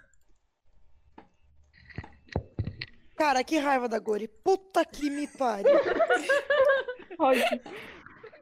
Cara, 3.16 3.44
que 3.44 3.58
raiva 3.58 3.88
da 3.88 4.00
Gori. 4.00 4.28
Puta 4.28 4.84
que 4.86 5.10
me 5.10 5.28
pariu. 5.28 5.76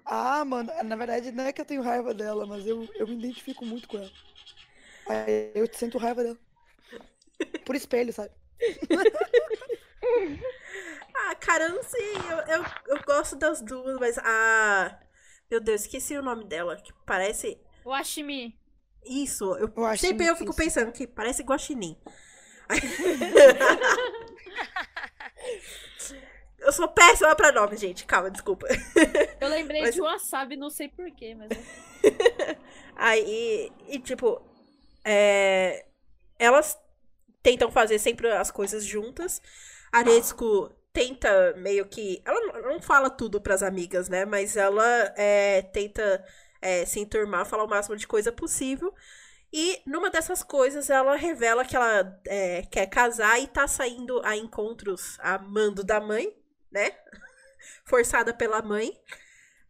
Ah, 0.05 0.43
mano, 0.43 0.69
na 0.83 0.95
verdade 0.97 1.31
não 1.31 1.45
é 1.45 1.53
que 1.53 1.61
eu 1.61 1.65
tenho 1.65 1.81
raiva 1.81 2.13
dela, 2.13 2.45
mas 2.45 2.67
eu, 2.67 2.87
eu 2.95 3.07
me 3.07 3.15
identifico 3.15 3.65
muito 3.65 3.87
com 3.87 3.97
ela. 3.97 4.11
Aí 5.07 5.51
eu 5.55 5.65
sinto 5.71 5.97
raiva 5.97 6.23
dela. 6.23 6.37
Por 7.65 7.75
espelho, 7.75 8.11
sabe? 8.11 8.31
Ah, 11.15 11.35
cara, 11.35 11.65
eu 11.65 11.75
não 11.75 11.83
sei. 11.83 12.13
Eu, 12.29 12.55
eu, 12.55 12.65
eu 12.87 13.03
gosto 13.03 13.35
das 13.35 13.61
duas, 13.61 13.99
mas 13.99 14.17
a. 14.17 14.99
Meu 15.53 15.61
Deus, 15.61 15.81
esqueci 15.81 16.17
o 16.17 16.23
nome 16.23 16.45
dela. 16.45 16.77
Que 16.77 16.91
parece. 17.05 17.59
O 17.85 17.93
Ashimi. 17.93 18.57
Isso. 19.05 19.55
Eu, 19.55 19.85
acho 19.85 20.01
sempre 20.01 20.25
eu 20.25 20.35
fico 20.35 20.49
isso. 20.49 20.57
pensando 20.57 20.91
que 20.91 21.05
parece 21.05 21.43
guaxinim. 21.43 21.95
eu 26.57 26.73
sou 26.73 26.87
péssima 26.87 27.35
pra 27.35 27.51
nome, 27.51 27.77
gente. 27.77 28.03
Calma, 28.03 28.31
desculpa. 28.31 28.65
Eu 29.39 29.47
lembrei 29.47 29.81
Mas- 29.81 29.93
de 29.93 30.01
wasabi, 30.01 30.57
não 30.57 30.71
sei 30.71 30.89
porquê, 30.89 31.35
mas. 31.35 31.49
Aí, 32.97 33.71
e 33.87 33.99
tipo, 33.99 34.41
é, 35.05 35.85
elas 36.39 36.81
tentam 37.43 37.69
fazer 37.69 37.99
sempre 37.99 38.27
as 38.31 38.49
coisas 38.49 38.83
juntas. 38.83 39.39
A 39.91 40.01
Netsuko 40.01 40.73
tenta 40.91 41.53
meio 41.57 41.85
que. 41.85 42.23
Ela 42.25 42.39
não- 42.73 42.81
fala 42.81 43.09
tudo 43.09 43.41
pras 43.41 43.63
amigas, 43.63 44.09
né? 44.09 44.25
Mas 44.25 44.55
ela 44.57 44.85
é, 45.17 45.61
tenta 45.61 46.23
é, 46.61 46.85
se 46.85 46.99
enturmar, 46.99 47.45
falar 47.45 47.63
o 47.63 47.69
máximo 47.69 47.95
de 47.95 48.07
coisa 48.07 48.31
possível. 48.31 48.93
E 49.51 49.81
numa 49.85 50.09
dessas 50.09 50.41
coisas, 50.43 50.89
ela 50.89 51.15
revela 51.15 51.63
que 51.65 51.75
ela 51.75 52.19
é, 52.27 52.63
quer 52.63 52.87
casar 52.87 53.39
e 53.39 53.47
tá 53.47 53.67
saindo 53.67 54.21
a 54.25 54.35
encontros 54.35 55.17
a 55.19 55.37
mando 55.37 55.83
da 55.83 56.01
mãe, 56.01 56.35
né? 56.71 56.91
Forçada 57.85 58.33
pela 58.33 58.61
mãe. 58.61 58.99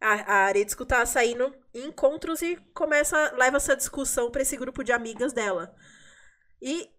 A, 0.00 0.12
a 0.12 0.36
Aretsuko 0.46 0.84
tá 0.86 1.04
saindo 1.06 1.54
em 1.72 1.86
encontros 1.88 2.42
e 2.42 2.56
começa, 2.74 3.32
leva 3.36 3.56
essa 3.58 3.76
discussão 3.76 4.30
pra 4.30 4.42
esse 4.42 4.56
grupo 4.56 4.82
de 4.84 4.92
amigas 4.92 5.32
dela. 5.32 5.74
E 6.60 6.90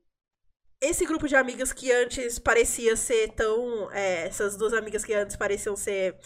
esse 0.89 1.05
grupo 1.05 1.27
de 1.27 1.36
amigas 1.36 1.73
que 1.73 1.91
antes 1.91 2.39
parecia 2.39 2.95
ser 2.95 3.29
tão. 3.33 3.91
é, 3.91 4.27
essas 4.27 4.57
duas 4.57 4.73
amigas 4.73 5.03
que 5.05 5.13
antes 5.13 5.36
pareciam 5.36 5.75
ser 5.75 6.17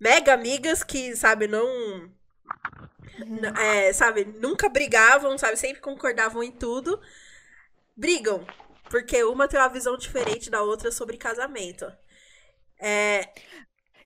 mega 0.00 0.34
amigas 0.34 0.84
que, 0.84 1.16
sabe, 1.16 1.48
não. 1.48 2.10
n- 3.18 3.52
é, 3.58 3.92
sabe, 3.92 4.24
nunca 4.24 4.68
brigavam, 4.68 5.36
sabe, 5.38 5.56
sempre 5.56 5.80
concordavam 5.80 6.42
em 6.42 6.50
tudo. 6.52 7.00
Brigam. 7.96 8.46
Porque 8.90 9.22
uma 9.24 9.48
tem 9.48 9.58
uma 9.60 9.68
visão 9.68 9.96
diferente 9.96 10.50
da 10.50 10.62
outra 10.62 10.92
sobre 10.92 11.16
casamento. 11.18 11.86
É, 12.80 13.32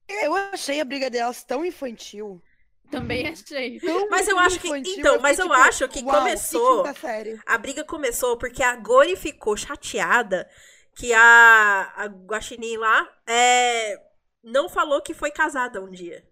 Eu 0.08 0.34
achei 0.36 0.80
a 0.80 0.84
briga 0.84 1.10
delas 1.10 1.44
tão 1.44 1.64
infantil. 1.64 2.42
Também 2.90 3.26
achei. 3.28 3.80
tão 3.80 4.08
Mas 4.08 4.28
eu 4.28 4.38
acho 4.38 4.60
que- 4.60 4.68
infantil, 4.68 4.94
então, 4.98 5.14
eu 5.16 5.20
mas 5.20 5.38
eu 5.38 5.46
tipo, 5.46 5.56
acho 5.58 5.88
que 5.88 6.04
"Uau, 6.04 6.18
começou- 6.18 6.94
série." 6.94 7.40
A 7.44 7.58
briga 7.58 7.84
começou 7.84 8.36
porque 8.38 8.62
a 8.62 8.76
Gori 8.76 9.16
ficou 9.16 9.56
chateada 9.56 10.48
que 10.94 11.12
a, 11.12 11.92
a 11.96 12.06
Guaxinim 12.06 12.76
lá 12.76 13.08
é, 13.26 14.00
não 14.42 14.68
falou 14.68 15.02
que 15.02 15.12
foi 15.14 15.30
casada 15.30 15.80
um 15.82 15.90
dia. 15.90 16.24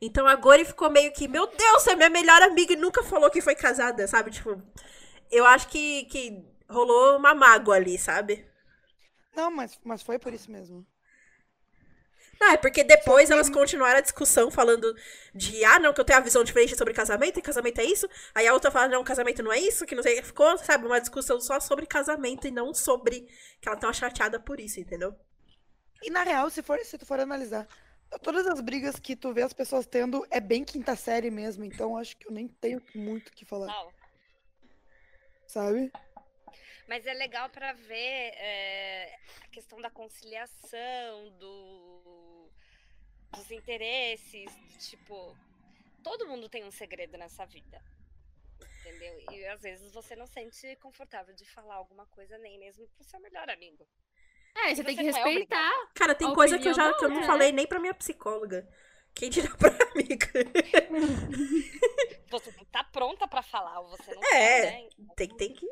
Então 0.00 0.26
a 0.26 0.34
Gori 0.36 0.64
ficou 0.64 0.90
meio 0.90 1.12
que, 1.12 1.26
meu 1.26 1.46
Deus, 1.46 1.82
você 1.82 1.92
é 1.92 1.96
minha 1.96 2.10
melhor 2.10 2.40
amiga 2.42 2.72
e 2.72 2.76
nunca 2.76 3.02
falou 3.02 3.30
que 3.30 3.40
foi 3.40 3.54
casada, 3.54 4.06
sabe? 4.06 4.30
Tipo, 4.30 4.60
eu 5.30 5.44
acho 5.46 5.68
que, 5.68 6.04
que 6.06 6.44
rolou 6.68 7.16
uma 7.16 7.34
mágoa 7.34 7.76
ali, 7.76 7.98
sabe? 7.98 8.46
Não, 9.34 9.50
mas, 9.50 9.78
mas 9.84 10.02
foi 10.02 10.18
por 10.18 10.32
isso 10.32 10.50
mesmo. 10.50 10.86
Não, 12.40 12.52
é 12.52 12.56
porque 12.56 12.84
depois 12.84 13.26
que- 13.26 13.32
elas 13.32 13.50
continuaram 13.50 13.98
a 13.98 14.02
discussão 14.02 14.50
falando 14.50 14.94
de, 15.34 15.64
ah, 15.64 15.78
não, 15.78 15.92
que 15.92 16.00
eu 16.00 16.04
tenho 16.04 16.18
a 16.18 16.22
visão 16.22 16.44
diferente 16.44 16.76
sobre 16.76 16.94
casamento, 16.94 17.38
e 17.38 17.42
casamento 17.42 17.80
é 17.80 17.84
isso. 17.84 18.08
Aí 18.34 18.46
a 18.46 18.54
outra 18.54 18.70
fala, 18.70 18.88
não, 18.88 19.02
casamento 19.02 19.42
não 19.42 19.52
é 19.52 19.58
isso, 19.58 19.84
que 19.84 19.94
não 19.94 20.02
sei. 20.02 20.22
Ficou, 20.22 20.56
sabe, 20.58 20.86
uma 20.86 21.00
discussão 21.00 21.40
só 21.40 21.58
sobre 21.58 21.86
casamento 21.86 22.46
e 22.46 22.50
não 22.50 22.72
sobre 22.72 23.22
que 23.60 23.68
ela 23.68 23.76
tava 23.76 23.92
chateada 23.92 24.38
por 24.38 24.60
isso, 24.60 24.78
entendeu? 24.78 25.14
E 26.02 26.10
na 26.10 26.22
real, 26.22 26.48
se, 26.48 26.62
for, 26.62 26.78
se 26.84 26.96
tu 26.96 27.04
for 27.04 27.18
analisar, 27.18 27.66
todas 28.22 28.46
as 28.46 28.60
brigas 28.60 29.00
que 29.00 29.16
tu 29.16 29.34
vê 29.34 29.42
as 29.42 29.52
pessoas 29.52 29.84
tendo 29.84 30.24
é 30.30 30.38
bem 30.40 30.64
quinta 30.64 30.94
série 30.94 31.30
mesmo, 31.32 31.64
então 31.64 31.96
acho 31.96 32.16
que 32.16 32.28
eu 32.28 32.32
nem 32.32 32.46
tenho 32.46 32.80
muito 32.94 33.28
o 33.28 33.32
que 33.32 33.44
falar, 33.44 33.66
Não. 33.66 33.92
sabe? 35.48 35.90
Mas 36.88 37.04
é 37.04 37.12
legal 37.12 37.50
pra 37.50 37.72
ver 37.74 38.32
é, 38.36 39.14
a 39.44 39.48
questão 39.48 39.78
da 39.80 39.90
conciliação, 39.90 41.30
do, 41.38 42.27
dos 43.32 43.50
interesses, 43.50 44.50
do 44.54 44.78
tipo, 44.78 45.36
todo 46.02 46.26
mundo 46.26 46.48
tem 46.48 46.64
um 46.64 46.70
segredo 46.70 47.16
nessa 47.16 47.44
vida. 47.46 47.82
Entendeu? 48.80 49.20
E 49.30 49.46
às 49.46 49.60
vezes 49.60 49.92
você 49.92 50.16
não 50.16 50.26
sente 50.26 50.74
confortável 50.76 51.34
de 51.34 51.44
falar 51.44 51.74
alguma 51.76 52.06
coisa 52.06 52.38
nem 52.38 52.58
mesmo 52.58 52.86
pro 52.88 53.04
seu 53.04 53.20
melhor 53.20 53.48
amigo. 53.50 53.86
É, 54.54 54.74
você 54.74 54.82
tem 54.82 54.96
que 54.96 55.02
Você 55.12 55.18
é 55.18 55.22
respeitar. 55.24 55.90
Cara, 55.94 56.14
tem 56.14 56.28
A 56.28 56.34
coisa 56.34 56.58
que 56.58 56.68
eu 56.68 56.74
já 56.74 56.92
que 56.94 57.04
eu 57.04 57.08
não 57.08 57.16
outra, 57.16 57.32
falei 57.32 57.52
nem 57.52 57.66
pra 57.66 57.78
minha 57.78 57.94
psicóloga. 57.94 58.68
Quem 59.14 59.30
dirá 59.30 59.54
pra 59.56 59.70
amiga? 59.94 60.26
Você 62.30 62.52
não 62.52 62.64
tá 62.66 62.84
pronta 62.84 63.26
pra 63.28 63.42
falar, 63.42 63.80
ou 63.80 63.88
você 63.88 64.14
não 64.14 64.22
É. 64.24 64.26
quer, 64.30 64.72
né? 64.72 64.88
tem, 65.16 65.28
tem 65.36 65.52
que. 65.54 65.66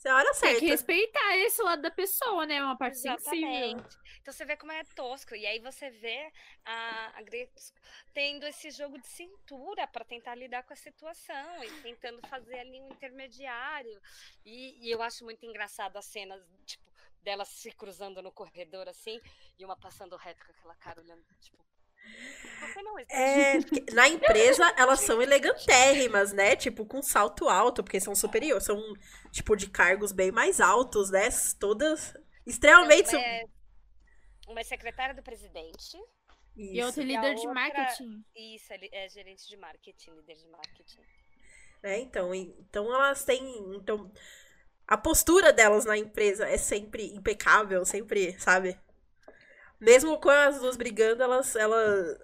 Você 0.00 0.08
é 0.08 0.12
a 0.12 0.16
hora 0.16 0.30
Tem 0.30 0.34
certa. 0.34 0.60
que 0.60 0.66
respeitar 0.66 1.36
esse 1.36 1.62
lado 1.62 1.82
da 1.82 1.90
pessoa, 1.90 2.46
né? 2.46 2.54
É 2.54 2.62
uma 2.62 2.78
parte 2.78 2.96
sensível. 2.96 3.46
Exatamente. 3.46 3.98
Então 4.22 4.32
você 4.32 4.46
vê 4.46 4.56
como 4.56 4.72
é 4.72 4.82
tosco. 4.96 5.34
E 5.34 5.46
aí 5.46 5.58
você 5.58 5.90
vê 5.90 6.32
a, 6.64 7.18
a 7.18 7.22
Gretzko 7.22 7.78
tendo 8.14 8.46
esse 8.46 8.70
jogo 8.70 8.98
de 8.98 9.06
cintura 9.06 9.86
para 9.86 10.02
tentar 10.02 10.34
lidar 10.36 10.62
com 10.62 10.72
a 10.72 10.76
situação 10.76 11.64
e 11.64 11.82
tentando 11.82 12.26
fazer 12.28 12.60
ali 12.60 12.80
um 12.80 12.88
intermediário. 12.88 14.00
E, 14.42 14.86
e 14.86 14.90
eu 14.90 15.02
acho 15.02 15.22
muito 15.22 15.44
engraçado 15.44 15.98
as 15.98 16.06
cenas, 16.06 16.42
tipo, 16.64 16.90
delas 17.22 17.48
se 17.48 17.70
cruzando 17.70 18.22
no 18.22 18.32
corredor 18.32 18.88
assim, 18.88 19.20
e 19.58 19.64
uma 19.66 19.76
passando 19.76 20.16
reto 20.16 20.46
com 20.46 20.52
aquela 20.52 20.76
cara 20.76 21.02
olhando, 21.02 21.22
tipo. 21.42 21.69
É, 23.08 23.54
na 23.92 24.08
empresa 24.08 24.62
elas 24.76 25.00
são 25.00 25.20
elegantérrimas, 25.22 26.32
né? 26.32 26.54
Tipo, 26.54 26.84
com 26.84 27.02
salto 27.02 27.48
alto, 27.48 27.82
porque 27.82 27.98
são 28.00 28.14
superiores, 28.14 28.64
são, 28.64 28.80
tipo, 29.30 29.56
de 29.56 29.68
cargos 29.68 30.12
bem 30.12 30.30
mais 30.30 30.60
altos, 30.60 31.10
né? 31.10 31.28
Todas 31.58 32.14
extremamente. 32.46 33.14
Uma 33.14 33.24
é, 33.24 33.44
uma 34.48 34.60
é 34.60 34.64
secretária 34.64 35.14
do 35.14 35.22
presidente. 35.22 35.96
E 36.56 36.76
Isso, 36.78 36.86
outro 36.86 37.02
E 37.02 37.04
a 37.16 37.20
líder 37.20 37.34
de 37.36 37.46
outra- 37.46 37.54
marketing. 37.54 38.24
Isso, 38.36 38.72
é 38.92 39.08
gerente 39.08 39.48
de 39.48 39.56
marketing, 39.56 40.10
líder 40.10 40.34
de 40.36 40.46
marketing. 40.48 41.00
né? 41.82 41.98
Então, 42.00 42.34
e- 42.34 42.54
então 42.60 42.92
elas 42.94 43.24
têm. 43.24 43.74
Então, 43.74 44.12
a 44.86 44.98
postura 44.98 45.52
delas 45.52 45.84
na 45.86 45.96
empresa 45.96 46.46
é 46.46 46.58
sempre 46.58 47.14
impecável, 47.14 47.84
sempre, 47.84 48.38
sabe? 48.38 48.78
Mesmo 49.80 50.18
com 50.20 50.28
as 50.28 50.58
duas 50.60 50.76
brigando, 50.76 51.22
elas, 51.22 51.56
elas, 51.56 52.18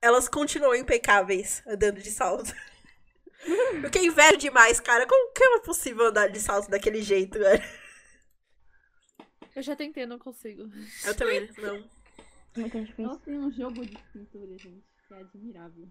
elas 0.00 0.28
continuam 0.28 0.74
impecáveis 0.74 1.62
andando 1.66 2.00
de 2.00 2.10
salto. 2.10 2.52
O 3.84 3.90
que 3.90 3.98
é 3.98 4.04
invejo 4.04 4.36
demais, 4.36 4.78
cara. 4.78 5.04
Como 5.04 5.32
que 5.32 5.42
é 5.42 5.58
possível 5.58 6.06
andar 6.06 6.28
de 6.28 6.38
salto 6.38 6.70
daquele 6.70 7.02
jeito, 7.02 7.40
velho? 7.40 7.60
Eu 9.52 9.62
já 9.62 9.74
tentei, 9.74 10.06
não 10.06 10.16
consigo. 10.16 10.70
Eu 11.04 11.16
também, 11.16 11.50
não. 11.58 11.90
Muito 12.56 12.80
difícil. 12.80 13.04
Elas 13.04 13.20
têm 13.22 13.38
um 13.38 13.50
jogo 13.50 13.84
de 13.84 13.98
cintura, 14.12 14.56
gente, 14.56 14.84
que 15.08 15.14
é 15.14 15.16
admirável. 15.16 15.88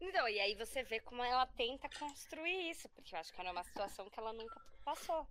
Então, 0.00 0.28
e 0.28 0.40
aí 0.40 0.54
você 0.54 0.82
vê 0.82 1.00
como 1.00 1.22
ela 1.22 1.46
tenta 1.46 1.88
construir 1.98 2.70
isso, 2.70 2.88
porque 2.90 3.14
eu 3.14 3.18
acho 3.18 3.32
que 3.32 3.40
era 3.40 3.52
uma 3.52 3.64
situação 3.64 4.08
que 4.08 4.18
ela 4.18 4.32
nunca 4.32 4.60
passou. 4.84 5.26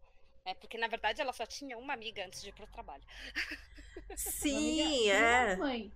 Né? 0.46 0.54
Porque, 0.56 0.78
na 0.78 0.88
verdade, 0.88 1.22
ela 1.22 1.34
só 1.34 1.46
tinha 1.46 1.78
uma 1.78 1.94
amiga 1.94 2.24
antes 2.26 2.42
de 2.42 2.50
ir 2.50 2.54
pro 2.54 2.68
trabalho. 2.68 3.04
Sim, 4.16 5.10
é. 5.10 5.56
Mãe, 5.56 5.92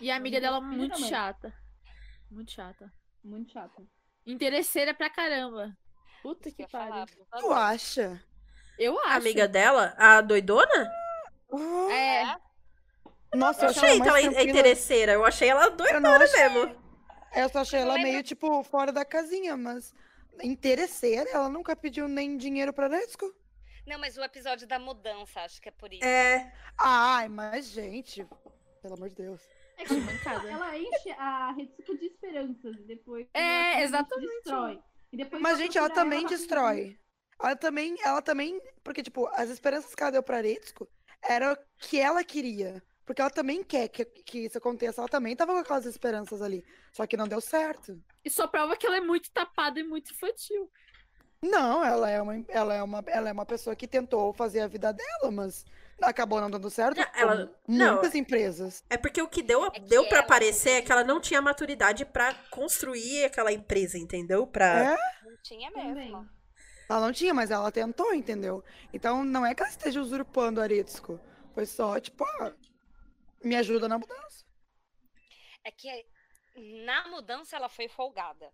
E 0.00 0.10
a 0.10 0.16
amiga 0.16 0.40
dela 0.40 0.60
muito 0.60 0.98
mãe. 1.00 1.08
chata. 1.08 1.54
Muito 2.30 2.50
chata. 2.52 2.92
muito 3.22 3.52
chata. 3.52 3.82
Interesseira 4.26 4.92
pra 4.92 5.08
caramba. 5.08 5.76
Puta 6.22 6.48
Isso 6.48 6.56
que 6.56 6.66
pariu. 6.66 7.06
Tu 7.38 7.52
acha? 7.52 8.22
Eu 8.78 8.98
acho. 9.00 9.08
A 9.10 9.14
amiga 9.16 9.46
dela, 9.46 9.94
a 9.96 10.20
doidona? 10.20 10.90
Ah, 11.52 11.92
É. 11.92 12.36
Nossa, 13.36 13.62
Eu 13.62 13.64
eu 13.66 13.70
achei 13.70 13.88
ela 13.90 14.00
que 14.00 14.08
ela 14.08 14.12
mais 14.12 14.24
é 14.26 14.30
tranquila. 14.30 14.50
interesseira. 14.58 15.12
Eu 15.12 15.24
achei 15.24 15.48
ela 15.48 15.68
doidona 15.68 16.16
achei. 16.24 16.48
mesmo. 16.48 16.84
Eu 17.34 17.48
só 17.48 17.60
achei 17.60 17.78
Eu 17.80 17.82
ela 17.82 17.94
lembro- 17.94 18.10
meio, 18.10 18.22
tipo, 18.22 18.62
fora 18.64 18.92
da 18.92 19.04
casinha, 19.04 19.56
mas 19.56 19.92
interesseira, 20.42 21.28
ela 21.30 21.48
nunca 21.48 21.74
pediu 21.76 22.06
nem 22.08 22.36
dinheiro 22.36 22.72
pra 22.72 22.88
Nesco. 22.88 23.32
Não, 23.86 23.98
mas 23.98 24.16
o 24.16 24.22
episódio 24.22 24.66
da 24.66 24.78
mudança, 24.78 25.40
acho 25.40 25.60
que 25.60 25.68
é 25.68 25.72
por 25.72 25.92
isso. 25.92 26.04
É. 26.04 26.52
Ai, 26.78 27.28
mas, 27.28 27.66
gente, 27.66 28.26
pelo 28.80 28.94
amor 28.94 29.08
de 29.10 29.14
Deus. 29.16 29.42
É 29.76 29.84
que 29.84 29.94
Mancada. 29.94 30.48
ela 30.50 30.78
enche 30.78 31.10
a 31.12 31.52
Retsuko 31.52 31.98
de 31.98 32.06
esperanças 32.06 32.76
e 32.76 32.82
depois 32.84 33.26
É, 33.34 33.72
ela 33.74 33.82
exatamente. 33.82 34.30
destrói. 34.34 34.80
E 35.12 35.16
depois 35.16 35.42
Mas, 35.42 35.58
gente, 35.58 35.76
ela 35.76 35.90
também 35.90 36.20
pra 36.20 36.30
destrói. 36.30 36.98
Ela 37.40 37.56
também, 37.56 37.96
ela 38.02 38.22
também, 38.22 38.60
porque, 38.82 39.02
tipo, 39.02 39.26
as 39.34 39.50
esperanças 39.50 39.94
que 39.94 40.02
ela 40.02 40.12
deu 40.12 40.22
pra 40.22 40.40
Retsuko 40.40 40.88
era 41.22 41.52
o 41.52 41.58
que 41.78 41.98
ela 41.98 42.22
queria. 42.24 42.82
Porque 43.04 43.20
ela 43.20 43.30
também 43.30 43.62
quer 43.62 43.88
que, 43.88 44.04
que 44.04 44.46
isso 44.46 44.56
aconteça. 44.56 45.00
Ela 45.00 45.08
também 45.08 45.36
tava 45.36 45.52
com 45.52 45.58
aquelas 45.58 45.84
esperanças 45.84 46.40
ali. 46.40 46.64
Só 46.92 47.06
que 47.06 47.16
não 47.18 47.28
deu 47.28 47.40
certo. 47.40 48.02
E 48.24 48.30
só 48.30 48.46
prova 48.46 48.76
que 48.76 48.86
ela 48.86 48.96
é 48.96 49.00
muito 49.00 49.30
tapada 49.30 49.78
e 49.78 49.82
muito 49.82 50.12
infantil. 50.12 50.70
Não, 51.50 51.84
ela 51.84 52.08
é 52.10 52.22
uma, 52.22 52.44
ela 52.48 52.74
é 52.74 52.82
uma, 52.82 53.04
ela 53.06 53.28
é 53.28 53.32
uma 53.32 53.44
pessoa 53.44 53.76
que 53.76 53.86
tentou 53.86 54.32
fazer 54.32 54.60
a 54.60 54.66
vida 54.66 54.92
dela, 54.92 55.30
mas 55.30 55.64
acabou 56.00 56.40
não 56.40 56.50
dando 56.50 56.70
certo. 56.70 56.96
Não, 56.98 57.06
ela- 57.14 57.46
como 57.46 57.78
não. 57.78 57.92
muitas 57.94 58.14
empresas. 58.14 58.82
É 58.88 58.96
porque 58.96 59.20
o 59.20 59.28
que 59.28 59.42
deu, 59.42 59.70
que 59.70 59.80
deu 59.80 60.08
para 60.08 60.18
ela- 60.18 60.26
parecer 60.26 60.70
é 60.70 60.82
que 60.82 60.90
ela 60.90 61.04
não 61.04 61.20
tinha 61.20 61.42
maturidade 61.42 62.04
pra 62.06 62.32
construir 62.50 63.24
aquela 63.26 63.52
empresa, 63.52 63.98
entendeu? 63.98 64.46
Pra... 64.46 64.94
É? 64.94 64.96
Não 65.28 65.36
tinha 65.42 65.70
Também. 65.70 65.94
mesmo. 65.94 66.28
Ela 66.88 67.00
não 67.00 67.12
tinha, 67.12 67.34
mas 67.34 67.50
ela 67.50 67.70
tentou, 67.72 68.14
entendeu? 68.14 68.64
Então 68.92 69.22
não 69.24 69.44
é 69.44 69.54
que 69.54 69.62
ela 69.62 69.70
esteja 69.70 70.00
usurpando 70.00 70.60
a 70.60 70.64
Aritsuko. 70.64 71.20
Foi 71.54 71.66
só, 71.66 72.00
tipo, 72.00 72.24
ah, 72.24 72.52
me 73.42 73.54
ajuda 73.56 73.86
na 73.88 73.98
mudança. 73.98 74.44
É 75.62 75.70
que 75.70 75.88
na 76.84 77.08
mudança 77.08 77.54
ela 77.56 77.68
foi 77.68 77.88
folgada. 77.88 78.50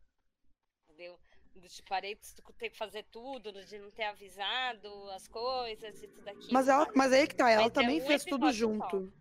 Entendeu? 0.88 1.18
Do 1.54 1.68
tipo, 1.68 1.92
a 1.92 1.98
Retsuko 1.98 2.52
ter 2.52 2.70
que 2.70 2.76
fazer 2.78 3.04
tudo, 3.10 3.52
de 3.52 3.78
não 3.78 3.90
ter 3.90 4.04
avisado 4.04 4.88
as 5.10 5.26
coisas 5.28 6.02
e 6.02 6.08
tudo 6.08 6.28
aquilo. 6.28 6.52
Mas, 6.52 6.68
ela, 6.68 6.88
mas 6.94 7.12
aí 7.12 7.26
que 7.26 7.34
tá, 7.34 7.50
ela 7.50 7.62
Mas 7.62 7.70
é 7.70 7.74
também 7.74 8.00
um 8.00 8.06
fez 8.06 8.24
tudo 8.24 8.52
junto. 8.52 9.12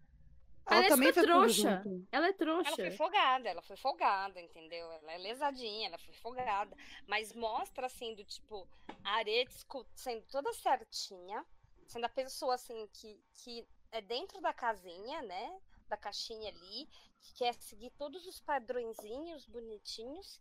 Ela 0.70 0.88
também 0.88 1.08
Aritsuko 1.08 1.10
é 1.10 1.14
fez 1.14 1.16
tudo 1.16 1.26
trouxa. 1.26 1.84
junto. 1.84 2.08
Ela 2.12 2.26
é 2.26 2.30
Ela 2.30 2.38
trouxa. 2.38 2.76
foi 2.76 2.92
folgada, 2.92 3.50
ela 3.50 3.62
foi 3.64 3.76
folgada, 3.78 4.40
entendeu? 4.40 4.92
Ela 4.92 5.14
é 5.14 5.18
lesadinha, 5.18 5.88
ela 5.88 5.98
foi 5.98 6.14
folgada. 6.14 6.78
Mas 7.08 7.34
mostra, 7.34 7.88
assim, 7.88 8.14
do 8.14 8.24
tipo, 8.24 8.68
a 9.04 9.16
Aretsuko 9.16 9.86
sendo 9.96 10.24
toda 10.28 10.54
certinha, 10.54 11.44
sendo 11.88 12.06
a 12.06 12.10
pessoa, 12.10 12.54
assim, 12.54 12.88
que, 12.94 13.20
que 13.34 13.68
é 13.92 14.00
dentro 14.02 14.40
da 14.42 14.54
casinha, 14.54 15.24
né? 15.24 15.60
Da 15.88 15.98
caixinha 15.98 16.50
ali, 16.50 16.88
que 17.20 17.34
quer 17.34 17.56
seguir 17.56 17.90
todos 17.98 18.28
os 18.28 18.40
padrõezinhos 18.40 19.48
bonitinhos. 19.48 20.40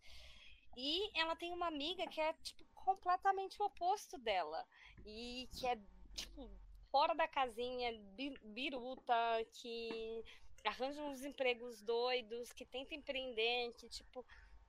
E 0.80 1.10
ela 1.18 1.34
tem 1.34 1.52
uma 1.52 1.66
amiga 1.66 2.06
que 2.06 2.20
é, 2.20 2.32
tipo, 2.34 2.64
completamente 2.72 3.60
o 3.60 3.64
oposto 3.66 4.16
dela. 4.16 4.64
E 5.04 5.48
que 5.58 5.66
é, 5.66 5.76
tipo, 6.14 6.48
fora 6.88 7.16
da 7.16 7.26
casinha, 7.26 7.92
bi- 8.16 8.38
biruta, 8.44 9.12
que 9.54 10.24
arranja 10.64 11.02
uns 11.02 11.24
empregos 11.24 11.82
doidos, 11.82 12.52
que 12.52 12.64
tenta 12.64 12.94
empreender, 12.94 13.72
que, 13.72 13.88
tipo, 13.88 14.24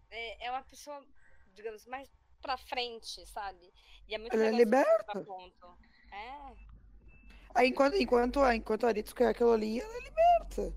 é, 0.10 0.48
é 0.48 0.52
uma 0.52 0.64
pessoa, 0.64 1.06
digamos, 1.54 1.86
mais 1.86 2.10
pra 2.42 2.58
frente, 2.58 3.24
sabe? 3.28 3.72
E 4.08 4.16
é 4.16 4.18
muito 4.18 4.34
Ela 4.34 4.48
é 4.48 4.52
liberta. 4.52 5.14
É, 6.12 6.56
Aí 7.54 7.70
enquanto, 7.70 7.96
enquanto, 7.98 8.40
a- 8.40 8.56
enquanto 8.56 8.86
a 8.86 8.90
Aritsuko 8.90 9.22
é 9.22 9.28
aquilo 9.28 9.52
ali, 9.52 9.80
ela 9.80 9.96
é 9.96 10.00
liberta. 10.02 10.74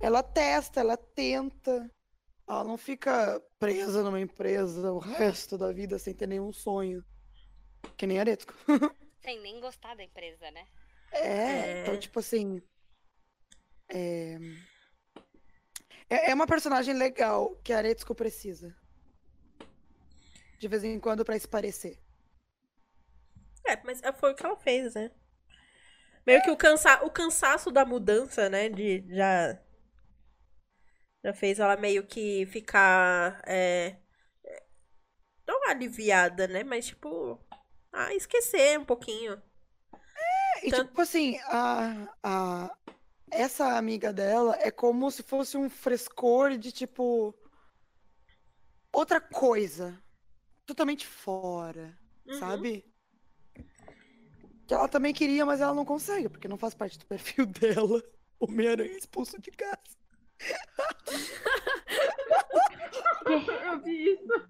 Ela 0.00 0.22
testa, 0.22 0.78
ela 0.78 0.96
tenta. 0.96 1.90
Ela 2.48 2.64
não 2.64 2.78
fica 2.78 3.40
presa 3.58 4.02
numa 4.02 4.18
empresa 4.18 4.90
o 4.90 4.98
resto 4.98 5.58
da 5.58 5.70
vida 5.70 5.98
sem 5.98 6.14
ter 6.14 6.26
nenhum 6.26 6.50
sonho. 6.50 7.04
Que 7.96 8.06
nem 8.06 8.18
a 8.18 8.22
Aritsuko. 8.22 8.54
sem 9.20 9.38
nem 9.40 9.60
gostar 9.60 9.94
da 9.94 10.02
empresa, 10.02 10.50
né? 10.50 10.66
É, 11.12 11.28
É. 11.28 11.82
então, 11.82 11.98
tipo 11.98 12.18
assim. 12.18 12.62
É... 13.90 14.38
é 16.08 16.30
é 16.30 16.34
uma 16.34 16.46
personagem 16.46 16.94
legal 16.94 17.54
que 17.62 17.72
a 17.72 17.78
Aretsuko 17.78 18.14
precisa. 18.14 18.74
De 20.58 20.66
vez 20.66 20.82
em 20.82 20.98
quando 20.98 21.24
pra 21.24 21.38
se 21.38 21.46
parecer. 21.46 22.00
É, 23.66 23.76
mas 23.84 24.00
foi 24.18 24.32
o 24.32 24.34
que 24.34 24.44
ela 24.44 24.56
fez, 24.56 24.94
né? 24.94 25.10
Meio 26.26 26.42
que 26.42 26.50
o, 26.50 26.56
cansa... 26.56 27.04
o 27.04 27.10
cansaço 27.10 27.70
da 27.70 27.84
mudança, 27.84 28.48
né? 28.48 28.70
De 28.70 29.04
já. 29.08 29.58
Já 31.24 31.32
fez 31.34 31.58
ela 31.58 31.76
meio 31.76 32.06
que 32.06 32.46
ficar. 32.46 33.42
É... 33.46 33.96
é, 34.44 34.62
Não 35.46 35.68
aliviada, 35.70 36.46
né? 36.48 36.64
Mas 36.64 36.86
tipo. 36.86 37.40
Ah, 37.92 38.14
esquecer 38.14 38.78
um 38.78 38.84
pouquinho. 38.84 39.40
E 40.62 40.70
Tanto- 40.70 40.88
tipo 40.88 41.00
assim, 41.00 41.38
a, 41.46 42.14
a, 42.22 42.76
essa 43.30 43.76
amiga 43.78 44.12
dela 44.12 44.56
é 44.60 44.70
como 44.70 45.10
se 45.10 45.22
fosse 45.22 45.56
um 45.56 45.70
frescor 45.70 46.56
de 46.58 46.72
tipo. 46.72 47.34
Outra 48.92 49.20
coisa. 49.20 50.02
Totalmente 50.66 51.06
fora, 51.06 51.98
Uhum. 52.26 52.38
sabe? 52.38 52.84
Que 54.66 54.74
ela 54.74 54.88
também 54.88 55.14
queria, 55.14 55.46
mas 55.46 55.60
ela 55.60 55.74
não 55.74 55.84
consegue, 55.84 56.28
porque 56.28 56.46
não 56.48 56.58
faz 56.58 56.74
parte 56.74 56.98
do 56.98 57.06
perfil 57.06 57.46
dela. 57.46 58.02
Homem-Aranha 58.38 58.96
expulso 58.96 59.40
de 59.40 59.50
casa. 59.50 59.97
Eu 63.64 63.80
vi 63.82 64.12
isso. 64.14 64.48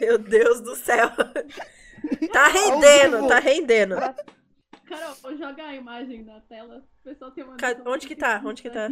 Meu 0.00 0.18
Deus 0.18 0.60
do 0.60 0.74
céu. 0.76 1.08
Tá 2.32 2.48
rendendo, 2.48 3.26
tá 3.28 3.38
rendendo. 3.38 3.96
Carol, 4.86 5.36
joga 5.36 5.64
a 5.66 5.74
imagem 5.74 6.24
na 6.24 6.40
tela. 6.42 6.84
O 7.00 7.04
pessoal 7.04 7.30
tem 7.32 7.44
uma 7.44 7.56
Ca- 7.56 7.74
noção 7.74 7.92
onde 7.92 8.06
que 8.06 8.16
tá? 8.16 8.40
Onde 8.44 8.62
que 8.62 8.70
tá? 8.70 8.88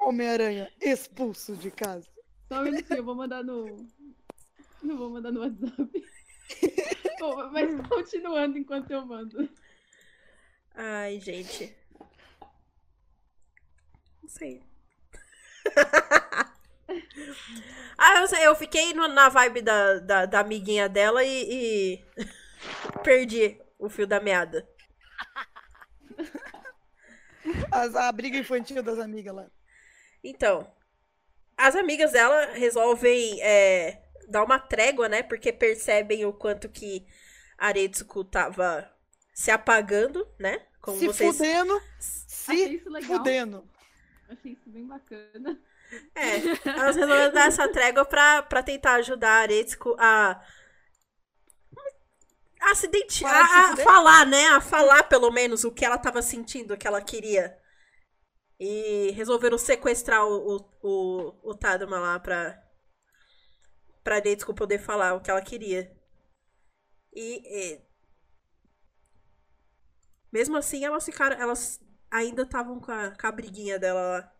Homem-Aranha 0.00 0.70
expulso 0.80 1.54
de 1.56 1.70
casa. 1.70 2.08
Só 2.50 2.60
um 2.60 2.64
minutinho, 2.64 2.98
eu 2.98 3.04
vou 3.04 3.14
mandar 3.14 3.42
no. 3.44 3.86
Não 4.82 4.96
vou 4.96 5.10
mandar 5.10 5.30
no 5.32 5.40
WhatsApp. 5.40 6.04
Bom, 7.18 7.50
mas 7.50 7.88
continuando 7.88 8.58
enquanto 8.58 8.90
eu 8.90 9.04
mando. 9.06 9.48
Ai, 10.76 11.18
gente. 11.20 11.74
Não 14.22 14.28
sei. 14.28 14.62
ah, 17.98 18.20
eu, 18.20 18.26
sei, 18.28 18.46
eu 18.46 18.54
fiquei 18.54 18.92
no- 18.94 19.08
na 19.08 19.28
vibe 19.28 19.62
da, 19.62 19.98
da, 19.98 20.26
da 20.26 20.40
amiguinha 20.40 20.88
dela 20.88 21.24
e, 21.24 21.98
e 21.98 22.04
perdi 23.02 23.58
o 23.78 23.88
fio 23.88 24.06
da 24.06 24.20
meada. 24.20 24.66
As- 27.70 27.94
a 27.94 28.10
briga 28.12 28.38
infantil 28.38 28.82
das 28.82 28.98
amigas 28.98 29.34
lá. 29.34 29.46
Então, 30.24 30.70
as 31.56 31.76
amigas 31.76 32.12
dela 32.12 32.52
resolvem 32.54 33.40
é, 33.42 34.02
dar 34.28 34.44
uma 34.44 34.58
trégua, 34.60 35.08
né? 35.08 35.22
Porque 35.22 35.52
percebem 35.52 36.26
o 36.26 36.34
quanto 36.34 36.68
que 36.68 37.06
Aretsuko 37.58 38.24
tava 38.24 38.90
se 39.36 39.50
apagando, 39.50 40.26
né? 40.38 40.66
Como 40.80 40.98
se 40.98 41.06
vocês. 41.06 41.36
fudendo, 41.36 41.78
Achei 42.48 42.68
se 42.68 42.74
isso 42.76 42.88
legal. 42.88 43.18
fudendo. 43.18 43.68
Achei 44.30 44.52
isso 44.52 44.70
bem 44.70 44.86
bacana. 44.86 45.60
É, 46.14 46.36
elas 46.64 46.96
resolveram 46.96 47.32
dar 47.32 47.46
essa 47.46 47.68
trégua 47.70 48.04
pra, 48.06 48.42
pra 48.42 48.62
tentar 48.62 48.94
ajudar 48.94 49.30
a 49.30 49.40
Aretsuko 49.42 49.94
a. 49.98 50.42
A 52.60 52.74
se 52.74 52.86
identificar, 52.86 53.72
a, 53.72 53.76
falar, 53.76 54.26
né? 54.26 54.46
A 54.48 54.60
falar 54.60 55.02
pelo 55.04 55.30
menos 55.30 55.64
o 55.64 55.70
que 55.70 55.84
ela 55.84 55.98
tava 55.98 56.22
sentindo, 56.22 56.72
o 56.74 56.78
que 56.78 56.86
ela 56.88 57.02
queria. 57.02 57.56
E 58.58 59.10
resolveram 59.10 59.58
sequestrar 59.58 60.24
o, 60.24 60.56
o, 60.56 60.70
o, 60.82 61.50
o 61.50 61.54
Tadama 61.54 61.98
lá 62.00 62.18
pra. 62.18 62.60
Pra 64.02 64.16
Aretsuko 64.16 64.54
poder 64.54 64.78
falar 64.78 65.14
o 65.14 65.20
que 65.20 65.30
ela 65.30 65.42
queria. 65.42 65.94
E. 67.14 67.42
e- 67.44 67.85
mesmo 70.36 70.56
assim, 70.58 70.84
elas 70.84 71.04
ficaram. 71.04 71.34
Elas 71.40 71.80
ainda 72.10 72.42
estavam 72.42 72.78
com 72.78 72.92
a, 72.92 73.10
com 73.10 73.26
a 73.26 73.32
briguinha 73.32 73.78
dela 73.78 74.02
lá. 74.02 74.32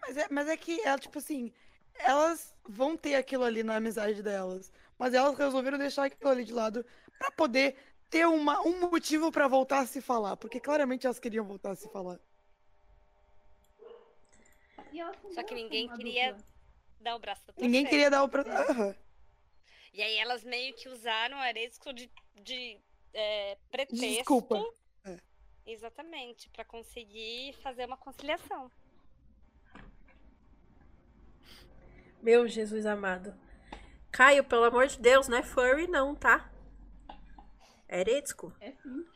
Mas 0.00 0.16
é, 0.16 0.26
mas 0.30 0.48
é 0.48 0.56
que, 0.56 0.80
ela, 0.80 0.98
tipo 0.98 1.18
assim, 1.18 1.52
elas 1.98 2.54
vão 2.66 2.96
ter 2.96 3.16
aquilo 3.16 3.44
ali 3.44 3.62
na 3.62 3.76
amizade 3.76 4.22
delas. 4.22 4.72
Mas 4.98 5.12
elas 5.12 5.36
resolveram 5.36 5.76
deixar 5.76 6.04
aquilo 6.04 6.30
ali 6.30 6.44
de 6.44 6.54
lado 6.54 6.86
pra 7.18 7.30
poder 7.32 7.76
ter 8.08 8.26
uma, 8.26 8.62
um 8.62 8.80
motivo 8.90 9.30
pra 9.30 9.46
voltar 9.46 9.80
a 9.80 9.86
se 9.86 10.00
falar. 10.00 10.38
Porque 10.38 10.58
claramente 10.58 11.06
elas 11.06 11.18
queriam 11.18 11.44
voltar 11.44 11.72
a 11.72 11.76
se 11.76 11.88
falar. 11.90 12.18
Só 15.34 15.42
que 15.42 15.54
ninguém 15.54 15.86
queria 15.88 16.32
dupla. 16.32 16.52
Dar 17.00 17.16
o 17.16 17.18
braço 17.18 17.42
a 17.48 17.60
Ninguém 17.60 17.84
queria 17.84 18.10
dar 18.10 18.22
o. 18.22 18.28
Pro... 18.28 18.42
Aham. 18.48 18.94
E 19.92 20.02
aí 20.02 20.16
elas 20.16 20.42
meio 20.44 20.74
que 20.74 20.88
usaram 20.88 21.36
a 21.36 21.42
Aresco 21.42 21.92
de, 21.92 22.10
de 22.42 22.80
é, 23.14 23.56
pretexto. 23.70 24.04
Desculpa. 24.06 24.62
É. 25.04 25.16
Exatamente, 25.66 26.48
pra 26.50 26.64
conseguir 26.64 27.54
fazer 27.62 27.84
uma 27.86 27.96
conciliação. 27.96 28.70
Meu 32.22 32.46
Jesus 32.46 32.86
amado. 32.86 33.34
Caio, 34.10 34.44
pelo 34.44 34.64
amor 34.64 34.86
de 34.86 34.98
Deus, 34.98 35.26
não 35.28 35.38
é 35.38 35.42
furry 35.42 35.86
não, 35.88 36.14
tá? 36.14 36.50
É 37.88 38.00
Eretsuko. 38.00 38.52
É 38.60 38.72
sim. 38.72 39.06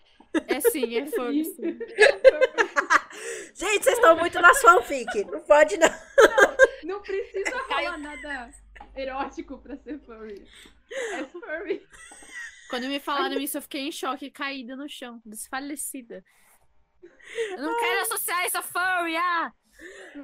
É 0.49 0.61
sim, 0.61 0.97
é 0.97 1.07
furry. 1.07 1.44
Sim. 1.44 1.78
Gente, 3.55 3.84
vocês 3.84 3.97
estão 3.97 4.16
muito 4.18 4.40
nas 4.40 4.61
fanfic. 4.61 5.24
Não 5.24 5.40
pode 5.40 5.76
não. 5.78 5.88
Não 6.84 7.01
precisa 7.03 7.51
Caio- 7.51 7.66
falar 7.68 7.99
nada 7.99 8.51
erótico 8.94 9.59
pra 9.59 9.76
ser 9.78 9.99
furry. 10.01 10.47
É 11.12 11.24
furry. 11.24 11.86
Quando 12.68 12.88
me 12.88 12.98
falaram 12.98 13.38
isso, 13.38 13.56
eu 13.58 13.62
fiquei 13.62 13.82
em 13.82 13.92
choque, 13.92 14.30
caída 14.30 14.74
no 14.76 14.88
chão, 14.88 15.20
desfalecida. 15.24 16.24
Eu 17.50 17.62
não 17.62 17.78
quero 17.78 18.02
associar 18.02 18.44
isso 18.46 18.58
a 18.58 18.62
furry, 18.62 19.16
ah! 19.16 19.52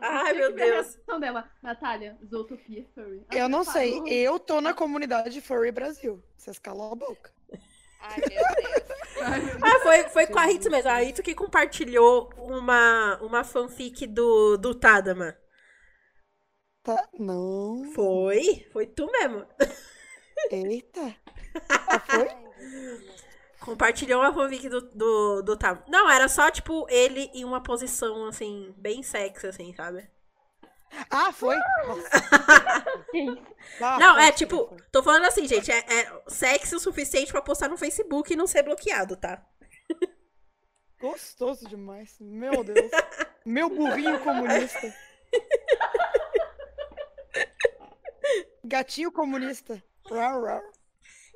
Ai, 0.00 0.32
meu 0.32 0.48
a 0.48 0.50
Deus. 0.50 0.96
reação 0.96 1.20
dela. 1.20 1.50
Natália, 1.62 2.18
Zootopia 2.24 2.86
furry. 2.94 3.24
Eu 3.30 3.48
não 3.48 3.64
sei. 3.64 4.02
Eu 4.06 4.38
tô 4.38 4.60
na 4.60 4.72
comunidade 4.72 5.40
Furry 5.40 5.70
Brasil. 5.70 6.22
Vocês 6.36 6.58
calam 6.58 6.92
a 6.92 6.94
boca. 6.94 7.32
Ai, 8.00 8.16
meu 8.16 8.28
Deus. 8.28 8.82
Ai. 9.20 9.42
Ah, 9.62 9.78
foi, 9.80 10.08
foi 10.08 10.26
com 10.26 10.38
a 10.38 10.46
Ritsu 10.46 10.70
mesmo. 10.70 10.90
A 10.90 10.96
Ritsu 10.96 11.22
que 11.22 11.34
compartilhou 11.34 12.32
uma, 12.36 13.18
uma 13.22 13.44
fanfic 13.44 14.06
do, 14.06 14.56
do 14.56 14.74
Tadama. 14.74 15.36
Tá. 16.82 17.08
Não. 17.18 17.92
Foi? 17.94 18.66
Foi 18.72 18.86
tu 18.86 19.06
mesmo. 19.12 19.46
Eita. 20.50 21.14
Ah, 21.68 22.00
foi? 22.00 22.28
Compartilhou 23.60 24.20
uma 24.20 24.32
fanfic 24.32 24.68
do, 24.68 24.80
do, 24.80 25.42
do 25.42 25.56
Tadama. 25.56 25.84
Não, 25.88 26.10
era 26.10 26.28
só, 26.28 26.50
tipo, 26.50 26.86
ele 26.90 27.30
em 27.32 27.44
uma 27.44 27.62
posição, 27.62 28.26
assim, 28.26 28.74
bem 28.76 29.02
sexy, 29.02 29.46
assim, 29.46 29.72
sabe? 29.74 30.08
Ah, 31.10 31.32
foi? 31.32 31.56
Não, 33.80 34.18
é 34.18 34.30
tipo, 34.32 34.76
tô 34.90 35.02
falando 35.02 35.24
assim, 35.24 35.46
gente, 35.46 35.70
é, 35.70 35.78
é 35.78 36.22
sexy 36.26 36.74
o 36.74 36.80
suficiente 36.80 37.32
pra 37.32 37.40
postar 37.40 37.68
no 37.68 37.78
Facebook 37.78 38.32
e 38.32 38.36
não 38.36 38.46
ser 38.46 38.62
bloqueado, 38.62 39.16
tá? 39.16 39.42
Gostoso 41.00 41.66
demais. 41.68 42.16
Meu 42.20 42.62
Deus. 42.62 42.90
Meu 43.44 43.68
burrinho 43.68 44.20
comunista. 44.20 44.94
Gatinho 48.64 49.10
comunista. 49.10 49.82
Rar, 50.08 50.40
rar. 50.40 50.62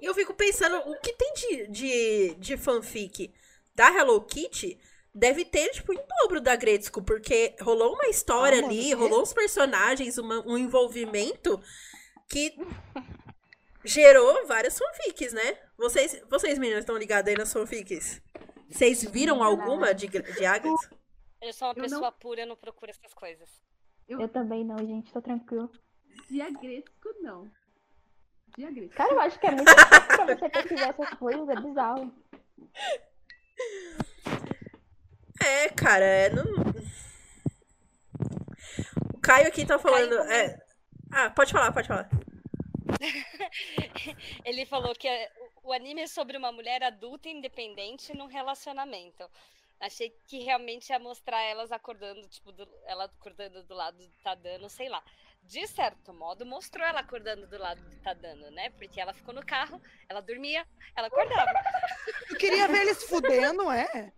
E 0.00 0.04
eu 0.06 0.14
fico 0.14 0.34
pensando, 0.34 0.76
o 0.78 1.00
que 1.00 1.12
tem 1.14 1.32
de, 1.34 1.66
de, 1.68 2.34
de 2.34 2.56
fanfic 2.56 3.32
da 3.74 3.90
Hello 3.90 4.20
Kitty 4.22 4.78
deve 5.14 5.44
ter, 5.44 5.70
tipo, 5.70 5.92
em 5.92 6.00
dobro 6.20 6.40
da 6.40 6.54
Gretzko, 6.54 7.02
porque 7.02 7.56
rolou 7.60 7.94
uma 7.94 8.06
história 8.08 8.60
Ah, 8.62 8.64
ali, 8.66 8.92
rolou 8.92 9.22
uns 9.22 9.32
personagens, 9.32 10.18
uma- 10.18 10.46
um 10.46 10.58
envolvimento 10.58 11.58
que 12.28 12.54
gerou 13.84 14.46
várias 14.46 14.78
fanfics, 14.78 15.32
né? 15.32 15.58
Vocês, 15.78 16.22
vocês 16.28 16.58
meninas, 16.58 16.80
estão 16.80 16.96
ligadas 16.96 17.30
aí 17.32 17.38
nas 17.38 17.52
fanfics? 17.52 18.20
Vocês 18.68 19.02
viram 19.04 19.42
alguma 19.42 19.94
de, 19.94 20.08
de 20.08 20.44
Agatha? 20.44 20.68
Eu 21.40 21.52
sou 21.52 21.68
uma 21.68 21.74
Eu 21.76 21.82
pessoa 21.82 22.00
não- 22.00 22.12
pura, 22.12 22.40
eu 22.42 22.46
não 22.46 22.56
procuro 22.56 22.90
essas 22.90 23.14
coisas. 23.14 23.48
Eu 24.08 24.28
também 24.28 24.64
não, 24.64 24.78
gente, 24.78 25.12
tô 25.12 25.20
tranquilo. 25.22 25.70
Diagresco, 26.28 27.08
não. 27.20 27.50
Diagresco. 28.56 28.94
Cara, 28.96 29.12
eu 29.12 29.20
acho 29.20 29.38
que 29.38 29.46
é 29.46 29.50
muito 29.50 29.68
difícil 29.68 30.06
pra 30.06 30.26
você 30.34 30.48
pesquisar 30.48 30.88
essas 30.88 31.10
coisas, 31.18 31.48
é 31.48 31.60
bizarro. 31.60 32.12
É, 35.44 35.68
cara, 35.70 36.04
é. 36.04 36.30
Não... 36.30 36.44
O 39.14 39.18
Caio 39.20 39.48
aqui 39.48 39.66
tá 39.66 39.78
falando. 39.78 40.16
Caio 40.16 40.30
é... 40.32 40.66
Ah, 41.12 41.30
pode 41.30 41.52
falar, 41.52 41.72
pode 41.72 41.88
falar. 41.88 42.08
Ele 44.44 44.64
falou 44.66 44.94
que 44.94 45.06
é- 45.08 45.30
o 45.62 45.72
anime 45.72 46.02
é 46.02 46.06
sobre 46.06 46.36
uma 46.36 46.52
mulher 46.52 46.82
adulta 46.82 47.28
e 47.28 47.32
independente 47.32 48.16
num 48.16 48.26
relacionamento. 48.26 49.28
Achei 49.80 50.10
que 50.26 50.38
realmente 50.38 50.90
ia 50.90 50.98
mostrar 50.98 51.42
elas 51.42 51.70
acordando, 51.70 52.26
tipo, 52.28 52.50
do- 52.52 52.68
ela 52.86 53.04
acordando 53.04 53.62
do 53.64 53.74
lado 53.74 53.98
do 53.98 54.08
Tadano, 54.22 54.70
sei 54.70 54.88
lá. 54.88 55.02
De 55.46 55.64
certo 55.68 56.12
modo, 56.12 56.44
mostrou 56.44 56.84
ela 56.84 57.00
acordando 57.00 57.46
do 57.46 57.56
lado 57.56 57.80
do 57.80 57.96
Tadano, 58.02 58.50
né? 58.50 58.70
Porque 58.70 59.00
ela 59.00 59.14
ficou 59.14 59.32
no 59.32 59.46
carro, 59.46 59.80
ela 60.08 60.20
dormia, 60.20 60.66
ela 60.96 61.06
acordava. 61.06 61.52
Eu 62.28 62.36
queria 62.36 62.66
ver 62.66 62.80
eles 62.80 63.04
fudendo, 63.04 63.70
é? 63.70 64.12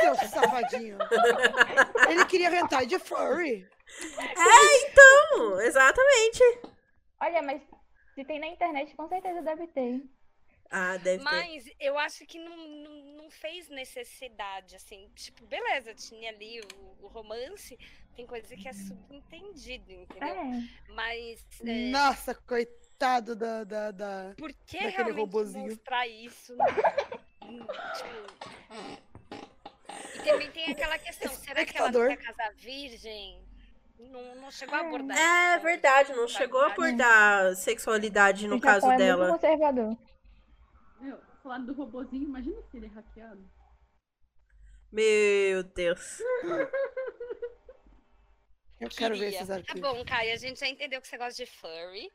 Seu 0.00 0.14
safadinho. 0.28 0.98
Ele 2.08 2.24
queria 2.24 2.50
rentar 2.50 2.84
de 2.84 2.98
furry. 2.98 3.68
Então, 4.88 5.60
exatamente. 5.60 6.42
Olha, 7.20 7.42
mas 7.42 7.62
se 8.16 8.24
tem 8.24 8.40
na 8.40 8.48
internet, 8.48 8.94
com 8.96 9.08
certeza 9.08 9.40
deve 9.40 9.68
ter. 9.68 10.02
Ah, 10.74 10.96
deve 10.96 11.18
ter. 11.18 11.24
Mas 11.24 11.70
eu 11.78 11.98
acho 11.98 12.24
que 12.24 12.38
não, 12.38 12.56
não, 12.56 12.94
não 13.16 13.30
fez 13.30 13.68
necessidade, 13.68 14.74
assim. 14.74 15.10
Tipo, 15.14 15.44
beleza, 15.46 15.94
tinha 15.94 16.30
ali 16.30 16.62
o, 16.62 17.04
o 17.04 17.08
romance, 17.08 17.78
tem 18.16 18.26
coisa 18.26 18.56
que 18.56 18.66
é 18.66 18.72
subentendido, 18.72 19.92
entendeu? 19.92 20.28
É. 20.28 20.68
Mas 20.94 21.44
é, 21.62 21.90
Nossa, 21.90 22.34
coitado 22.34 23.36
da. 23.36 23.64
da, 23.64 23.90
da... 23.90 24.34
por 24.38 24.50
que 24.66 24.78
daquele 24.78 24.90
realmente 24.96 25.16
robozinho. 25.18 25.66
mostrar 25.66 26.06
isso? 26.08 26.54
Hum, 27.42 27.66
tipo... 27.96 28.62
E 30.14 30.24
também 30.24 30.50
tem 30.52 30.70
aquela 30.70 30.98
questão, 30.98 31.34
será 31.34 31.66
que 31.66 31.76
ela 31.76 31.92
quer 31.92 32.16
casar 32.16 32.54
virgem? 32.54 33.44
Não, 33.98 34.34
não 34.36 34.50
chegou 34.50 34.74
a 34.76 34.80
abordar 34.80 35.16
É 35.18 35.56
isso. 35.56 35.64
verdade, 35.64 36.12
não 36.12 36.26
chegou 36.26 36.60
a 36.60 36.66
abordar 36.68 37.54
sexualidade 37.56 38.48
no 38.48 38.56
o 38.56 38.60
caso 38.60 38.90
é 38.90 38.96
dela. 38.96 39.28
muito 39.28 39.40
conservador. 39.40 39.96
Meu, 41.02 41.20
falando 41.42 41.66
do 41.66 41.72
robozinho, 41.72 42.22
imagina 42.22 42.62
se 42.70 42.76
ele 42.76 42.86
é 42.86 42.88
hackeado. 42.90 43.44
Meu 44.92 45.64
Deus. 45.64 46.20
Eu 48.80 48.88
quero 48.88 49.16
ver 49.18 49.32
esses 49.34 49.48
Tá 49.48 49.54
arquivos. 49.56 49.80
bom, 49.80 50.04
Caio, 50.04 50.32
a 50.32 50.36
gente 50.36 50.60
já 50.60 50.68
entendeu 50.68 51.00
que 51.00 51.08
você 51.08 51.18
gosta 51.18 51.44
de 51.44 51.50
furry. 51.50 52.08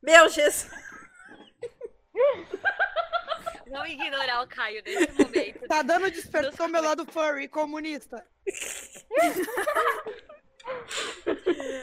Meu 0.00 0.28
Jesus. 0.28 0.70
Vamos 3.68 3.90
ignorar 3.90 4.42
o 4.42 4.46
Caio 4.46 4.80
nesse 4.84 5.12
momento. 5.12 5.66
Tá 5.66 5.82
dando 5.82 6.08
despertou 6.10 6.68
meu 6.68 6.82
lado 6.82 7.04
furry 7.06 7.48
comunista. 7.48 8.24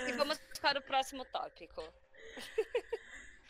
E 0.07 0.11
vamos 0.13 0.37
para 0.61 0.79
o 0.79 0.81
próximo 0.83 1.25
tópico. 1.25 1.81
Eu 1.81 1.93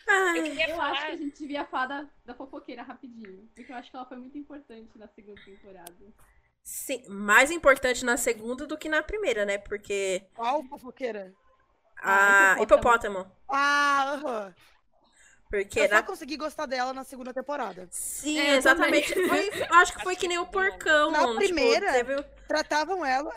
Ai, 0.07 0.41
queria 0.43 0.69
Eu 0.69 0.75
falar. 0.75 0.91
acho 0.91 1.05
que 1.05 1.11
a 1.11 1.15
gente 1.17 1.39
devia 1.39 1.65
falar 1.65 1.87
da, 1.87 2.09
da 2.25 2.35
fofoqueira 2.35 2.83
rapidinho. 2.83 3.49
Porque 3.55 3.71
eu 3.71 3.75
acho 3.77 3.89
que 3.89 3.95
ela 3.95 4.05
foi 4.05 4.17
muito 4.17 4.37
importante 4.37 4.97
na 4.97 5.07
segunda 5.07 5.41
temporada. 5.41 5.93
sim, 6.61 7.03
mais 7.07 7.51
importante 7.51 8.03
na 8.05 8.17
segunda 8.17 8.65
do 8.67 8.77
que 8.77 8.89
na 8.89 9.01
primeira, 9.03 9.45
né? 9.45 9.57
Porque 9.57 10.25
Qual 10.33 10.63
fofoqueira? 10.65 11.33
a 12.01 12.53
Ah, 12.53 12.61
hipopótamo. 12.61 13.31
Ah, 13.47 14.13
aham. 14.15 14.55
Porque 15.49 15.79
Eu 15.81 15.87
só 15.87 15.95
na... 15.95 16.03
consegui 16.03 16.35
gostar 16.35 16.65
dela 16.65 16.93
na 16.93 17.03
segunda 17.03 17.31
temporada. 17.33 17.87
Sim, 17.91 18.39
É, 18.39 18.53
eu 18.53 18.57
exatamente. 18.57 19.13
Foi, 19.27 19.49
acho 19.69 19.93
que 19.93 20.03
foi 20.03 20.15
que 20.15 20.27
nem 20.27 20.39
o 20.39 20.47
porcão. 20.47 21.11
Na 21.11 21.19
tipo, 21.19 21.35
primeira, 21.35 21.91
teve- 21.93 22.23
Tratavam 22.47 23.05
ela. 23.05 23.31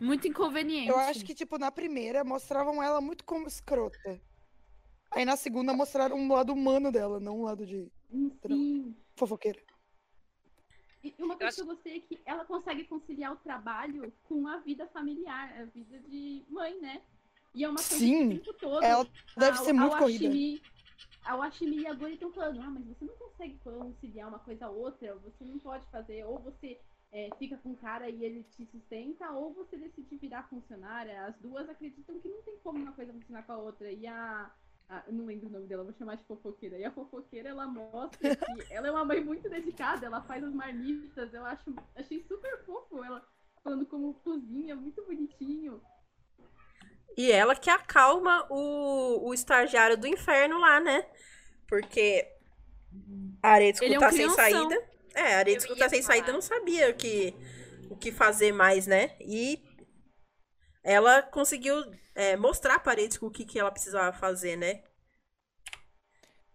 Muito 0.00 0.26
inconveniente. 0.26 0.88
Eu 0.88 0.98
acho 0.98 1.24
que, 1.24 1.34
tipo, 1.34 1.58
na 1.58 1.70
primeira 1.70 2.24
mostravam 2.24 2.82
ela 2.82 3.00
muito 3.00 3.24
como 3.24 3.46
escrota. 3.46 4.20
Aí 5.10 5.24
na 5.24 5.36
segunda 5.36 5.72
mostraram 5.74 6.16
um 6.16 6.32
lado 6.32 6.52
humano 6.52 6.90
dela, 6.90 7.18
não 7.20 7.40
um 7.40 7.42
lado 7.42 7.66
de 7.66 7.90
Sim. 8.46 8.96
fofoqueira. 9.16 9.60
E 11.02 11.14
uma 11.18 11.34
coisa 11.36 11.48
acho- 11.48 11.56
que 11.56 11.62
eu 11.62 11.66
gostei 11.66 11.96
é 11.96 12.00
que 12.00 12.20
ela 12.24 12.44
consegue 12.44 12.84
conciliar 12.84 13.32
o 13.32 13.36
trabalho 13.36 14.12
com 14.24 14.46
a 14.46 14.58
vida 14.58 14.86
familiar, 14.88 15.52
a 15.60 15.64
vida 15.64 15.98
de 16.00 16.44
mãe, 16.48 16.78
né? 16.80 17.02
E 17.54 17.64
é 17.64 17.68
uma 17.68 17.76
coisa 17.76 17.96
Sim, 17.98 18.28
que 18.28 18.34
o 18.36 18.38
tempo 18.44 18.58
todo. 18.58 18.82
Ela 18.84 19.06
deve 19.36 19.58
ser 19.58 19.70
a 19.70 19.74
muito 19.74 19.98
corrida. 19.98 20.26
Washimi- 20.26 20.62
A 21.24 21.36
Washimi 21.36 21.76
e 21.80 21.86
a 21.86 21.92
Gori 21.94 22.14
estão 22.14 22.32
falando, 22.32 22.60
ah, 22.62 22.70
mas 22.70 22.84
você 22.86 23.04
não 23.04 23.14
consegue 23.16 23.58
conciliar 23.62 24.28
uma 24.28 24.38
coisa 24.38 24.66
a 24.66 24.70
outra, 24.70 25.14
você 25.16 25.44
não 25.44 25.58
pode 25.58 25.84
fazer, 25.90 26.24
ou 26.24 26.38
você 26.38 26.78
é, 27.12 27.28
fica 27.38 27.56
com 27.58 27.70
o 27.72 27.76
cara 27.76 28.08
e 28.08 28.24
ele 28.24 28.44
te 28.44 28.64
sustenta, 28.66 29.30
ou 29.32 29.52
você 29.54 29.76
decide 29.76 30.16
virar 30.16 30.48
funcionária. 30.48 31.26
As 31.26 31.36
duas 31.38 31.68
acreditam 31.68 32.20
que 32.20 32.28
não 32.28 32.42
tem 32.42 32.56
como 32.58 32.78
uma 32.78 32.92
coisa 32.92 33.12
funcionar 33.12 33.42
com 33.44 33.52
a 33.52 33.58
outra. 33.58 33.90
E 33.90 34.06
a. 34.06 34.50
a- 34.88 35.04
não 35.10 35.26
lembro 35.26 35.48
o 35.48 35.52
nome 35.52 35.66
dela, 35.66 35.84
vou 35.84 35.92
chamar 35.94 36.16
de 36.16 36.24
fofoqueira. 36.24 36.78
E 36.78 36.84
a 36.84 36.90
fofoqueira, 36.92 37.48
ela 37.48 37.66
mostra 37.66 38.36
que 38.36 38.72
ela 38.72 38.88
é 38.88 38.90
uma 38.90 39.04
mãe 39.04 39.22
muito 39.24 39.48
dedicada, 39.48 40.06
ela 40.06 40.22
faz 40.22 40.44
as 40.44 40.54
marmitas, 40.54 41.32
eu 41.34 41.44
acho, 41.44 41.74
achei 41.96 42.22
super 42.28 42.64
fofo 42.64 43.02
ela 43.04 43.26
falando 43.62 43.84
como 43.86 44.14
cozinha, 44.14 44.74
muito 44.76 45.02
bonitinho. 45.04 45.80
E 47.16 47.30
ela 47.32 47.54
que 47.54 47.68
acalma 47.68 48.46
o, 48.48 49.28
o 49.28 49.34
estagiário 49.34 49.96
do 49.98 50.06
inferno 50.06 50.58
lá, 50.58 50.80
né? 50.80 51.04
Porque 51.68 52.26
a 53.42 53.50
Aretsuko 53.50 53.84
Ele 53.84 53.94
é 53.94 53.98
um 53.98 54.00
tá 54.00 54.10
sem 54.10 54.18
crianção. 54.18 54.36
saída. 54.36 54.90
É, 55.14 55.34
a 55.34 55.38
Aretsuko 55.38 55.72
Eu 55.72 55.78
tá 55.78 55.84
ia 55.84 55.90
sem 55.90 56.02
falar. 56.02 56.14
saída, 56.14 56.32
não 56.32 56.40
sabia 56.40 56.90
o 56.90 56.94
que, 56.94 57.34
o 57.90 57.96
que 57.96 58.12
fazer 58.12 58.52
mais, 58.52 58.86
né? 58.86 59.16
E 59.20 59.62
ela 60.82 61.22
conseguiu 61.22 61.76
é, 62.14 62.36
mostrar 62.36 62.78
pra 62.80 62.92
Aretsuko 62.92 63.26
o 63.26 63.30
que, 63.30 63.44
que 63.44 63.58
ela 63.58 63.70
precisava 63.70 64.16
fazer, 64.16 64.56
né? 64.56 64.82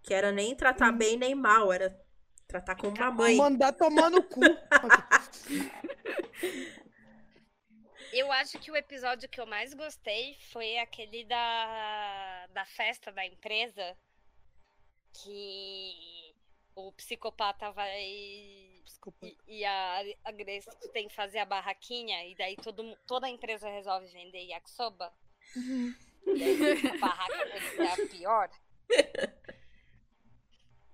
Que 0.04 0.14
era 0.14 0.32
nem 0.32 0.56
tratar 0.56 0.92
bem 0.92 1.18
nem 1.18 1.36
mal, 1.36 1.74
era 1.74 2.00
tratar 2.48 2.76
como 2.76 2.96
uma 2.96 3.12
mãe. 3.12 3.36
Mandar 3.36 3.74
tomar 3.74 4.10
no 4.10 4.24
cu. 4.24 4.42
Eu 8.14 8.32
acho 8.32 8.58
que 8.60 8.72
o 8.72 8.78
episódio 8.78 9.28
que 9.28 9.42
eu 9.42 9.46
mais 9.46 9.74
gostei 9.74 10.38
foi 10.54 10.78
aquele 10.78 11.26
da, 11.26 12.48
da 12.54 12.66
festa 12.66 13.12
da 13.12 13.26
empresa. 13.26 13.98
Que 15.12 16.25
o 16.76 16.92
psicopata 16.92 17.72
vai. 17.72 18.82
Desculpa. 18.84 19.26
E, 19.26 19.38
e 19.48 19.66
a, 19.66 20.04
a 20.24 20.32
Grace 20.32 20.70
tem 20.94 21.08
que 21.08 21.16
fazer 21.16 21.40
a 21.40 21.46
barraquinha, 21.46 22.26
e 22.26 22.36
daí 22.36 22.56
todo, 22.58 22.96
toda 23.08 23.28
a 23.28 23.30
empresa 23.30 23.70
resolve 23.70 24.08
vender 24.08 24.44
yakisoba. 24.44 25.12
E 26.26 26.44
aí 26.44 26.88
a 26.88 26.98
barraca 26.98 27.34
é 27.34 28.04
a 28.04 28.08
pior. 28.08 28.50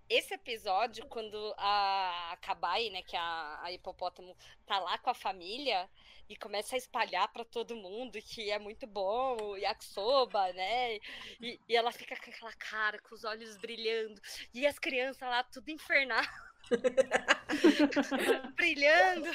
Esse 0.10 0.34
episódio, 0.34 1.06
quando 1.08 1.54
a 1.58 2.38
Kabai, 2.42 2.90
né, 2.90 3.02
que 3.02 3.16
é 3.16 3.20
a, 3.20 3.60
a 3.64 3.72
hipopótamo, 3.72 4.36
tá 4.66 4.78
lá 4.78 4.98
com 4.98 5.10
a 5.10 5.14
família 5.14 5.90
e 6.32 6.36
começa 6.38 6.76
a 6.76 6.78
espalhar 6.78 7.28
pra 7.28 7.44
todo 7.44 7.76
mundo 7.76 8.18
que 8.22 8.50
é 8.50 8.58
muito 8.58 8.88
bom 8.88 9.36
o 9.42 9.58
yakisoba, 9.58 10.54
né? 10.54 10.96
E, 11.42 11.60
e 11.68 11.76
ela 11.76 11.92
fica 11.92 12.16
com 12.16 12.32
aquela 12.32 12.54
cara, 12.54 13.00
com 13.00 13.14
os 13.14 13.26
olhos 13.26 13.58
brilhando. 13.58 14.22
E 14.54 14.66
as 14.66 14.80
crianças 14.80 15.28
lá, 15.28 15.44
tudo 15.44 15.70
infernal. 15.70 16.24
brilhando. 18.56 19.30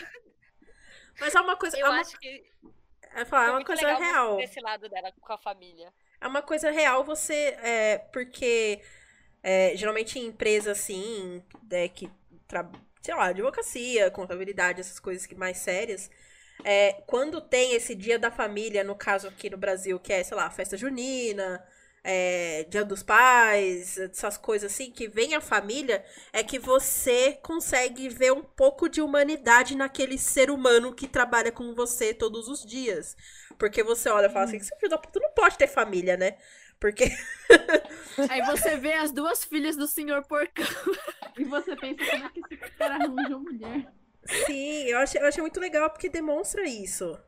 Mas 1.21 1.35
é 1.35 1.41
uma 1.41 1.55
coisa. 1.55 1.79
Eu 1.79 1.85
é 1.85 1.91
uma, 1.91 2.01
acho 2.01 2.19
que 2.19 2.51
é 3.13 3.25
falar, 3.27 3.49
é 3.49 3.51
uma 3.51 3.65
coisa 3.65 3.95
real. 3.95 4.39
desse 4.39 4.61
lado 4.61 4.89
dela 4.89 5.13
com 5.21 5.33
a 5.35 5.39
família. 5.39 5.93
É 6.19 6.27
uma 6.27 6.41
coisa 6.41 6.71
real 6.71 7.05
você. 7.05 7.59
É, 7.63 7.99
porque 8.11 8.81
é, 9.43 9.77
geralmente 9.77 10.19
em 10.19 10.29
empresa 10.29 10.73
assim, 10.73 11.45
é, 11.71 11.89
que 11.89 12.11
tra... 12.49 12.67
sei 13.03 13.15
lá, 13.15 13.27
advocacia, 13.27 14.11
contabilidade, 14.11 14.81
essas 14.81 14.99
coisas 14.99 15.27
que 15.27 15.35
mais 15.35 15.59
sérias. 15.59 16.11
É, 16.65 17.03
quando 17.07 17.41
tem 17.41 17.75
esse 17.75 17.95
dia 17.95 18.19
da 18.19 18.31
família, 18.31 18.83
no 18.83 18.95
caso 18.95 19.29
aqui 19.29 19.51
no 19.51 19.57
Brasil, 19.57 19.99
que 19.99 20.13
é, 20.13 20.23
sei 20.23 20.37
lá, 20.37 20.51
festa 20.51 20.77
junina, 20.77 21.63
é, 22.03 22.65
dia 22.71 22.85
dos 22.85 23.03
pais, 23.03 23.99
essas 23.99 24.37
coisas 24.37 24.73
assim, 24.73 24.93
que 24.93 25.09
vem 25.09 25.35
a 25.35 25.41
família, 25.41 26.05
é 26.33 26.43
que 26.45 26.59
você 26.59 27.33
consegue 27.43 28.09
ver 28.09 28.33
um 28.33 28.43
pouco 28.43 28.89
de 28.89 29.01
humanidade 29.03 29.77
naquele 29.77 30.17
ser 30.17 30.51
humano 30.51 30.95
que 30.95 31.09
trabalha 31.09 31.51
com 31.51 31.75
você 31.75 32.15
todos 32.15 32.49
os 32.49 32.65
dias. 32.65 33.17
Porque 33.59 33.83
você 33.83 34.09
olha 34.09 34.27
e 34.27 34.31
fala 34.31 34.45
assim, 34.45 34.59
esse 34.59 34.75
filho 34.77 34.91
da 34.91 34.99
puta 34.99 35.19
não 35.19 35.31
pode 35.33 35.59
ter 35.59 35.67
família, 35.67 36.17
né? 36.17 36.37
Porque 36.79 37.05
Aí 38.31 38.43
você 38.43 38.77
vê 38.77 38.93
as 38.93 39.11
duas 39.11 39.45
filhas 39.45 39.77
do 39.77 39.87
senhor 39.87 40.25
porcão. 40.27 40.65
E 41.37 41.45
você 41.45 41.75
pensa, 41.77 42.05
como 42.11 42.25
é 42.25 42.29
que 42.31 42.55
esse 42.55 42.71
cara 42.73 42.95
arranjou 42.95 43.41
mulher? 43.41 43.93
Sim, 44.29 44.85
eu 44.89 44.99
achei, 44.99 45.21
eu 45.21 45.27
achei 45.27 45.41
muito 45.43 45.61
legal 45.61 45.91
porque 45.91 46.09
demonstra 46.09 46.65
isso. 46.69 47.19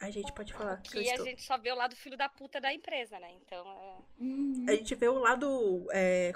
A 0.00 0.10
gente 0.10 0.32
pode 0.32 0.52
falar. 0.52 0.82
que 0.82 1.10
a 1.10 1.16
gente 1.16 1.42
só 1.42 1.56
vê 1.58 1.72
o 1.72 1.74
lado 1.74 1.96
filho 1.96 2.16
da 2.16 2.28
puta 2.28 2.60
da 2.60 2.72
empresa, 2.72 3.18
né? 3.18 3.32
Então, 3.34 3.66
é... 3.66 4.22
Hum, 4.22 4.66
A 4.68 4.72
gente 4.72 4.94
vê 4.94 5.08
o 5.08 5.18
lado 5.18 5.86
é, 5.92 6.32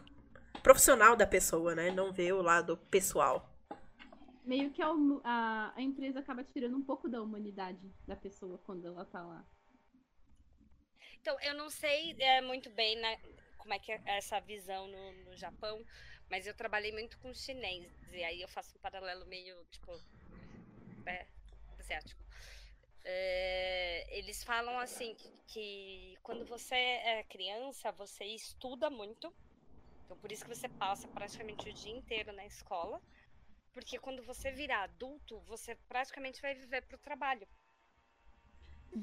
profissional 0.63 1.17
da 1.17 1.27
pessoa, 1.27 1.75
né? 1.75 1.91
Não 1.91 2.13
vê 2.13 2.33
o 2.33 2.43
lado 2.43 2.77
pessoal. 2.91 3.49
meio 4.45 4.71
que 4.71 4.83
a, 4.83 4.89
a, 5.25 5.73
a 5.77 5.83
empresa 5.83 6.21
acaba 6.21 6.45
tirando 6.45 6.77
um 6.77 6.83
pouco 6.83 7.09
da 7.09 7.23
humanidade 7.23 7.93
da 8.07 8.17
pessoa 8.17 8.59
quando 8.59 8.87
ela 8.87 9.05
tá 9.05 9.23
lá. 9.23 9.45
Então, 11.21 11.37
eu 11.43 11.55
não 11.55 11.69
sei 11.71 12.17
é, 12.19 12.41
muito 12.41 12.71
bem 12.71 12.97
né, 12.97 13.19
como 13.61 13.75
é 13.75 13.79
que 13.79 13.93
é 13.93 14.01
essa 14.07 14.41
visão 14.41 14.89
no, 14.89 15.13
no 15.25 15.37
Japão, 15.37 15.85
mas 16.29 16.47
eu 16.47 16.55
trabalhei 16.55 16.93
muito 16.93 17.19
com 17.19 17.33
chinês, 17.33 17.93
e 18.11 18.25
aí 18.25 18.41
eu 18.41 18.49
faço 18.49 18.77
um 18.77 18.81
paralelo 18.81 19.27
meio, 19.27 19.65
tipo, 19.67 19.93
é, 21.07 21.27
asiático. 21.79 22.21
É, 23.05 24.19
eles 24.19 24.43
falam 24.45 24.79
assim 24.79 25.15
que, 25.15 25.33
que 25.47 26.19
quando 26.23 26.45
você 26.45 26.75
é 26.75 27.25
criança, 27.25 27.93
você 27.93 28.25
estuda 28.25 28.91
muito, 28.91 29.33
então 30.05 30.17
por 30.17 30.33
isso 30.33 30.45
que 30.45 30.55
você 30.55 30.69
passa 30.69 31.07
praticamente 31.09 31.69
o 31.69 31.73
dia 31.73 31.93
inteiro 31.93 32.33
na 32.33 32.45
escola, 32.47 33.01
porque 33.73 33.99
quando 33.99 34.23
você 34.23 34.51
virar 34.51 34.83
adulto, 34.83 35.39
você 35.41 35.75
praticamente 35.89 36.43
vai 36.43 36.55
viver 36.55 36.83
para 36.83 36.97
o 36.97 37.01
trabalho. 37.01 37.47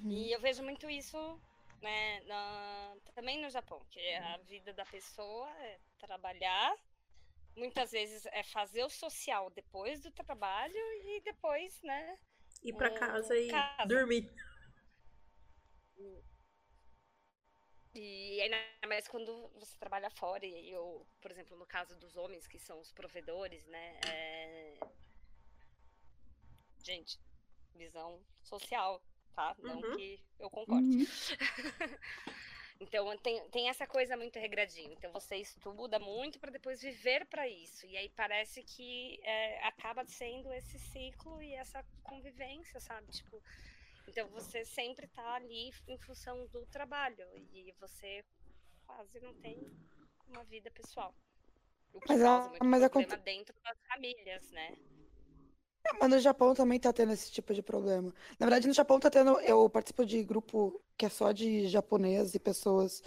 E 0.10 0.32
eu 0.34 0.39
vejo 0.41 0.62
muito 0.64 0.89
isso 0.89 1.39
né, 1.82 2.22
na- 2.22 2.96
também 3.14 3.42
no 3.42 3.50
Japão, 3.50 3.86
que 3.92 4.00
a 4.16 4.38
vida 4.40 4.74
da 4.74 4.86
pessoa 4.86 5.50
é 5.64 5.80
trabalhar, 6.00 6.74
muitas 7.56 7.92
vezes 7.92 8.26
é 8.28 8.44
fazer 8.44 8.84
o 8.84 8.90
social 8.90 9.50
depois 9.52 10.02
do 10.02 10.12
trabalho 10.12 10.76
e 10.76 11.22
depois, 11.22 11.82
né? 11.84 12.18
Ir 12.64 12.74
Hum, 12.74 12.80
casa 13.00 13.36
e 13.38 13.48
casa. 13.48 13.88
dormir. 13.88 14.30
E 17.94 18.40
ainda 18.42 18.58
mais 18.88 19.08
quando 19.08 19.50
você 19.56 19.78
trabalha 19.78 20.10
fora, 20.12 20.46
e 20.46 20.70
eu, 20.72 21.06
por 21.22 21.32
exemplo, 21.32 21.58
no 21.58 21.66
caso 21.66 21.96
dos 21.98 22.16
homens, 22.16 22.48
que 22.48 22.60
são 22.60 22.80
os 22.80 22.92
provedores, 22.94 23.66
né? 23.68 24.00
é, 24.08 24.78
Gente, 26.84 27.20
visão 27.76 28.20
social, 28.42 29.00
tá? 29.38 29.56
Não 29.60 29.76
Uhum. 29.82 29.96
que 29.96 30.20
eu 30.40 30.50
concorde. 30.50 30.84
Uhum. 30.84 31.06
Então 32.80 33.18
tem, 33.18 33.50
tem 33.50 33.70
essa 33.70 33.88
coisa 33.88 34.16
muito 34.16 34.38
regradinha. 34.38 34.94
Então 34.94 35.12
você 35.12 35.38
estuda 35.38 35.98
muito 35.98 36.40
para 36.40 36.52
depois 36.52 36.80
viver 36.82 37.26
para 37.26 37.48
isso. 37.48 37.86
E 37.88 37.98
aí 37.98 38.08
parece 38.10 38.62
que 38.64 39.20
é, 39.24 39.64
acaba 39.66 40.06
sendo 40.06 40.54
esse 40.54 40.78
ciclo 40.78 41.42
e 41.42 41.54
essa 41.56 41.84
convivência, 42.04 42.80
sabe? 42.80 43.08
Tipo, 43.12 43.42
então 44.08 44.28
você 44.30 44.64
sempre 44.64 45.08
tá 45.08 45.34
ali 45.36 45.72
em 45.88 45.98
função 45.98 46.46
do 46.48 46.66
trabalho 46.68 47.26
e 47.52 47.74
você 47.80 48.24
quase 48.86 49.20
não 49.22 49.34
tem 49.36 49.58
uma 50.28 50.44
vida 50.44 50.70
pessoal. 50.70 51.16
O 51.94 52.00
que 52.00 52.10
Mas 52.10 52.22
a- 52.22 52.26
causa 52.26 52.50
muito 52.50 52.64
mas 52.64 52.84
a 52.84 52.90
problema 52.92 53.16
conta- 53.16 53.24
dentro 53.24 53.56
das 53.64 53.78
famílias, 53.88 54.52
né? 54.52 54.78
É, 55.94 55.98
Mas 56.00 56.10
no 56.10 56.20
Japão 56.20 56.54
também 56.54 56.80
tá 56.80 56.92
tendo 56.92 57.14
esse 57.14 57.32
tipo 57.32 57.54
de 57.54 57.62
problema. 57.62 58.14
Na 58.40 58.46
verdade, 58.46 58.68
no 58.68 58.74
Japão 58.74 59.00
tá 59.00 59.10
tendo. 59.10 59.40
Eu 59.42 59.70
participo 59.70 60.06
de 60.06 60.24
grupo 60.24 60.82
que 60.98 61.06
é 61.06 61.10
só 61.10 61.32
de 61.32 61.68
japonês 61.68 62.34
e 62.36 62.40
pessoas 62.40 63.02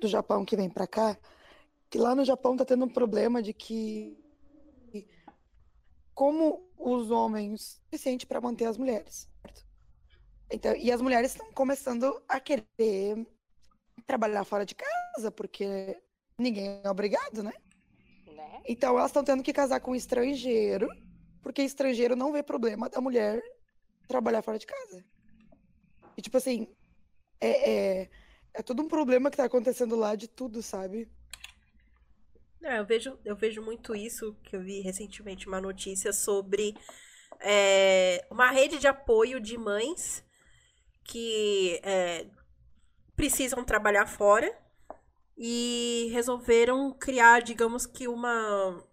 do 0.00 0.08
Japão 0.08 0.44
que 0.44 0.56
vêm 0.56 0.70
pra 0.70 0.86
cá. 0.86 1.16
Que 1.88 1.98
lá 1.98 2.14
no 2.14 2.24
Japão 2.24 2.56
tá 2.56 2.64
tendo 2.64 2.84
um 2.84 2.88
problema 2.88 3.42
de 3.42 3.52
que. 3.52 4.16
Como 6.14 6.68
os 6.76 7.10
homens 7.10 7.52
o 7.52 7.84
suficiente 7.84 8.26
para 8.26 8.40
manter 8.40 8.66
as 8.66 8.76
mulheres. 8.76 9.28
certo? 9.42 9.64
Então, 10.50 10.74
e 10.74 10.90
as 10.90 11.00
mulheres 11.00 11.32
estão 11.32 11.50
começando 11.52 12.20
a 12.28 12.40
querer 12.40 13.26
trabalhar 14.06 14.44
fora 14.44 14.66
de 14.66 14.74
casa, 14.74 15.30
porque 15.30 15.96
ninguém 16.38 16.80
é 16.82 16.90
obrigado, 16.90 17.42
né? 17.42 17.52
né? 18.26 18.62
Então 18.66 18.98
elas 18.98 19.10
estão 19.10 19.22
tendo 19.22 19.42
que 19.42 19.52
casar 19.52 19.80
com 19.80 19.92
um 19.92 19.94
estrangeiro, 19.94 20.88
porque 21.42 21.62
estrangeiro 21.62 22.16
não 22.16 22.32
vê 22.32 22.42
problema 22.42 22.88
da 22.88 23.00
mulher 23.00 23.42
trabalhar 24.06 24.42
fora 24.42 24.58
de 24.58 24.66
casa. 24.66 25.04
E 26.16 26.22
tipo 26.22 26.36
assim, 26.36 26.68
é, 27.40 27.70
é, 27.70 28.10
é 28.54 28.62
todo 28.62 28.82
um 28.82 28.88
problema 28.88 29.30
que 29.30 29.36
tá 29.36 29.44
acontecendo 29.44 29.96
lá 29.96 30.14
de 30.14 30.28
tudo, 30.28 30.62
sabe? 30.62 31.08
Eu 32.60 32.84
vejo, 32.84 33.18
eu 33.24 33.34
vejo 33.34 33.62
muito 33.62 33.94
isso, 33.94 34.36
que 34.42 34.54
eu 34.54 34.60
vi 34.60 34.80
recentemente 34.80 35.48
uma 35.48 35.60
notícia 35.60 36.12
sobre 36.12 36.74
é, 37.40 38.26
uma 38.30 38.50
rede 38.50 38.78
de 38.78 38.86
apoio 38.86 39.40
de 39.40 39.56
mães 39.56 40.22
que 41.04 41.80
é, 41.82 42.26
precisam 43.16 43.64
trabalhar 43.64 44.06
fora 44.06 44.54
e 45.36 46.10
resolveram 46.12 46.92
criar, 46.92 47.40
digamos 47.40 47.86
que 47.86 48.06
uma, 48.06 48.84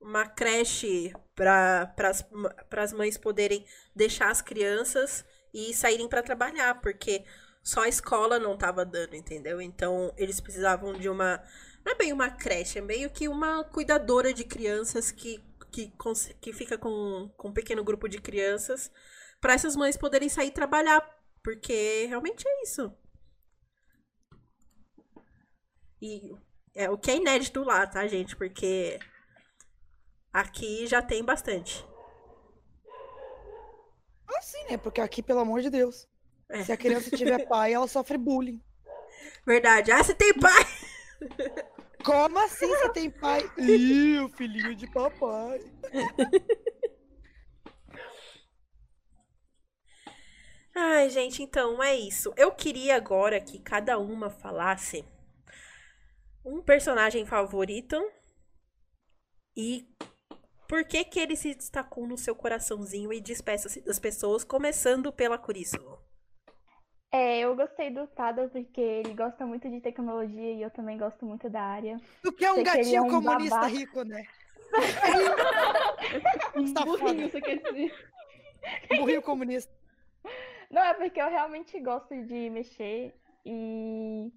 uma 0.00 0.26
creche 0.26 1.12
para 1.34 1.94
as 2.82 2.92
mães 2.92 3.16
poderem 3.18 3.64
deixar 3.94 4.30
as 4.30 4.40
crianças 4.40 5.24
e 5.52 5.72
saírem 5.74 6.08
para 6.08 6.22
trabalhar, 6.22 6.80
porque 6.80 7.24
só 7.62 7.82
a 7.82 7.88
escola 7.88 8.38
não 8.38 8.54
estava 8.54 8.84
dando, 8.84 9.14
entendeu? 9.16 9.60
Então 9.60 10.12
eles 10.16 10.40
precisavam 10.40 10.92
de 10.92 11.08
uma 11.08 11.42
não 11.84 11.92
é 11.92 11.96
bem 11.96 12.12
uma 12.12 12.30
creche, 12.30 12.78
é 12.78 12.82
meio 12.82 13.10
que 13.10 13.28
uma 13.28 13.62
cuidadora 13.64 14.32
de 14.32 14.42
crianças 14.42 15.10
que, 15.10 15.44
que, 15.70 15.92
que 16.40 16.52
fica 16.52 16.78
com, 16.78 17.30
com 17.36 17.48
um 17.48 17.52
pequeno 17.52 17.84
grupo 17.84 18.08
de 18.08 18.20
crianças 18.20 18.90
para 19.38 19.52
essas 19.52 19.76
mães 19.76 19.96
poderem 19.96 20.28
sair 20.30 20.50
trabalhar, 20.50 21.02
porque 21.42 22.06
realmente 22.06 22.48
é 22.48 22.62
isso. 22.62 22.90
E 26.00 26.34
é 26.74 26.88
o 26.88 26.96
que 26.96 27.10
é 27.10 27.16
inédito 27.16 27.62
lá, 27.62 27.86
tá, 27.86 28.06
gente? 28.06 28.34
Porque 28.34 28.98
aqui 30.34 30.86
já 30.86 31.00
tem 31.00 31.24
bastante. 31.24 31.86
Assim, 34.36 34.64
né? 34.68 34.76
Porque 34.76 35.00
aqui, 35.00 35.22
pelo 35.22 35.38
amor 35.40 35.62
de 35.62 35.70
Deus, 35.70 36.08
É. 36.50 36.62
se 36.64 36.72
a 36.72 36.76
criança 36.76 37.16
tiver 37.16 37.46
pai, 37.48 37.72
ela 37.72 37.86
sofre 37.86 38.18
bullying. 38.18 38.60
Verdade. 39.46 39.92
Ah, 39.92 40.02
você 40.02 40.14
tem 40.14 40.34
pai! 40.34 40.64
Como 42.04 42.38
assim 42.38 42.66
você 42.66 42.88
tem 42.90 43.10
pai? 43.10 43.40
Ih, 43.56 44.18
o 44.20 44.28
filhinho 44.28 44.74
de 44.74 44.86
papai. 44.90 45.60
Ai, 50.74 51.08
gente, 51.08 51.42
então 51.42 51.82
é 51.82 51.94
isso. 51.94 52.32
Eu 52.36 52.52
queria 52.52 52.96
agora 52.96 53.40
que 53.40 53.58
cada 53.60 53.98
uma 53.98 54.28
falasse 54.28 55.04
um 56.44 56.60
personagem 56.60 57.24
favorito 57.24 57.96
e 59.56 59.88
por 60.74 60.82
que 60.84 61.04
que 61.04 61.20
ele 61.20 61.36
se 61.36 61.54
destacou 61.54 62.04
no 62.04 62.18
seu 62.18 62.34
coraçãozinho 62.34 63.12
e 63.12 63.20
despeça-se 63.20 63.80
das 63.80 64.00
pessoas, 64.00 64.42
começando 64.42 65.12
pela 65.12 65.38
Curiço. 65.38 65.78
É, 67.12 67.38
eu 67.38 67.54
gostei 67.54 67.90
do 67.90 68.08
Tada 68.08 68.48
porque 68.48 68.80
ele 68.80 69.14
gosta 69.14 69.46
muito 69.46 69.70
de 69.70 69.80
tecnologia 69.80 70.52
e 70.52 70.60
eu 70.60 70.70
também 70.72 70.98
gosto 70.98 71.24
muito 71.24 71.48
da 71.48 71.62
área. 71.62 71.96
Tu 72.24 72.32
quer 72.32 72.50
um 72.50 72.54
Você 72.56 72.64
queria 72.64 72.78
gatinho 72.82 73.04
um 73.04 73.08
comunista 73.08 73.54
babaca. 73.54 73.72
rico, 73.72 74.02
né? 74.02 74.24
Um 76.56 76.72
burrinho, 76.84 77.30
você 77.30 77.40
quer 77.40 77.58
dizer? 77.58 77.94
Um 78.90 78.96
burrinho 78.96 79.22
comunista. 79.22 79.72
Não, 80.68 80.82
é 80.82 80.92
porque 80.94 81.22
eu 81.22 81.30
realmente 81.30 81.78
gosto 81.78 82.20
de 82.24 82.50
mexer 82.50 83.14
e 83.46 84.28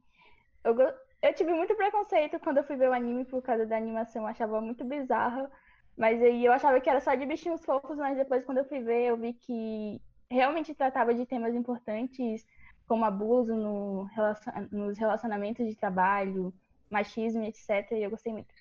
eu, 0.63 0.75
go- 0.75 0.93
eu 1.23 1.33
tive 1.33 1.51
muito 1.51 1.73
preconceito 1.73 2.39
quando 2.41 2.57
eu 2.57 2.63
fui 2.63 2.75
ver 2.75 2.89
o 2.89 2.93
anime 2.93 3.25
por 3.25 3.41
causa 3.41 3.65
da 3.65 3.75
animação, 3.75 4.21
eu 4.21 4.27
achava 4.27 4.61
muito 4.61 4.85
bizarra, 4.85 5.49
mas 5.97 6.21
aí 6.21 6.45
eu 6.45 6.53
achava 6.53 6.79
que 6.79 6.89
era 6.89 7.01
só 7.01 7.15
de 7.15 7.25
bichinhos 7.25 7.65
fofos, 7.65 7.97
mas 7.97 8.15
depois 8.15 8.45
quando 8.45 8.59
eu 8.59 8.65
fui 8.65 8.79
ver 8.79 9.05
eu 9.07 9.17
vi 9.17 9.33
que 9.33 9.99
realmente 10.29 10.75
tratava 10.75 11.13
de 11.13 11.25
temas 11.25 11.55
importantes 11.55 12.45
como 12.87 13.03
abuso 13.03 13.55
no 13.55 14.03
relacion- 14.03 14.67
nos 14.71 14.97
relacionamentos 14.97 15.65
de 15.65 15.75
trabalho, 15.75 16.53
machismo, 16.89 17.43
etc, 17.43 17.91
e 17.91 18.03
eu 18.03 18.09
gostei 18.09 18.31
muito. 18.31 18.53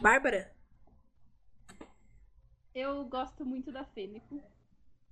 Bárbara? 0.00 0.52
Eu 2.74 3.04
gosto 3.04 3.44
muito 3.44 3.72
da 3.72 3.84
Fênico. 3.84 4.40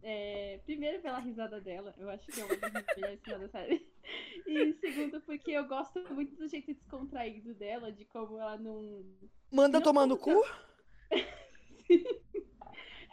É, 0.03 0.61
primeiro 0.64 1.03
pela 1.03 1.18
risada 1.18 1.61
dela, 1.61 1.94
eu 1.99 2.09
acho 2.09 2.26
que 2.26 2.40
é 2.40 2.44
uma 2.44 2.57
das 2.57 2.72
melhores 2.96 3.20
risadas 3.24 3.51
da 3.51 3.61
série. 3.61 3.86
E 4.46 4.72
segundo 4.74 5.20
porque 5.22 5.51
eu 5.51 5.66
gosto 5.66 6.01
muito 6.14 6.34
do 6.36 6.49
jeito 6.49 6.72
descontraído 6.72 7.53
dela, 7.55 7.92
de 7.92 8.05
como 8.07 8.38
ela 8.38 8.57
não. 8.57 9.05
Manda 9.51 9.78
Não 9.78 9.84
tomar 9.84 10.07
no 10.07 10.16
cu? 10.16 10.32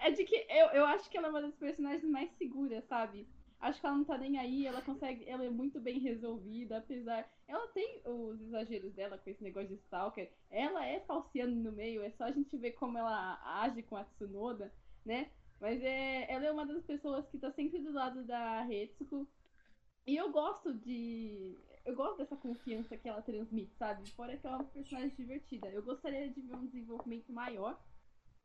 É 0.05 0.11
de 0.11 0.23
que 0.23 0.35
eu, 0.49 0.67
eu 0.67 0.85
acho 0.85 1.09
que 1.09 1.17
ela 1.17 1.27
é 1.27 1.29
uma 1.31 1.41
das 1.41 1.55
personagens 1.55 2.03
mais 2.03 2.29
seguras, 2.37 2.83
sabe? 2.85 3.27
Acho 3.59 3.79
que 3.79 3.87
ela 3.87 3.95
não 3.97 4.03
tá 4.03 4.17
nem 4.17 4.37
aí, 4.37 4.67
ela 4.67 4.79
consegue, 4.79 5.27
ela 5.27 5.43
é 5.43 5.49
muito 5.49 5.79
bem 5.79 5.97
resolvida, 5.97 6.77
apesar. 6.77 7.27
Ela 7.47 7.67
tem 7.69 8.01
os 8.05 8.39
exageros 8.39 8.93
dela 8.93 9.17
com 9.17 9.29
esse 9.29 9.41
negócio 9.41 9.69
de 9.69 9.75
Stalker. 9.75 10.31
Ela 10.51 10.85
é 10.85 10.99
falciane 10.99 11.55
no 11.55 11.71
meio, 11.71 12.03
é 12.03 12.11
só 12.11 12.25
a 12.25 12.31
gente 12.31 12.55
ver 12.55 12.73
como 12.73 12.99
ela 12.99 13.39
age 13.63 13.81
com 13.81 13.95
a 13.97 14.03
Tsunoda, 14.03 14.71
né? 15.03 15.31
Mas 15.65 15.81
é, 15.81 16.31
ela 16.31 16.45
é 16.45 16.51
uma 16.51 16.63
das 16.63 16.83
pessoas 16.83 17.27
que 17.27 17.39
tá 17.39 17.51
sempre 17.51 17.79
do 17.79 17.91
lado 17.91 18.23
da 18.23 18.61
Retsuko. 18.61 19.27
E 20.05 20.15
eu 20.15 20.31
gosto 20.31 20.71
de. 20.71 21.57
Eu 21.83 21.95
gosto 21.95 22.17
dessa 22.17 22.35
confiança 22.35 22.95
que 22.95 23.09
ela 23.09 23.23
transmite, 23.23 23.73
sabe? 23.73 24.07
Fora 24.11 24.37
que 24.37 24.45
ela 24.45 24.57
é 24.57 24.59
uma 24.59 24.69
personagem 24.69 25.15
divertida. 25.15 25.67
Eu 25.69 25.81
gostaria 25.81 26.29
de 26.29 26.39
ver 26.39 26.55
um 26.55 26.67
desenvolvimento 26.67 27.33
maior 27.33 27.83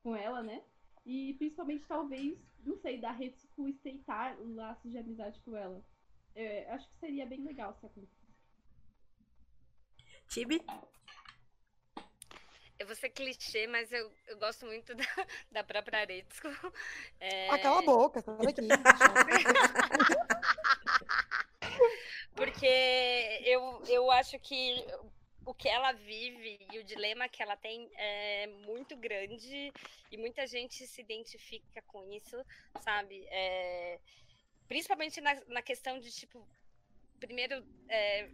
com 0.03 0.17
ela, 0.17 0.43
né? 0.43 0.65
E 1.05 1.35
principalmente, 1.35 1.85
talvez, 1.87 2.39
não 2.65 2.79
sei, 2.79 2.99
da 2.99 3.13
Retsuko 3.13 3.69
estreitar 3.69 4.39
laços 4.41 4.91
de 4.91 4.97
amizade 4.97 5.39
com 5.41 5.55
ela. 5.55 5.85
É, 6.35 6.71
acho 6.71 6.89
que 6.89 7.01
seria 7.01 7.27
bem 7.27 7.45
legal 7.45 7.75
se 7.75 7.85
acontecesse. 7.85 8.35
Tibi? 10.27 10.63
Eu 12.81 12.87
vou 12.87 12.97
ser 12.97 13.11
clichê, 13.11 13.67
mas 13.67 13.93
eu, 13.93 14.11
eu 14.27 14.39
gosto 14.39 14.65
muito 14.65 14.95
da, 14.97 15.05
da 15.53 15.63
própria 15.63 16.01
Aretsuko. 16.01 16.49
É, 17.21 17.51
Ah, 17.51 17.59
cala 17.59 17.81
a 17.81 17.83
boca, 17.83 18.23
sai 18.23 18.35
daqui. 18.39 18.63
Porque 22.35 22.67
eu, 23.45 23.83
eu 23.87 24.11
acho 24.11 24.39
que 24.39 24.83
o 25.45 25.53
que 25.53 25.69
ela 25.69 25.93
vive 25.93 26.59
e 26.73 26.79
o 26.79 26.85
dilema 26.85 27.29
que 27.29 27.43
ela 27.43 27.55
tem 27.55 27.91
é 27.97 28.47
muito 28.65 28.97
grande 28.97 29.71
e 30.11 30.17
muita 30.17 30.47
gente 30.47 30.87
se 30.87 31.03
identifica 31.03 31.83
com 31.83 32.11
isso, 32.11 32.43
sabe? 32.81 33.27
É, 33.29 33.99
principalmente 34.67 35.21
na, 35.21 35.35
na 35.49 35.61
questão 35.61 35.99
de, 35.99 36.11
tipo, 36.11 36.43
primeiro, 37.19 37.63
é, 37.91 38.31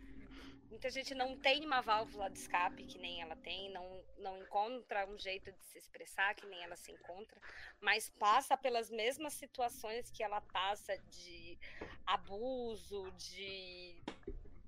muita 0.71 0.91
gente 0.91 1.15
não 1.15 1.37
tem 1.37 1.65
uma 1.65 1.81
válvula 1.81 2.29
de 2.31 2.39
escape 2.39 2.85
que 2.85 2.99
nem 2.99 3.21
ela 3.23 3.37
tem, 3.37 3.71
não, 3.73 4.05
não 4.19 4.37
encontra 4.39 5.07
um 5.07 5.19
jeito 5.19 5.53
de 5.53 5.65
se 5.65 5.79
expressar 5.79 6.35
que 6.35 6.47
nem 6.47 6.63
ela 6.63 6.77
se 6.77 6.91
encontra, 6.93 7.41
mas 7.81 8.09
passa 8.19 8.57
pelas 8.57 8.91
mesmas 8.91 9.35
situações 9.35 10.11
que 10.11 10.23
ela 10.23 10.41
passa 10.41 10.97
de 10.99 11.59
abuso, 12.05 13.11
de 13.13 14.03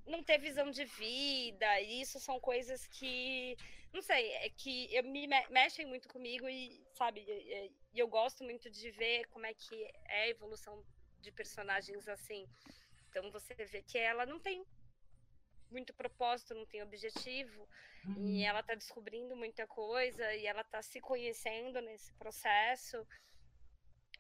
não 0.07 0.23
ter 0.23 0.39
visão 0.39 0.71
de 0.71 0.85
vida, 0.85 1.81
e 1.81 2.01
isso 2.01 2.19
são 2.19 2.41
coisas 2.41 2.87
que, 2.87 3.57
não 3.93 4.01
sei, 4.01 4.31
é 4.33 4.51
que 4.51 4.93
eu, 4.95 5.05
me 5.05 5.27
me- 5.27 5.49
mexem 5.51 5.87
muito 5.87 6.09
comigo 6.09 6.49
e, 6.49 6.83
sabe, 6.95 7.21
e 7.29 7.99
eu 7.99 8.09
gosto 8.09 8.43
muito 8.43 8.71
de 8.71 8.91
ver 8.91 9.27
como 9.29 9.47
é 9.47 9.53
que 9.55 9.85
é 10.07 10.23
a 10.23 10.29
evolução 10.29 10.83
de 11.21 11.31
personagens 11.33 12.09
assim. 12.09 12.49
Então 13.11 13.31
você 13.31 13.55
vê 13.55 13.83
que 13.83 13.99
ela 13.99 14.25
não 14.25 14.39
tem 14.39 14.65
muito 15.71 15.93
propósito, 15.95 16.55
não 16.55 16.67
tem 16.67 16.83
objetivo, 16.83 17.69
e 18.19 18.45
ela 18.45 18.63
tá 18.63 18.75
descobrindo 18.75 19.37
muita 19.37 19.67
coisa, 19.67 20.35
e 20.35 20.47
ela 20.47 20.65
tá 20.65 20.81
se 20.83 21.01
conhecendo 21.01 21.81
nesse 21.81 22.13
processo, 22.15 23.07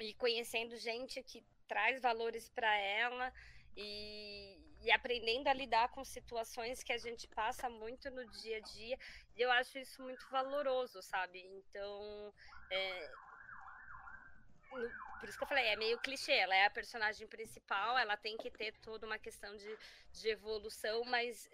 e 0.00 0.14
conhecendo 0.14 0.76
gente 0.76 1.22
que 1.22 1.44
traz 1.66 2.00
valores 2.00 2.48
para 2.50 2.74
ela, 2.76 3.32
e, 3.76 4.58
e 4.82 4.90
aprendendo 4.90 5.48
a 5.48 5.52
lidar 5.52 5.88
com 5.90 6.04
situações 6.04 6.82
que 6.82 6.92
a 6.92 6.98
gente 6.98 7.26
passa 7.28 7.68
muito 7.68 8.10
no 8.10 8.26
dia 8.26 8.56
a 8.58 8.60
dia, 8.60 8.98
e 9.36 9.40
eu 9.42 9.50
acho 9.52 9.78
isso 9.78 10.02
muito 10.02 10.28
valoroso, 10.30 11.00
sabe? 11.02 11.40
Então, 11.46 12.32
é, 12.70 13.10
no- 14.72 15.07
por 15.18 15.28
isso 15.28 15.38
que 15.38 15.44
eu 15.44 15.48
falei, 15.48 15.66
é 15.66 15.76
meio 15.76 15.98
clichê, 15.98 16.32
ela 16.32 16.54
é 16.54 16.66
a 16.66 16.70
personagem 16.70 17.26
principal, 17.26 17.98
ela 17.98 18.16
tem 18.16 18.36
que 18.36 18.50
ter 18.50 18.72
toda 18.78 19.06
uma 19.06 19.18
questão 19.18 19.56
de, 19.56 19.78
de 20.12 20.28
evolução, 20.28 21.04
mas 21.04 21.48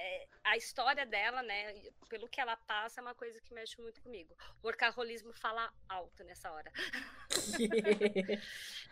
é, 0.00 0.26
a 0.44 0.56
história 0.56 1.04
dela, 1.04 1.42
né, 1.42 1.74
pelo 2.08 2.28
que 2.28 2.40
ela 2.40 2.56
passa, 2.56 3.00
é 3.00 3.02
uma 3.02 3.14
coisa 3.14 3.38
que 3.40 3.52
mexe 3.52 3.80
muito 3.80 4.00
comigo. 4.00 4.34
O 4.62 4.66
workaholismo 4.66 5.32
fala 5.34 5.70
alto 5.88 6.24
nessa 6.24 6.50
hora. 6.50 6.72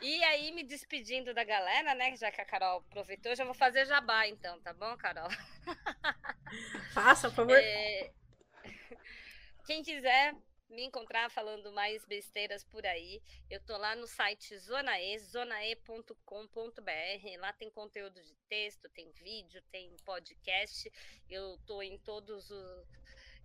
E 0.01 0.23
aí, 0.23 0.53
me 0.53 0.62
despedindo 0.62 1.35
da 1.35 1.43
galera, 1.43 1.93
né, 1.93 2.16
já 2.16 2.31
que 2.31 2.41
a 2.41 2.45
Carol 2.45 2.79
aproveitou, 2.79 3.35
já 3.35 3.45
vou 3.45 3.53
fazer 3.53 3.85
jabá 3.85 4.29
então, 4.29 4.61
tá 4.61 4.73
bom, 4.73 4.97
Carol? 4.97 5.29
Faça, 6.95 7.29
por 7.31 7.35
favor. 7.37 7.59
É, 7.59 8.12
Quem 9.66 9.83
quiser 9.83 10.37
me 10.69 10.85
encontrar 10.85 11.31
falando 11.31 11.73
mais 11.73 12.05
besteiras 12.05 12.62
por 12.64 12.87
aí, 12.87 13.23
eu 13.49 13.61
tô 13.61 13.77
lá 13.77 13.97
no 13.97 14.07
site 14.07 14.57
Zonae, 14.59 15.19
zonae.com.br. 15.19 16.14
Lá 17.39 17.53
tem 17.53 17.71
conteúdo 17.71 18.23
de 18.23 18.35
texto, 18.49 18.89
tem 18.91 19.11
vídeo, 19.12 19.62
tem 19.71 19.97
podcast. 20.05 20.91
Eu 21.29 21.59
tô 21.66 21.83
em 21.83 21.99
todos 21.99 22.51
os. 22.51 22.87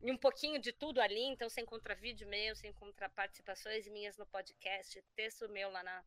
Em 0.01 0.11
um 0.11 0.17
pouquinho 0.17 0.59
de 0.59 0.73
tudo 0.73 0.99
ali, 0.99 1.23
então 1.23 1.49
você 1.49 1.61
encontra 1.61 1.95
vídeo 1.95 2.27
meu, 2.27 2.53
você 2.53 2.67
encontra 2.67 3.07
participações 3.09 3.87
minhas 3.87 4.17
no 4.17 4.25
podcast, 4.25 5.01
texto 5.15 5.47
meu 5.47 5.69
lá 5.69 5.81
na, 5.81 6.03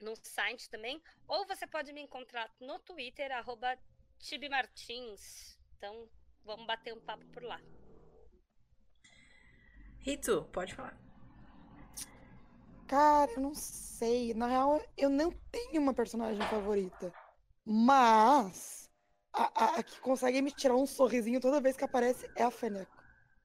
no 0.00 0.14
site 0.16 0.68
também. 0.68 1.02
Ou 1.26 1.46
você 1.46 1.66
pode 1.66 1.90
me 1.92 2.02
encontrar 2.02 2.54
no 2.60 2.78
Twitter, 2.80 3.32
arroba 3.32 3.78
Tibimartins. 4.18 5.58
Então, 5.78 6.06
vamos 6.44 6.66
bater 6.66 6.92
um 6.92 7.00
papo 7.00 7.24
por 7.28 7.42
lá. 7.42 7.58
Rito, 10.08 10.48
pode 10.54 10.74
falar. 10.74 10.96
Cara, 12.86 13.30
eu 13.32 13.42
não 13.42 13.54
sei. 13.54 14.32
Na 14.32 14.46
real, 14.46 14.80
eu 14.96 15.10
não 15.10 15.30
tenho 15.52 15.82
uma 15.82 15.92
personagem 15.92 16.40
favorita. 16.48 17.12
Mas 17.62 18.88
a, 19.34 19.64
a- 19.64 19.74
a 19.78 19.82
que 19.82 20.00
consegue 20.00 20.40
me 20.40 20.50
tirar 20.50 20.76
um 20.76 20.86
sorrisinho 20.86 21.42
toda 21.42 21.60
vez 21.60 21.76
que 21.76 21.84
aparece 21.84 22.30
é 22.34 22.42
a 22.42 22.50
Fenneco. 22.50 22.96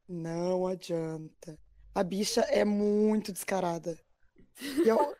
Não 0.07 0.66
adianta. 0.66 1.59
A 1.93 2.01
bicha 2.01 2.39
é 2.43 2.64
muito 2.64 3.34
descarada. 3.34 3.99
E 4.61 4.88
eu, 4.88 5.14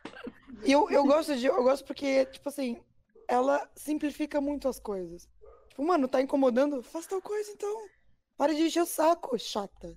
eu, 0.62 0.90
eu 0.90 1.04
gosto 1.04 1.36
de. 1.36 1.44
Eu 1.44 1.62
gosto 1.62 1.84
porque, 1.84 2.24
tipo 2.24 2.48
assim, 2.48 2.80
ela 3.28 3.70
simplifica 3.76 4.40
muito 4.40 4.66
as 4.66 4.80
coisas. 4.80 5.28
Tipo, 5.68 5.84
mano, 5.84 6.08
tá 6.08 6.22
incomodando? 6.22 6.82
Faz 6.82 7.06
tal 7.06 7.20
coisa 7.20 7.50
então. 7.50 7.86
Para 8.34 8.54
de 8.54 8.62
encher 8.62 8.80
o 8.82 8.86
saco, 8.86 9.38
chata. 9.38 9.94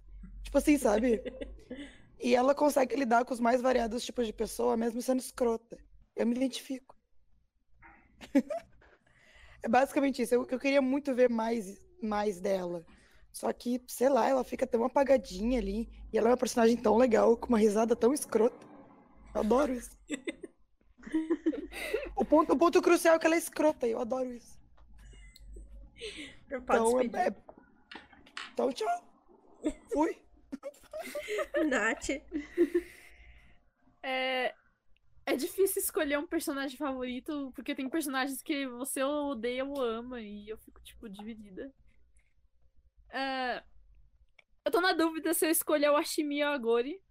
Tipo 0.47 0.59
assim, 0.59 0.77
sabe? 0.77 1.21
E 2.21 2.33
ela 2.33 2.55
consegue 2.55 2.95
lidar 2.95 3.25
com 3.25 3.33
os 3.33 3.39
mais 3.41 3.61
variados 3.61 4.01
tipos 4.05 4.25
de 4.25 4.31
pessoa, 4.31 4.77
mesmo 4.77 5.01
sendo 5.01 5.19
escrota. 5.19 5.77
Eu 6.15 6.25
me 6.25 6.33
identifico. 6.33 6.95
é 9.61 9.67
basicamente 9.67 10.21
isso. 10.21 10.33
Eu, 10.33 10.47
eu 10.49 10.57
queria 10.57 10.81
muito 10.81 11.13
ver 11.13 11.29
mais, 11.29 11.77
mais 12.01 12.39
dela. 12.39 12.85
Só 13.33 13.51
que, 13.51 13.83
sei 13.89 14.07
lá, 14.07 14.25
ela 14.25 14.41
fica 14.45 14.65
tão 14.65 14.85
apagadinha 14.85 15.59
ali. 15.59 15.89
E 16.13 16.17
ela 16.17 16.29
é 16.29 16.31
uma 16.31 16.37
personagem 16.37 16.77
tão 16.77 16.95
legal, 16.95 17.35
com 17.35 17.49
uma 17.49 17.59
risada 17.59 17.93
tão 17.93 18.13
escrota. 18.13 18.65
Eu 19.35 19.41
adoro 19.41 19.73
isso. 19.73 19.99
o, 22.15 22.23
ponto, 22.23 22.53
o 22.53 22.57
ponto 22.57 22.81
crucial 22.81 23.15
é 23.15 23.19
que 23.19 23.25
ela 23.25 23.35
é 23.35 23.37
escrota, 23.37 23.85
e 23.85 23.91
eu 23.91 23.99
adoro 23.99 24.31
isso. 24.33 24.57
Pode 26.65 26.79
Então, 26.79 27.01
é, 27.01 27.27
é... 27.27 27.35
então 28.53 28.71
tchau. 28.71 29.03
Fui. 29.91 30.25
Nath. 31.69 32.09
É, 34.03 34.53
é 35.25 35.35
difícil 35.35 35.81
escolher 35.81 36.17
um 36.17 36.27
personagem 36.27 36.77
favorito, 36.77 37.51
porque 37.55 37.75
tem 37.75 37.89
personagens 37.89 38.41
que 38.41 38.67
você 38.67 39.03
odeia 39.03 39.65
ou 39.65 39.81
ama, 39.81 40.21
e 40.21 40.47
eu 40.47 40.57
fico, 40.57 40.81
tipo, 40.81 41.09
dividida. 41.09 41.73
É, 43.09 43.63
eu 44.65 44.71
tô 44.71 44.81
na 44.81 44.93
dúvida 44.93 45.33
se 45.33 45.45
eu 45.45 45.49
escolher 45.49 45.89
o 45.89 45.97
Ashimi 45.97 46.43
ou 46.43 46.51
a 46.51 46.57
Gori. 46.57 47.01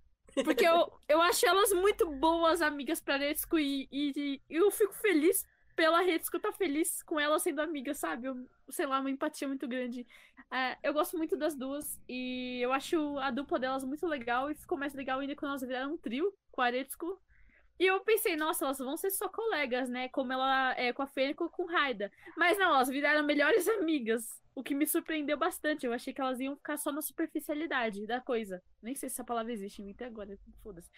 Porque 0.45 0.67
eu, 0.67 0.93
eu 1.09 1.23
acho 1.23 1.47
elas 1.47 1.73
muito 1.73 2.11
boas 2.11 2.61
amigas 2.61 3.01
pra 3.01 3.17
Retsuko 3.17 3.59
e, 3.59 3.89
e, 3.91 4.43
e 4.49 4.55
eu 4.55 4.71
fico 4.71 4.93
feliz 4.93 5.43
pela 5.75 6.01
Retsuko 6.01 6.39
tá 6.39 6.53
feliz 6.53 7.03
com 7.03 7.19
ela 7.19 7.39
sendo 7.39 7.61
amiga, 7.61 7.95
sabe? 7.95 8.27
Eu, 8.27 8.35
sei 8.69 8.87
lá, 8.87 9.01
uma 9.01 9.11
empatia 9.11 9.49
muito 9.49 9.67
grande. 9.67 10.07
É, 10.51 10.77
eu 10.83 10.93
gosto 10.93 11.17
muito 11.17 11.37
das 11.37 11.55
duas 11.55 12.01
e 12.09 12.61
eu 12.61 12.73
acho 12.73 13.19
a 13.19 13.31
dupla 13.31 13.59
delas 13.59 13.85
muito 13.85 14.07
legal 14.07 14.51
e 14.51 14.55
ficou 14.55 14.79
mais 14.79 14.95
legal 14.95 15.21
ainda 15.21 15.35
quando 15.35 15.51
elas 15.51 15.63
viraram 15.63 15.95
um 15.95 15.97
trio 15.97 16.33
Retsuko. 16.57 17.21
E 17.79 17.85
eu 17.85 18.01
pensei, 18.01 18.37
nossa, 18.37 18.65
elas 18.65 18.79
vão 18.79 18.97
ser 18.97 19.11
só 19.11 19.29
colegas, 19.29 19.89
né? 19.89 20.09
Como 20.09 20.33
ela 20.33 20.75
é 20.79 20.93
com 20.93 21.03
a 21.03 21.07
Fênix 21.07 21.39
ou 21.41 21.51
com 21.51 21.67
Raida. 21.67 22.11
Mas 22.37 22.57
não, 22.57 22.75
elas 22.75 22.89
viraram 22.89 23.23
melhores 23.23 23.69
amigas. 23.69 24.41
O 24.55 24.63
que 24.63 24.75
me 24.75 24.87
surpreendeu 24.87 25.37
bastante. 25.37 25.85
Eu 25.85 25.93
achei 25.93 26.15
que 26.15 26.21
elas 26.21 26.41
iam 26.41 26.57
ficar 26.57 26.79
só 26.79 26.91
na 26.91 27.03
superficialidade 27.03 28.07
da 28.07 28.19
coisa. 28.19 28.63
Nem 28.83 28.95
sei 28.95 29.11
se 29.11 29.17
essa 29.17 29.25
palavra 29.25 29.53
existe 29.53 29.83
até 29.91 30.07
agora. 30.07 30.39
Foda-se. 30.63 30.91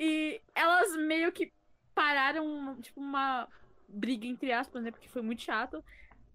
E 0.00 0.40
elas 0.54 0.96
meio 0.96 1.30
que 1.30 1.52
pararam, 1.94 2.80
tipo, 2.80 2.98
uma 2.98 3.46
briga 3.86 4.26
entre 4.26 4.52
aspas, 4.52 4.82
né? 4.82 4.90
Porque 4.90 5.08
foi 5.08 5.20
muito 5.20 5.42
chato. 5.42 5.84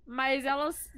Mas 0.05 0.45
elas 0.45 0.91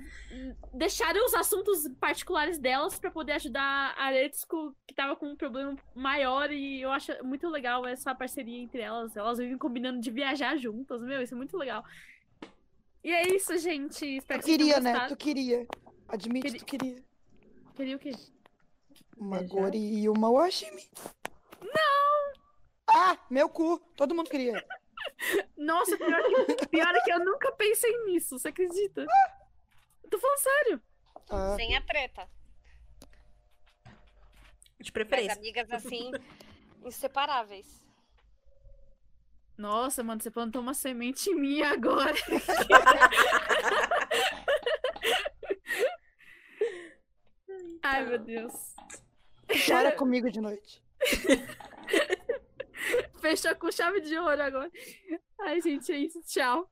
deixaram 0.73 1.23
os 1.25 1.33
assuntos 1.33 1.87
particulares 1.99 2.57
delas 2.57 2.97
pra 2.97 3.11
poder 3.11 3.33
ajudar 3.33 3.93
a 3.97 4.09
Retsuko, 4.09 4.75
que 4.87 4.93
tava 4.93 5.15
com 5.15 5.27
um 5.27 5.35
problema 5.35 5.75
maior. 5.93 6.51
E 6.51 6.81
eu 6.81 6.91
acho 6.91 7.11
muito 7.23 7.47
legal 7.49 7.85
essa 7.85 8.15
parceria 8.15 8.57
entre 8.59 8.81
elas. 8.81 9.15
Elas 9.15 9.37
vivem 9.37 9.57
combinando 9.57 9.99
de 9.99 10.09
viajar 10.09 10.57
juntas. 10.57 11.01
Meu, 11.01 11.21
isso 11.21 11.33
é 11.33 11.37
muito 11.37 11.57
legal. 11.57 11.83
E 13.03 13.11
é 13.11 13.27
isso, 13.35 13.55
gente. 13.57 14.05
Espero 14.17 14.41
Tu 14.41 14.45
que 14.45 14.51
queria, 14.57 14.79
né? 14.79 15.07
Tu 15.07 15.15
queria. 15.17 15.67
Admite, 16.07 16.45
Queria- 16.47 16.59
tu 16.59 16.65
queria. 16.65 17.03
Queria 17.75 17.95
o 17.95 17.99
quê? 17.99 18.11
Uma 19.17 19.39
Beijar? 19.39 19.55
Gori 19.55 19.77
e 20.01 20.09
uma 20.09 20.29
Washimi. 20.29 20.83
Não! 21.61 22.33
Ah, 22.87 23.17
meu 23.29 23.49
cu. 23.49 23.79
Todo 23.95 24.15
mundo 24.15 24.29
queria. 24.29 24.63
Nossa, 25.57 25.97
pior 25.97 26.21
que, 26.23 26.67
pior 26.67 26.95
é 26.95 27.01
que 27.01 27.11
eu 27.11 27.19
nunca 27.19 27.51
pensei 27.53 27.95
nisso, 28.05 28.37
você 28.37 28.49
acredita? 28.49 29.05
Eu 30.03 30.09
tô 30.09 30.19
falando 30.19 30.37
sério. 30.39 30.81
Ah, 31.29 31.55
Sem 31.55 31.75
a 31.75 31.81
treta. 31.81 32.27
De 33.85 33.91
Mas 34.79 34.89
preferência. 34.91 35.37
amigas 35.37 35.71
assim, 35.71 36.11
inseparáveis. 36.83 37.81
Nossa, 39.57 40.03
mano, 40.03 40.21
você 40.21 40.29
plantou 40.31 40.61
uma 40.61 40.73
semente 40.73 41.29
em 41.29 41.35
mim 41.35 41.61
agora. 41.61 42.13
Ai, 47.81 48.05
meu 48.05 48.19
Deus. 48.19 48.53
chora 49.67 49.91
comigo 49.91 50.29
de 50.31 50.41
noite. 50.41 50.81
Fechou 53.23 53.55
com 53.55 53.71
chave 53.71 54.01
de 54.01 54.17
ouro 54.17 54.43
agora. 54.43 54.69
Ai, 55.39 55.61
gente, 55.61 55.89
é 55.93 55.97
isso. 55.97 56.21
Tchau. 56.23 56.69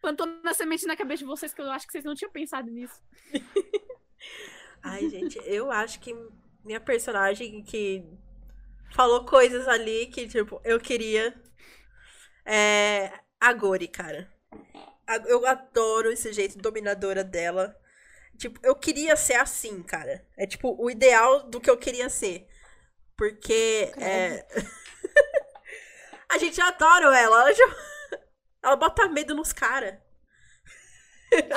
Plantou 0.00 0.26
na 0.42 0.52
semente 0.52 0.84
na 0.84 0.96
cabeça 0.96 1.18
de 1.18 1.24
vocês 1.24 1.54
que 1.54 1.62
eu 1.62 1.70
acho 1.70 1.86
que 1.86 1.92
vocês 1.92 2.04
não 2.04 2.16
tinham 2.16 2.32
pensado 2.32 2.68
nisso. 2.68 3.00
Ai, 4.82 5.08
gente, 5.08 5.38
eu 5.44 5.70
acho 5.70 6.00
que 6.00 6.12
minha 6.64 6.80
personagem 6.80 7.62
que 7.62 8.04
falou 8.96 9.24
coisas 9.24 9.68
ali 9.68 10.06
que, 10.08 10.26
tipo, 10.26 10.60
eu 10.64 10.80
queria. 10.80 11.40
É. 12.44 13.12
A 13.40 13.52
Gori, 13.52 13.86
cara. 13.86 14.28
Eu 15.26 15.46
adoro 15.46 16.10
esse 16.10 16.32
jeito 16.32 16.58
dominadora 16.58 17.22
dela. 17.22 17.76
Tipo, 18.36 18.58
eu 18.64 18.74
queria 18.74 19.14
ser 19.14 19.34
assim, 19.34 19.84
cara. 19.84 20.26
É 20.36 20.48
tipo 20.48 20.76
o 20.76 20.90
ideal 20.90 21.48
do 21.48 21.60
que 21.60 21.70
eu 21.70 21.78
queria 21.78 22.08
ser. 22.08 22.48
Porque. 23.16 23.92
É... 23.96 24.44
a 26.32 26.38
gente 26.38 26.60
adora 26.60 27.06
ela. 27.16 27.40
Ela, 27.42 27.52
já- 27.52 27.76
ela 28.62 28.76
bota 28.76 29.08
medo 29.08 29.34
nos 29.34 29.52
caras. 29.52 29.94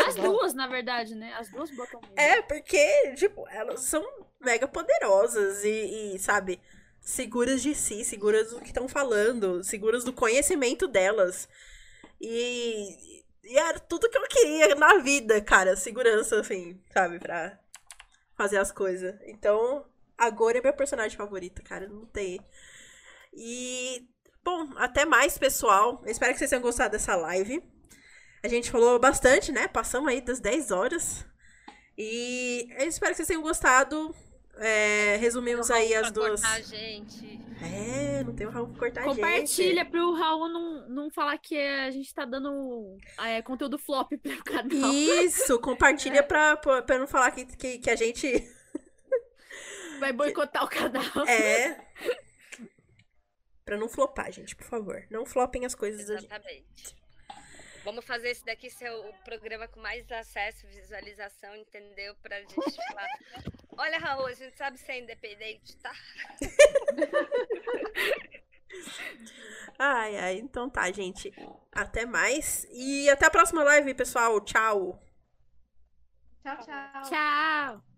As 0.07 0.15
duas, 0.15 0.53
na 0.53 0.67
verdade, 0.67 1.15
né? 1.15 1.34
As 1.34 1.49
duas 1.49 1.69
botam 1.71 1.99
medo. 2.01 2.13
É, 2.17 2.41
porque, 2.43 3.13
tipo, 3.15 3.45
elas 3.49 3.82
são 3.82 4.01
mega 4.39 4.67
poderosas 4.67 5.65
e, 5.65 6.15
e, 6.15 6.19
sabe, 6.19 6.61
seguras 7.01 7.61
de 7.61 7.76
si, 7.76 8.05
seguras 8.05 8.51
do 8.51 8.61
que 8.61 8.67
estão 8.67 8.88
falando, 8.88 9.61
seguras 9.65 10.05
do 10.05 10.13
conhecimento 10.13 10.88
delas. 10.88 11.49
E 12.21 13.23
E 13.43 13.57
era 13.57 13.78
tudo 13.78 14.09
que 14.09 14.17
eu 14.17 14.28
queria 14.30 14.76
na 14.76 14.97
vida, 14.99 15.41
cara. 15.41 15.76
Segurança, 15.76 16.39
assim, 16.39 16.82
sabe? 16.93 17.19
Pra 17.19 17.59
fazer 18.38 18.57
as 18.57 18.71
coisas. 18.71 19.13
Então, 19.26 19.86
agora 20.17 20.57
é 20.57 20.61
meu 20.61 20.73
personagem 20.73 21.17
favorito, 21.17 21.61
cara. 21.63 21.86
Não 21.89 22.05
tem. 22.05 22.39
E. 23.34 24.07
Bom, 24.46 24.70
até 24.76 25.06
mais, 25.06 25.39
pessoal. 25.39 26.00
Eu 26.06 26.12
espero 26.12 26.32
que 26.32 26.38
vocês 26.38 26.52
tenham 26.52 26.62
gostado 26.62 26.91
dessa 26.91 27.16
live. 27.16 27.64
A 28.43 28.48
gente 28.48 28.70
falou 28.70 29.00
bastante, 29.00 29.52
né? 29.52 29.68
Passamos 29.68 30.08
aí 30.08 30.22
das 30.22 30.39
10 30.39 30.70
horas. 30.70 31.26
E 31.98 32.70
eu 32.78 32.88
espero 32.88 33.12
que 33.12 33.18
vocês 33.18 33.28
tenham 33.28 33.41
gostado. 33.41 34.14
É, 34.58 35.18
resumimos 35.18 35.72
aí 35.72 35.96
as 35.96 36.12
duas. 36.12 36.41
cortar 36.41 36.62
gente. 36.62 37.41
É, 37.60 38.24
não 38.24 38.36
tem 38.36 38.46
o 38.46 38.52
Raul 38.52 38.68
pra 38.68 38.80
cortar 38.80 39.02
a 39.02 39.08
gente. 39.08 39.16
Compartilha 39.16 39.84
pro 39.84 40.14
Raul 40.14 40.48
não, 40.48 40.89
não 40.89 41.10
falar 41.10 41.38
que 41.39 41.58
a 41.58 41.89
gente 41.89 42.14
tá 42.14 42.24
dando 42.24 42.98
é, 43.18 43.41
conteúdo 43.41 43.80
flop 43.80 44.12
pro 44.22 44.43
canal. 44.46 44.93
Isso, 44.93 45.60
compartilha 45.60 46.22
pra, 46.22 46.56
pra, 46.56 46.84
pra 46.84 47.00
não 47.00 47.08
falar 47.08 47.32
que, 47.32 47.46
que, 47.46 47.80
que 47.80 47.89
a 47.89 47.96
gente 47.96 48.48
Vai 50.00 50.14
boicotar 50.14 50.64
o 50.64 50.68
canal. 50.68 51.04
é. 51.28 51.84
Pra 53.66 53.78
não 53.78 53.89
flopar, 53.89 54.32
gente, 54.32 54.55
por 54.55 54.66
favor. 54.66 55.03
Não 55.09 55.26
flopem 55.26 55.66
as 55.66 55.74
coisas 55.74 56.05
da 56.05 56.18
gente. 56.18 56.26
Exatamente. 56.26 56.95
Vamos 57.84 58.05
fazer 58.05 58.30
esse 58.30 58.45
daqui 58.45 58.70
ser 58.70 58.91
o 58.91 59.13
programa 59.24 59.68
com 59.68 59.80
mais 59.80 60.09
acesso, 60.11 60.68
visualização, 60.68 61.55
entendeu? 61.55 62.16
Pra 62.22 62.39
gente 62.39 62.53
falar. 62.53 63.07
Olha, 63.78 63.97
Raul, 63.97 64.28
a 64.28 64.34
gente 64.34 64.55
sabe 64.55 64.78
ser 64.78 65.01
independente, 65.01 65.76
tá? 65.78 65.91
Ai, 69.78 70.18
ai, 70.18 70.36
então 70.38 70.70
tá, 70.70 70.91
gente. 70.91 71.34
Até 71.72 72.05
mais. 72.05 72.68
E 72.72 73.09
até 73.09 73.26
a 73.26 73.32
próxima 73.32 73.63
live, 73.63 73.93
pessoal. 73.93 74.39
Tchau. 74.41 74.99
Tchau, 76.43 76.57
tchau. 76.57 77.01
Tchau. 77.03 77.95